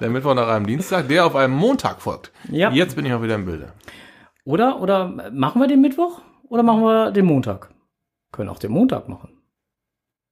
der 0.00 0.10
Mittwoch 0.10 0.34
nach 0.34 0.48
einem 0.48 0.66
Dienstag, 0.66 1.06
der 1.08 1.26
auf 1.26 1.36
einem 1.36 1.54
Montag 1.54 2.00
folgt. 2.00 2.32
Ja. 2.50 2.70
Jetzt 2.70 2.96
bin 2.96 3.06
ich 3.06 3.12
auch 3.12 3.22
wieder 3.22 3.36
im 3.36 3.44
Bilde. 3.44 3.72
Oder, 4.44 4.80
oder 4.80 5.30
machen 5.30 5.60
wir 5.60 5.68
den 5.68 5.80
Mittwoch 5.80 6.22
oder 6.48 6.62
machen 6.62 6.82
wir 6.82 7.10
den 7.12 7.26
Montag? 7.26 7.70
Können 8.32 8.48
auch 8.48 8.58
den 8.58 8.72
Montag 8.72 9.08
machen. 9.08 9.30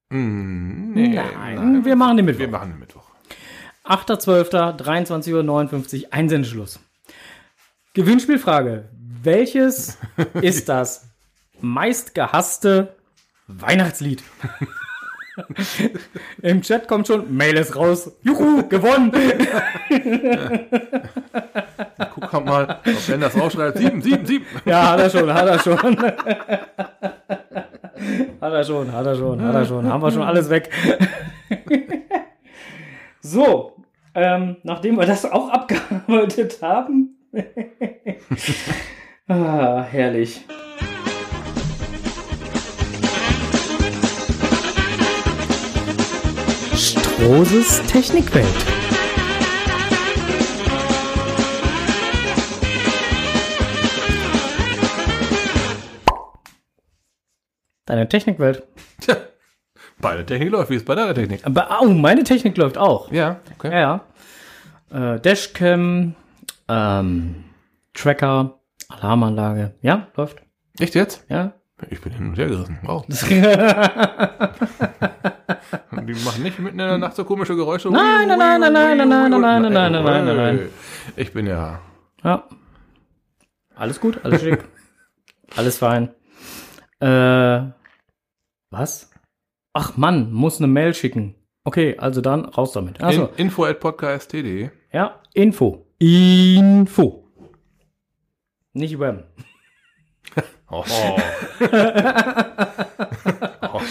Mm, 0.09 0.93
nee, 0.93 1.07
Nein, 1.09 1.85
wir 1.85 1.95
machen 1.95 2.17
den 2.17 2.25
Mittwoch. 2.25 2.39
Wir 2.39 2.47
machen 2.49 2.71
den 2.71 2.79
Mittwoch. 2.79 3.06
8.12., 3.87 4.77
23.59 4.77 6.03
Uhr, 6.03 6.13
Einsendeschluss. 6.13 6.79
Gewinnspielfrage. 7.93 8.89
Welches 9.23 9.97
ist 10.41 10.69
das 10.69 11.09
meistgehasste 11.61 12.95
Weihnachtslied. 13.47 14.23
Im 16.41 16.61
Chat 16.61 16.87
kommt 16.87 17.07
schon, 17.07 17.35
Mail 17.35 17.57
ist 17.57 17.75
raus. 17.75 18.11
Juhu, 18.23 18.67
gewonnen. 18.67 19.11
Guck 22.15 22.33
halt 22.33 22.45
mal, 22.45 22.79
ob 22.85 23.07
Ben 23.07 23.21
das 23.21 23.39
rausschreibt. 23.39 23.77
Sieben, 23.77 24.01
sieben, 24.01 24.25
sieben. 24.25 24.45
Ja, 24.65 24.91
hat 24.91 24.99
er 24.99 25.09
schon, 25.09 25.33
hat 25.33 25.47
er 25.47 25.59
schon. 25.59 25.77
hat 26.01 26.17
er 28.41 28.63
schon, 28.63 28.91
hat 28.91 29.05
er 29.05 29.15
schon, 29.15 29.41
hat 29.41 29.55
er 29.55 29.65
schon. 29.65 29.87
Haben 29.87 30.01
wir 30.03 30.11
schon 30.11 30.23
alles 30.23 30.49
weg. 30.49 30.71
so, 33.21 33.76
ähm, 34.17 34.57
nachdem 34.63 34.97
wir 34.97 35.05
das 35.05 35.25
auch 35.25 35.49
abgearbeitet 35.49 36.59
haben. 36.63 37.15
ah, 39.27 39.83
herrlich. 39.83 40.41
Strohses 46.73 47.83
Technikwelt. 47.83 48.47
Deine 57.85 58.09
Technikwelt. 58.09 58.63
Tja, 58.99 59.17
bei 59.99 60.15
der 60.15 60.25
Technik 60.25 60.51
läuft, 60.51 60.69
wie 60.69 60.75
es 60.75 60.85
bei 60.85 60.95
deiner 60.95 61.13
Technik. 61.13 61.45
Aber, 61.45 61.79
oh, 61.81 61.89
meine 61.89 62.23
Technik 62.23 62.57
läuft 62.57 62.77
auch. 62.77 63.11
Ja, 63.11 63.39
okay. 63.55 63.71
Ja, 63.71 64.01
ja. 64.91 65.15
Äh, 65.15 65.19
Dashcam, 65.19 66.15
ähm, 66.67 67.43
Tracker, 67.93 68.59
Alarmanlage. 68.89 69.73
Ja, 69.81 70.07
läuft. 70.15 70.37
Echt 70.79 70.95
jetzt? 70.95 71.25
Ja. 71.29 71.53
Ich 71.89 72.01
bin 72.01 72.11
hin 72.13 72.29
und 72.29 72.37
her 72.37 72.47
gerissen. 72.47 72.79
Wow. 72.83 73.05
Die 76.07 76.13
machen 76.23 76.41
nicht 76.43 76.57
mitten 76.59 76.79
in 76.79 76.87
der 76.87 76.97
Nacht 76.97 77.15
so 77.15 77.23
komische 77.25 77.55
Geräusche. 77.55 77.89
Nein, 77.89 78.27
nein, 78.27 78.39
nein, 78.39 78.61
nein, 78.61 78.73
nein, 78.73 78.97
nein, 78.97 79.09
nein, 79.09 79.29
nein, 79.31 79.41
nein, 79.41 79.61
nein, 79.61 79.91
nein, 79.91 80.03
nein, 80.03 80.25
nein, 80.25 80.37
nein. 80.37 80.69
Ich 81.15 81.33
bin 81.33 81.45
ja. 81.45 81.81
Ja. 82.23 82.47
Alles 83.75 83.99
gut, 83.99 84.19
alles 84.23 84.41
schick. 84.41 84.63
alles 85.55 85.77
fein. 85.77 86.09
Äh, 86.99 87.71
was? 88.71 89.11
Ach 89.79 89.95
Mann, 89.95 90.33
muss 90.33 90.57
eine 90.57 90.65
Mail 90.65 90.95
schicken. 90.95 91.35
Okay, 91.63 91.95
also 91.99 92.19
dann 92.19 92.45
raus 92.45 92.71
damit. 92.71 92.99
Also, 92.99 93.29
In, 93.37 93.45
info 93.45 93.63
at 93.65 93.79
podcast.de. 93.79 94.71
ja, 94.91 95.21
Info. 95.35 95.85
Info. 95.99 97.27
Nicht 98.73 98.97
Web. 98.99 99.27
Oh. 100.69 100.83
oh. 103.61 103.81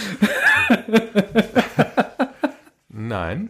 Nein. 2.89 3.49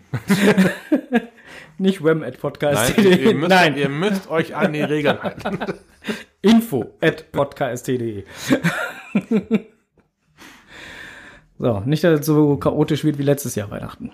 Nicht 1.77 2.01
Wem 2.05 2.23
at 2.23 2.29
Nein, 2.33 2.39
Podcast. 2.39 2.97
ihr 2.99 3.33
müsst, 3.33 3.49
Nein. 3.49 3.75
ihr 3.75 3.89
müsst 3.89 4.29
euch 4.29 4.55
an 4.55 4.71
die 4.71 4.81
Regeln 4.81 5.21
halten. 5.21 5.59
Info 6.41 6.93
at 7.01 7.31
podcast.de. 7.33 8.23
so, 11.59 11.79
nicht, 11.81 12.03
dass 12.03 12.19
es 12.21 12.25
so 12.25 12.57
chaotisch 12.57 13.03
wird 13.03 13.17
wie 13.17 13.23
letztes 13.23 13.55
Jahr 13.55 13.69
Weihnachten. 13.71 14.11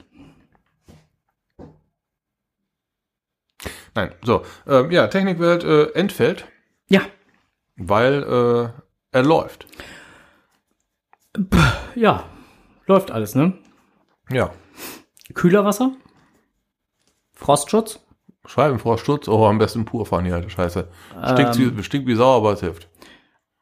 Nein, 3.95 4.11
so. 4.23 4.43
Ähm, 4.67 4.91
ja, 4.91 5.07
Technikwelt 5.07 5.63
äh, 5.63 5.91
entfällt, 5.91 6.47
Ja, 6.89 7.01
weil 7.75 8.23
äh, 8.23 8.81
er 9.11 9.23
läuft. 9.23 9.67
ja, 11.95 12.23
läuft 12.87 13.11
alles, 13.11 13.35
ne? 13.35 13.53
Ja. 14.29 14.51
Kühlerwasser? 15.33 15.91
Frostschutz? 17.33 17.99
Scheibenfroststurz, 18.45 19.27
oh, 19.29 19.45
am 19.45 19.57
besten 19.57 19.85
pur 19.85 20.05
fahren 20.05 20.25
die 20.25 20.31
alte 20.31 20.49
Scheiße. 20.49 20.87
Stinkt, 21.33 21.57
wie, 21.57 21.83
stinkt 21.83 22.07
wie 22.07 22.15
Sau, 22.15 22.35
aber 22.37 22.53
es 22.53 22.59
hilft. 22.59 22.89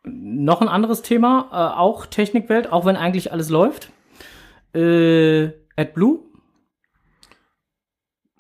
Noch 0.04 0.62
ein 0.62 0.68
anderes 0.68 1.02
Thema, 1.02 1.49
äh, 1.52 1.80
auch 1.80 2.06
Technikwelt, 2.06 2.72
auch 2.72 2.86
wenn 2.86 2.95
eigentlich 2.95 3.32
alles 3.32 3.49
läuft. 3.49 3.91
Äh, 4.74 5.52
AdBlue? 5.76 6.20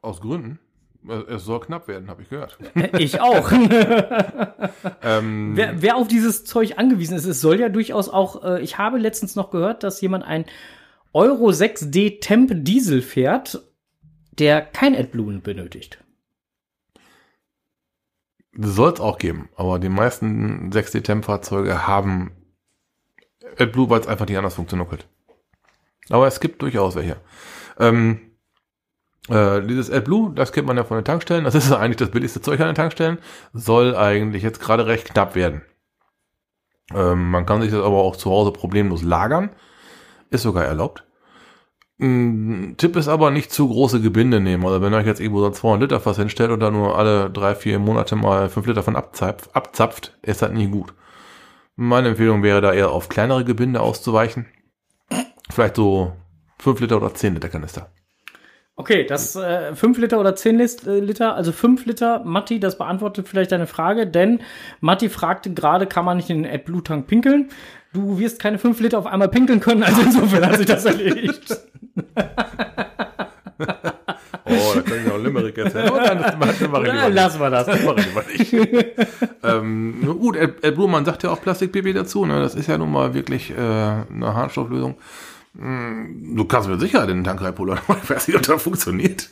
Aus 0.01 0.21
Gründen. 0.21 0.59
Es 1.07 1.23
es 1.27 1.45
soll 1.45 1.59
knapp 1.61 1.87
werden, 1.87 2.09
habe 2.09 2.21
ich 2.21 2.29
gehört. 2.29 2.57
Äh, 2.75 3.03
Ich 3.03 3.21
auch. 3.21 3.51
ähm, 5.03 5.51
wer, 5.55 5.81
wer 5.81 5.95
auf 5.97 6.07
dieses 6.07 6.45
Zeug 6.45 6.77
angewiesen 6.77 7.15
ist, 7.15 7.25
es 7.25 7.41
soll 7.41 7.59
ja 7.59 7.69
durchaus 7.69 8.09
auch, 8.09 8.43
äh, 8.43 8.61
ich 8.61 8.77
habe 8.77 8.97
letztens 8.97 9.35
noch 9.35 9.51
gehört, 9.51 9.83
dass 9.83 10.01
jemand 10.01 10.23
ein 10.23 10.45
Euro 11.13 11.49
6D 11.49 12.21
Temp 12.21 12.51
Diesel 12.63 13.01
fährt, 13.01 13.61
der 14.31 14.61
kein 14.61 14.95
AdBlue 14.95 15.39
benötigt. 15.39 16.00
Soll 18.53 18.93
es 18.93 18.99
auch 18.99 19.17
geben, 19.17 19.49
aber 19.55 19.79
die 19.79 19.89
meisten 19.89 20.71
6D-Temp-Fahrzeuge 20.71 21.87
haben 21.87 22.31
AdBlue, 23.57 23.89
weil 23.89 24.01
es 24.01 24.07
einfach 24.07 24.27
nicht 24.27 24.37
anders 24.37 24.55
funktioniert. 24.55 25.07
Aber 26.09 26.27
es 26.27 26.39
gibt 26.39 26.61
durchaus 26.61 26.95
welche. 26.95 27.17
Ähm, 27.79 28.31
äh, 29.29 29.61
dieses 29.61 29.89
AdBlue, 29.89 30.33
das 30.33 30.51
kennt 30.51 30.67
man 30.67 30.77
ja 30.77 30.83
von 30.83 30.97
den 30.97 31.05
Tankstellen, 31.05 31.45
das 31.45 31.55
ist 31.55 31.71
eigentlich 31.71 31.97
das 31.97 32.11
billigste 32.11 32.41
Zeug 32.41 32.59
an 32.59 32.67
den 32.67 32.75
Tankstellen, 32.75 33.19
soll 33.53 33.95
eigentlich 33.95 34.43
jetzt 34.43 34.59
gerade 34.59 34.85
recht 34.87 35.13
knapp 35.13 35.35
werden. 35.35 35.61
Ähm, 36.93 37.29
man 37.29 37.45
kann 37.45 37.61
sich 37.61 37.71
das 37.71 37.81
aber 37.81 37.97
auch 37.97 38.15
zu 38.15 38.29
Hause 38.29 38.51
problemlos 38.51 39.03
lagern, 39.03 39.51
ist 40.29 40.41
sogar 40.41 40.65
erlaubt. 40.65 41.05
Mm, 42.03 42.73
Tipp 42.77 42.95
ist 42.95 43.07
aber 43.07 43.29
nicht 43.29 43.51
zu 43.51 43.67
große 43.67 44.01
Gebinde 44.01 44.39
nehmen. 44.39 44.65
Also 44.65 44.81
wenn 44.81 44.91
ihr 44.91 44.97
euch 44.97 45.05
jetzt 45.05 45.21
irgendwo 45.21 45.41
so 45.41 45.45
ein 45.45 45.53
200 45.53 45.81
Liter 45.89 45.99
Fass 46.01 46.17
hinstellt 46.17 46.49
und 46.49 46.59
da 46.59 46.71
nur 46.71 46.97
alle 46.97 47.29
drei, 47.29 47.53
vier 47.53 47.77
Monate 47.77 48.15
mal 48.15 48.49
5 48.49 48.65
Liter 48.65 48.81
von 48.81 48.95
abzapft, 48.95 49.55
abzapft, 49.55 50.17
ist 50.23 50.41
das 50.41 50.51
nie 50.51 50.67
gut. 50.67 50.93
Meine 51.75 52.09
Empfehlung 52.09 52.41
wäre 52.41 52.59
da 52.59 52.73
eher 52.73 52.89
auf 52.91 53.07
kleinere 53.07 53.45
Gebinde 53.45 53.81
auszuweichen. 53.81 54.47
Vielleicht 55.51 55.75
so 55.75 56.13
5 56.59 56.79
Liter 56.79 56.97
oder 56.97 57.13
10 57.13 57.35
Liter 57.35 57.49
Kanister. 57.49 57.91
Okay, 58.75 59.05
das 59.05 59.35
äh, 59.35 59.75
5 59.75 59.99
Liter 59.99 60.19
oder 60.19 60.35
10 60.35 60.57
Lis- 60.57 60.87
äh, 60.87 60.99
Liter, 60.99 61.35
also 61.35 61.51
5 61.51 61.85
Liter, 61.85 62.23
Matti, 62.23 62.59
das 62.59 62.79
beantwortet 62.79 63.27
vielleicht 63.27 63.51
deine 63.51 63.67
Frage, 63.67 64.07
denn 64.07 64.39
Matti 64.79 65.09
fragte 65.09 65.53
gerade, 65.53 65.85
kann 65.85 66.05
man 66.05 66.17
nicht 66.17 66.31
in 66.31 66.41
den 66.43 66.51
AdBlue-Tank 66.51 67.05
pinkeln? 67.05 67.49
Du 67.93 68.17
wirst 68.17 68.39
keine 68.39 68.57
5 68.57 68.79
Liter 68.79 68.97
auf 68.97 69.05
einmal 69.05 69.27
pinkeln 69.27 69.59
können, 69.59 69.83
also 69.83 70.01
insofern 70.01 70.45
hat 70.47 70.57
sich 70.57 70.65
das 70.65 70.85
erledigt. 70.85 71.61
Oh, 74.43 74.73
da 74.75 74.81
kann 74.81 74.97
ich 74.99 75.05
noch 75.07 75.17
Limerick 75.17 75.57
erzählen. 75.57 75.89
Oh, 75.91 75.97
nein, 75.97 76.17
das 76.17 76.35
mache 76.37 76.67
mach 76.69 76.81
ich 76.83 76.91
lieber 76.91 77.09
lassen 77.09 77.39
wir 77.39 77.49
das. 77.49 77.65
Das 77.67 77.83
mache 77.83 78.01
ich 78.01 78.51
lieber 78.51 78.73
nicht. 78.77 78.97
ähm, 79.43 80.17
gut, 80.19 80.37
Ad- 80.37 80.67
AdBlue, 80.67 80.89
man 80.89 81.05
sagt 81.05 81.23
ja 81.23 81.29
auch 81.29 81.41
Plastik-BB 81.41 81.93
dazu. 81.93 82.25
Ne? 82.25 82.39
Das 82.41 82.55
ist 82.55 82.67
ja 82.67 82.77
nun 82.77 82.91
mal 82.91 83.13
wirklich 83.13 83.51
äh, 83.51 83.55
eine 83.55 84.33
Harnstofflösung. 84.33 84.97
Mm, 85.53 86.35
Du 86.35 86.45
kannst 86.45 86.67
mir 86.69 86.79
sicher 86.79 87.05
den 87.07 87.23
Tank 87.23 87.41
reinpullern, 87.41 87.79
aber 87.87 87.99
ich 88.03 88.09
weiß 88.09 88.27
nicht, 88.27 88.37
ob 88.37 88.43
das 88.43 88.61
funktioniert. 88.63 89.29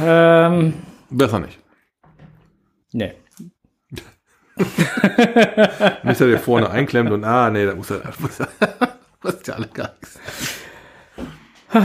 ähm, 0.00 0.74
Besser 1.10 1.38
nicht. 1.40 1.58
nee. 2.92 3.12
Nicht, 6.04 6.20
dass 6.20 6.20
er 6.20 6.38
vorne 6.38 6.70
einklemmt 6.70 7.10
und 7.10 7.24
ah, 7.24 7.50
nee, 7.50 7.64
da 7.64 7.72
er, 7.72 7.76
muss 7.76 7.90
er, 7.90 8.02
das 9.24 9.34
ist 9.36 9.48
ja 9.48 9.54
alle 9.54 9.66
gar 9.68 9.90
nichts. 10.00 10.20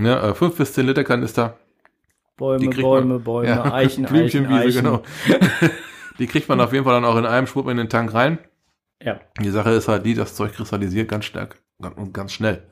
Ja, 0.00 0.30
äh, 0.30 0.34
5 0.34 0.56
bis 0.56 0.72
10 0.72 0.86
Liter 0.86 1.02
Kanister. 1.04 1.58
Bäume, 2.36 2.70
Bäume, 2.70 3.14
man- 3.14 3.24
Bäume, 3.24 3.48
ja, 3.48 3.64
Eichen, 3.72 3.72
Eichen, 3.74 4.06
Blümchenwiese, 4.06 4.60
Eichen. 4.60 4.84
genau. 4.84 5.02
Die 6.18 6.26
kriegt 6.28 6.48
man 6.48 6.60
auf 6.60 6.72
jeden 6.72 6.84
Fall 6.84 6.94
dann 6.94 7.04
auch 7.04 7.16
in 7.16 7.26
einem 7.26 7.46
Schwupp 7.46 7.68
in 7.68 7.76
den 7.76 7.88
Tank 7.88 8.14
rein. 8.14 8.38
Ja. 9.02 9.18
Die 9.40 9.50
Sache 9.50 9.70
ist 9.70 9.88
halt 9.88 10.06
die, 10.06 10.14
das 10.14 10.34
Zeug 10.36 10.52
kristallisiert 10.52 11.08
ganz 11.08 11.24
stark 11.24 11.56
und 11.96 12.12
ganz 12.14 12.32
schnell. 12.32 12.62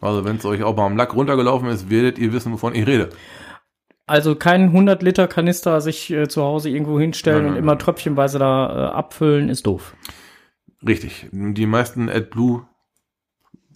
Also 0.00 0.24
wenn 0.24 0.36
es 0.36 0.44
euch 0.44 0.62
auch 0.64 0.74
mal 0.76 0.86
am 0.86 0.96
Lack 0.96 1.14
runtergelaufen 1.14 1.68
ist, 1.68 1.90
werdet 1.90 2.18
ihr 2.18 2.32
wissen, 2.32 2.52
wovon 2.52 2.74
ich 2.74 2.86
rede. 2.86 3.10
Also 4.06 4.34
kein 4.34 4.62
100 4.64 5.00
Liter 5.02 5.28
Kanister 5.28 5.80
sich 5.80 6.10
äh, 6.12 6.26
zu 6.28 6.42
Hause 6.42 6.70
irgendwo 6.70 6.98
hinstellen 6.98 7.38
Nein, 7.42 7.46
und 7.46 7.52
nein, 7.54 7.62
immer 7.62 7.72
nein. 7.72 7.78
tröpfchenweise 7.78 8.38
da 8.40 8.88
äh, 8.88 8.92
abfüllen, 8.94 9.48
ist 9.48 9.66
doof. 9.66 9.94
Richtig. 10.84 11.28
Die 11.30 11.66
meisten 11.66 12.08
AdBlue 12.08 12.66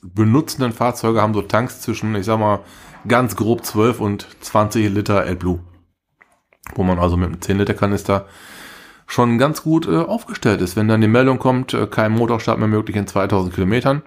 benutzenden 0.02 0.72
Fahrzeuge 0.72 1.22
haben 1.22 1.34
so 1.34 1.42
Tanks 1.42 1.80
zwischen, 1.80 2.14
ich 2.14 2.26
sag 2.26 2.38
mal, 2.38 2.60
ganz 3.08 3.36
grob 3.36 3.64
12 3.64 4.00
und 4.00 4.26
20 4.40 4.88
Liter 4.90 5.26
AdBlue. 5.26 5.60
Wo 6.74 6.82
man 6.82 6.98
also 6.98 7.16
mit 7.16 7.28
einem 7.28 7.40
10 7.40 7.58
Liter 7.58 7.74
Kanister 7.74 8.26
schon 9.06 9.38
ganz 9.38 9.62
gut 9.62 9.86
äh, 9.86 9.98
aufgestellt 9.98 10.60
ist. 10.60 10.76
Wenn 10.76 10.88
dann 10.88 11.00
die 11.00 11.08
Meldung 11.08 11.38
kommt, 11.38 11.74
äh, 11.74 11.86
kein 11.86 12.12
Motorstart 12.12 12.58
mehr 12.58 12.68
möglich 12.68 12.96
in 12.96 13.06
2000 13.06 13.54
Kilometern, 13.54 14.02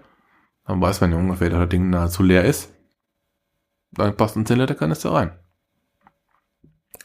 dann 0.66 0.82
weiß 0.82 1.02
man 1.02 1.12
ja 1.12 1.18
ungefähr, 1.18 1.50
dass 1.50 1.60
das 1.60 1.70
Ding 1.70 1.90
nahezu 1.90 2.22
leer 2.22 2.44
ist. 2.44 2.72
Dann 3.92 4.16
passt 4.16 4.36
ein 4.36 4.46
10 4.46 4.60
Liter 4.60 4.76
Kanister 4.76 5.14
rein. 5.14 5.32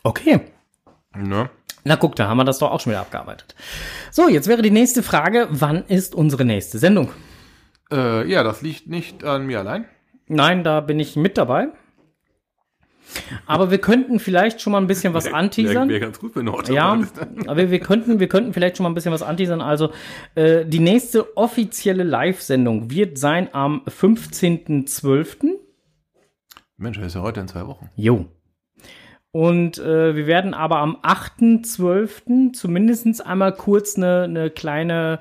Okay. 0.03 0.41
Ne? 1.17 1.49
Na 1.85 1.97
guck, 1.97 2.17
da 2.17 2.29
haben 2.29 2.39
wir 2.39 2.45
das 2.45 2.59
doch 2.59 2.71
auch 2.71 2.81
schon 2.81 2.93
wieder 2.93 3.01
abgearbeitet. 3.01 3.55
So, 4.11 4.29
jetzt 4.29 4.49
wäre 4.49 4.63
die 4.63 4.71
nächste 4.71 5.03
Frage, 5.03 5.49
wann 5.51 5.85
ist 5.85 6.15
unsere 6.15 6.45
nächste 6.45 6.79
Sendung? 6.79 7.11
Äh, 7.91 8.29
ja, 8.31 8.43
das 8.43 8.63
liegt 8.63 8.89
nicht 8.89 9.25
an 9.25 9.47
mir 9.47 9.61
allein. 9.61 9.87
Nein, 10.27 10.65
da 10.65 10.81
bin 10.81 10.99
ich 11.01 11.17
mit 11.17 11.37
dabei. 11.37 11.69
Aber 13.47 13.71
wir 13.71 13.79
könnten 13.79 14.19
vielleicht 14.19 14.61
schon 14.61 14.73
mal 14.73 14.81
ein 14.81 14.87
bisschen 14.87 15.15
was 15.15 15.33
anteasern. 15.33 15.89
Wäre 15.89 16.01
ganz 16.01 16.19
gut, 16.19 16.35
wenn 16.37 16.47
du 16.47 16.59
Ja, 16.73 17.01
aber 17.47 17.71
wir 17.71 17.79
könnten, 17.79 18.19
wir 18.19 18.29
könnten 18.29 18.53
vielleicht 18.53 18.77
schon 18.77 18.85
mal 18.85 18.91
ein 18.91 18.95
bisschen 18.95 19.13
was 19.13 19.23
anteasern. 19.23 19.61
Also 19.61 19.91
äh, 20.35 20.65
die 20.65 20.81
nächste 20.81 21.37
offizielle 21.37 22.03
Live-Sendung 22.03 22.91
wird 22.91 23.19
sein 23.19 23.49
am 23.53 23.83
15.12. 23.87 25.51
Mensch, 26.77 26.97
das 26.99 27.09
ist 27.09 27.15
ja 27.15 27.23
heute 27.23 27.41
in 27.41 27.49
zwei 27.49 27.67
Wochen. 27.67 27.91
Jo. 27.95 28.27
Und 29.31 29.79
äh, 29.79 30.15
wir 30.15 30.27
werden 30.27 30.55
aber 30.55 30.79
am 30.79 30.97
8.12. 31.03 32.53
zumindest 32.53 33.25
einmal 33.27 33.53
kurz 33.53 33.97
eine, 33.97 34.23
eine 34.23 34.51
kleine 34.51 35.21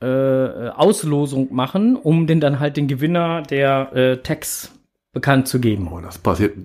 äh, 0.00 0.68
Auslosung 0.70 1.54
machen, 1.54 1.96
um 1.96 2.26
den 2.26 2.40
dann 2.40 2.58
halt 2.60 2.76
den 2.76 2.88
Gewinner 2.88 3.42
der 3.42 3.94
äh, 3.94 4.16
Tags 4.18 4.72
bekannt 5.12 5.48
zu 5.48 5.60
geben. 5.60 5.88
Oh, 5.92 6.00
das 6.00 6.18
passiert. 6.18 6.56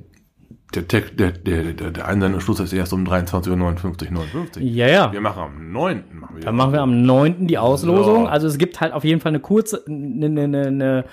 Der, 0.73 0.87
Tech, 0.87 1.15
der, 1.15 1.31
der, 1.31 1.73
der, 1.73 1.91
der 1.91 2.07
Einsendungsschluss 2.07 2.59
ist 2.59 2.73
erst 2.73 2.91
um 2.91 3.05
23.59 3.05 3.49
Uhr. 3.49 3.55
59. 4.11 4.63
Ja, 4.63 4.87
ja. 4.87 5.11
Wir 5.13 5.21
machen 5.21 5.43
am 5.43 5.71
9. 5.71 6.03
Machen 6.11 6.35
wir 6.35 6.43
Dann 6.43 6.55
machen 6.55 6.73
wir 6.73 6.81
am 6.81 7.01
9. 7.03 7.47
die 7.47 7.57
Auslosung. 7.57 8.23
So. 8.23 8.27
Also 8.27 8.47
es 8.47 8.57
gibt 8.57 8.81
halt 8.81 8.91
auf 8.91 9.03
jeden 9.03 9.21
Fall 9.21 9.29
eine 9.29 9.39
kurze, 9.39 9.83
eine, 9.87 10.25
eine, 10.25 10.67
eine, 10.67 11.05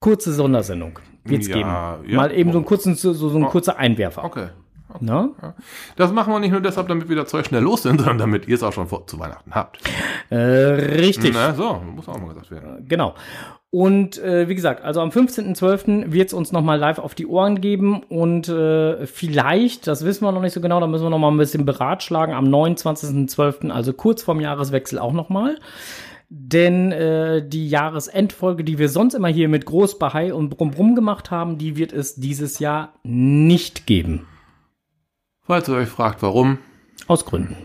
kurze 0.00 0.32
Sondersendung. 0.32 0.98
Wird's 1.24 1.46
Ja, 1.48 1.54
geben. 1.56 2.10
ja. 2.10 2.16
Mal 2.16 2.32
eben 2.32 2.50
so 2.52 2.58
ein, 2.58 2.64
kurzen, 2.64 2.94
so, 2.94 3.12
so 3.12 3.36
ein 3.36 3.44
kurzer 3.46 3.78
Einwerfer. 3.78 4.24
Okay. 4.24 4.48
Ne? 5.00 5.30
Das 5.96 6.12
machen 6.12 6.32
wir 6.32 6.40
nicht 6.40 6.52
nur 6.52 6.60
deshalb, 6.60 6.88
damit 6.88 7.08
wir 7.08 7.16
das 7.16 7.28
Zeug 7.28 7.46
schnell 7.46 7.62
los 7.62 7.82
sind, 7.82 7.98
sondern 7.98 8.18
damit 8.18 8.48
ihr 8.48 8.54
es 8.54 8.62
auch 8.62 8.72
schon 8.72 8.86
vor, 8.86 9.06
zu 9.06 9.18
Weihnachten 9.18 9.54
habt. 9.54 9.78
Äh, 10.30 10.36
richtig. 10.36 11.32
Na, 11.34 11.54
so, 11.54 11.82
muss 11.94 12.08
auch 12.08 12.18
mal 12.18 12.28
gesagt 12.28 12.50
werden. 12.50 12.86
Genau. 12.88 13.14
Und 13.70 14.16
äh, 14.18 14.48
wie 14.48 14.54
gesagt, 14.54 14.82
also 14.82 15.02
am 15.02 15.10
15.12. 15.10 16.10
wird 16.10 16.28
es 16.28 16.32
uns 16.32 16.52
nochmal 16.52 16.78
live 16.78 16.98
auf 16.98 17.14
die 17.14 17.26
Ohren 17.26 17.60
geben 17.60 18.02
und 18.02 18.48
äh, 18.48 19.06
vielleicht, 19.06 19.86
das 19.86 20.06
wissen 20.06 20.24
wir 20.24 20.32
noch 20.32 20.40
nicht 20.40 20.54
so 20.54 20.62
genau, 20.62 20.80
da 20.80 20.86
müssen 20.86 21.04
wir 21.04 21.10
nochmal 21.10 21.32
ein 21.32 21.36
bisschen 21.36 21.66
beratschlagen, 21.66 22.34
am 22.34 22.46
29.12., 22.46 23.70
also 23.70 23.92
kurz 23.92 24.22
vorm 24.22 24.40
Jahreswechsel 24.40 24.98
auch 24.98 25.12
nochmal. 25.12 25.58
Denn 26.30 26.92
äh, 26.92 27.46
die 27.46 27.68
Jahresendfolge, 27.68 28.64
die 28.64 28.78
wir 28.78 28.88
sonst 28.88 29.14
immer 29.14 29.28
hier 29.28 29.48
mit 29.48 29.66
Großbahai 29.66 30.32
und 30.32 30.50
Brumm 30.50 30.94
gemacht 30.94 31.30
haben, 31.30 31.58
die 31.58 31.76
wird 31.76 31.92
es 31.92 32.16
dieses 32.16 32.58
Jahr 32.58 32.94
nicht 33.02 33.86
geben. 33.86 34.26
Falls 35.48 35.66
ihr 35.66 35.76
euch 35.76 35.88
fragt, 35.88 36.20
warum, 36.20 36.58
Aus 37.06 37.24
Gründen. 37.24 37.56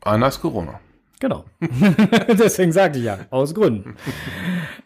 einer 0.00 0.26
ist 0.26 0.40
Corona. 0.40 0.80
Genau. 1.20 1.44
Deswegen 2.28 2.72
sagte 2.72 2.98
ich 2.98 3.04
ja, 3.04 3.20
aus 3.30 3.54
Gründen. 3.54 3.94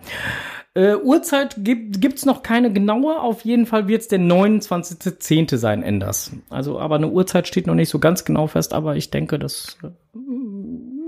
Äh, 0.74 0.96
Uhrzeit 0.96 1.56
gibt 1.60 2.02
gibt's 2.02 2.26
noch 2.26 2.44
keine 2.44 2.72
genaue. 2.72 3.20
Auf 3.20 3.42
jeden 3.42 3.66
Fall 3.66 3.88
wird's 3.88 4.08
der 4.08 4.20
29.10. 4.20 5.58
sein, 5.58 5.82
Enders. 5.82 6.32
Also, 6.50 6.80
aber 6.80 6.96
eine 6.96 7.10
Uhrzeit 7.10 7.48
steht 7.48 7.66
noch 7.66 7.76
nicht 7.76 7.90
so 7.90 8.00
ganz 8.00 8.26
genau 8.26 8.48
fest, 8.48 8.74
aber 8.74 8.96
ich 8.96 9.10
denke, 9.10 9.40
das 9.40 9.78
äh, 9.84 9.90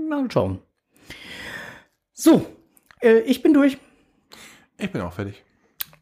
mal 0.08 0.28
schauen. 0.30 0.58
So, 2.12 2.44
äh, 3.02 3.20
ich 3.20 3.42
bin 3.42 3.54
durch. 3.54 3.78
Ich 4.78 4.90
bin 4.90 5.00
auch 5.02 5.12
fertig. 5.12 5.44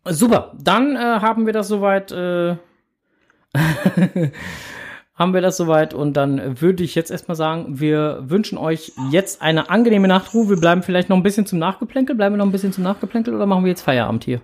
Super, 0.04 0.52
dann 0.58 0.96
äh, 0.96 0.98
haben 0.98 1.46
wir 1.46 1.52
das 1.52 1.68
soweit. 1.68 2.12
Äh, 2.12 2.56
haben 5.14 5.34
wir 5.34 5.40
das 5.40 5.56
soweit 5.56 5.94
und 5.94 6.12
dann 6.16 6.60
würde 6.60 6.84
ich 6.84 6.94
jetzt 6.94 7.10
erstmal 7.10 7.34
sagen, 7.34 7.80
wir 7.80 8.20
wünschen 8.22 8.56
euch 8.56 8.92
jetzt 9.10 9.42
eine 9.42 9.68
angenehme 9.68 10.06
Nachtruhe. 10.06 10.48
Wir 10.48 10.56
bleiben 10.56 10.84
vielleicht 10.84 11.08
noch 11.08 11.16
ein 11.16 11.24
bisschen 11.24 11.44
zum 11.44 11.58
Nachgeplänkel. 11.58 12.14
Bleiben 12.14 12.34
wir 12.34 12.38
noch 12.38 12.46
ein 12.46 12.52
bisschen 12.52 12.72
zum 12.72 12.84
Nachgeplänkel 12.84 13.34
oder 13.34 13.44
machen 13.46 13.64
wir 13.64 13.70
jetzt 13.70 13.82
Feierabend 13.82 14.22
hier? 14.24 14.40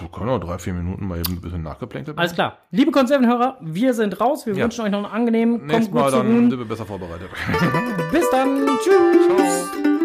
Wir 0.00 0.08
können 0.08 0.30
auch 0.30 0.38
drei, 0.40 0.58
vier 0.58 0.72
Minuten 0.72 1.06
mal 1.06 1.18
eben 1.18 1.34
ein 1.34 1.40
bisschen 1.40 1.62
nachgeplänkelt 1.62 2.16
Alles 2.18 2.34
klar. 2.34 2.58
Liebe 2.70 2.90
Konservenhörer, 2.90 3.58
wir 3.60 3.94
sind 3.94 4.20
raus. 4.20 4.46
Wir 4.46 4.54
Ja. 4.54 4.64
wünschen 4.64 4.82
euch 4.84 4.90
noch 4.90 4.98
einen 5.04 5.12
angenehmen, 5.12 5.58
kommt 5.58 5.68
Nächstes 5.70 5.94
Mal 5.94 6.10
dann 6.10 6.50
sind 6.50 6.58
wir 6.58 6.66
besser 6.66 6.86
vorbereitet. 6.86 7.28
Bis 8.12 8.28
dann. 8.30 8.66
Tschüss. 8.82 9.97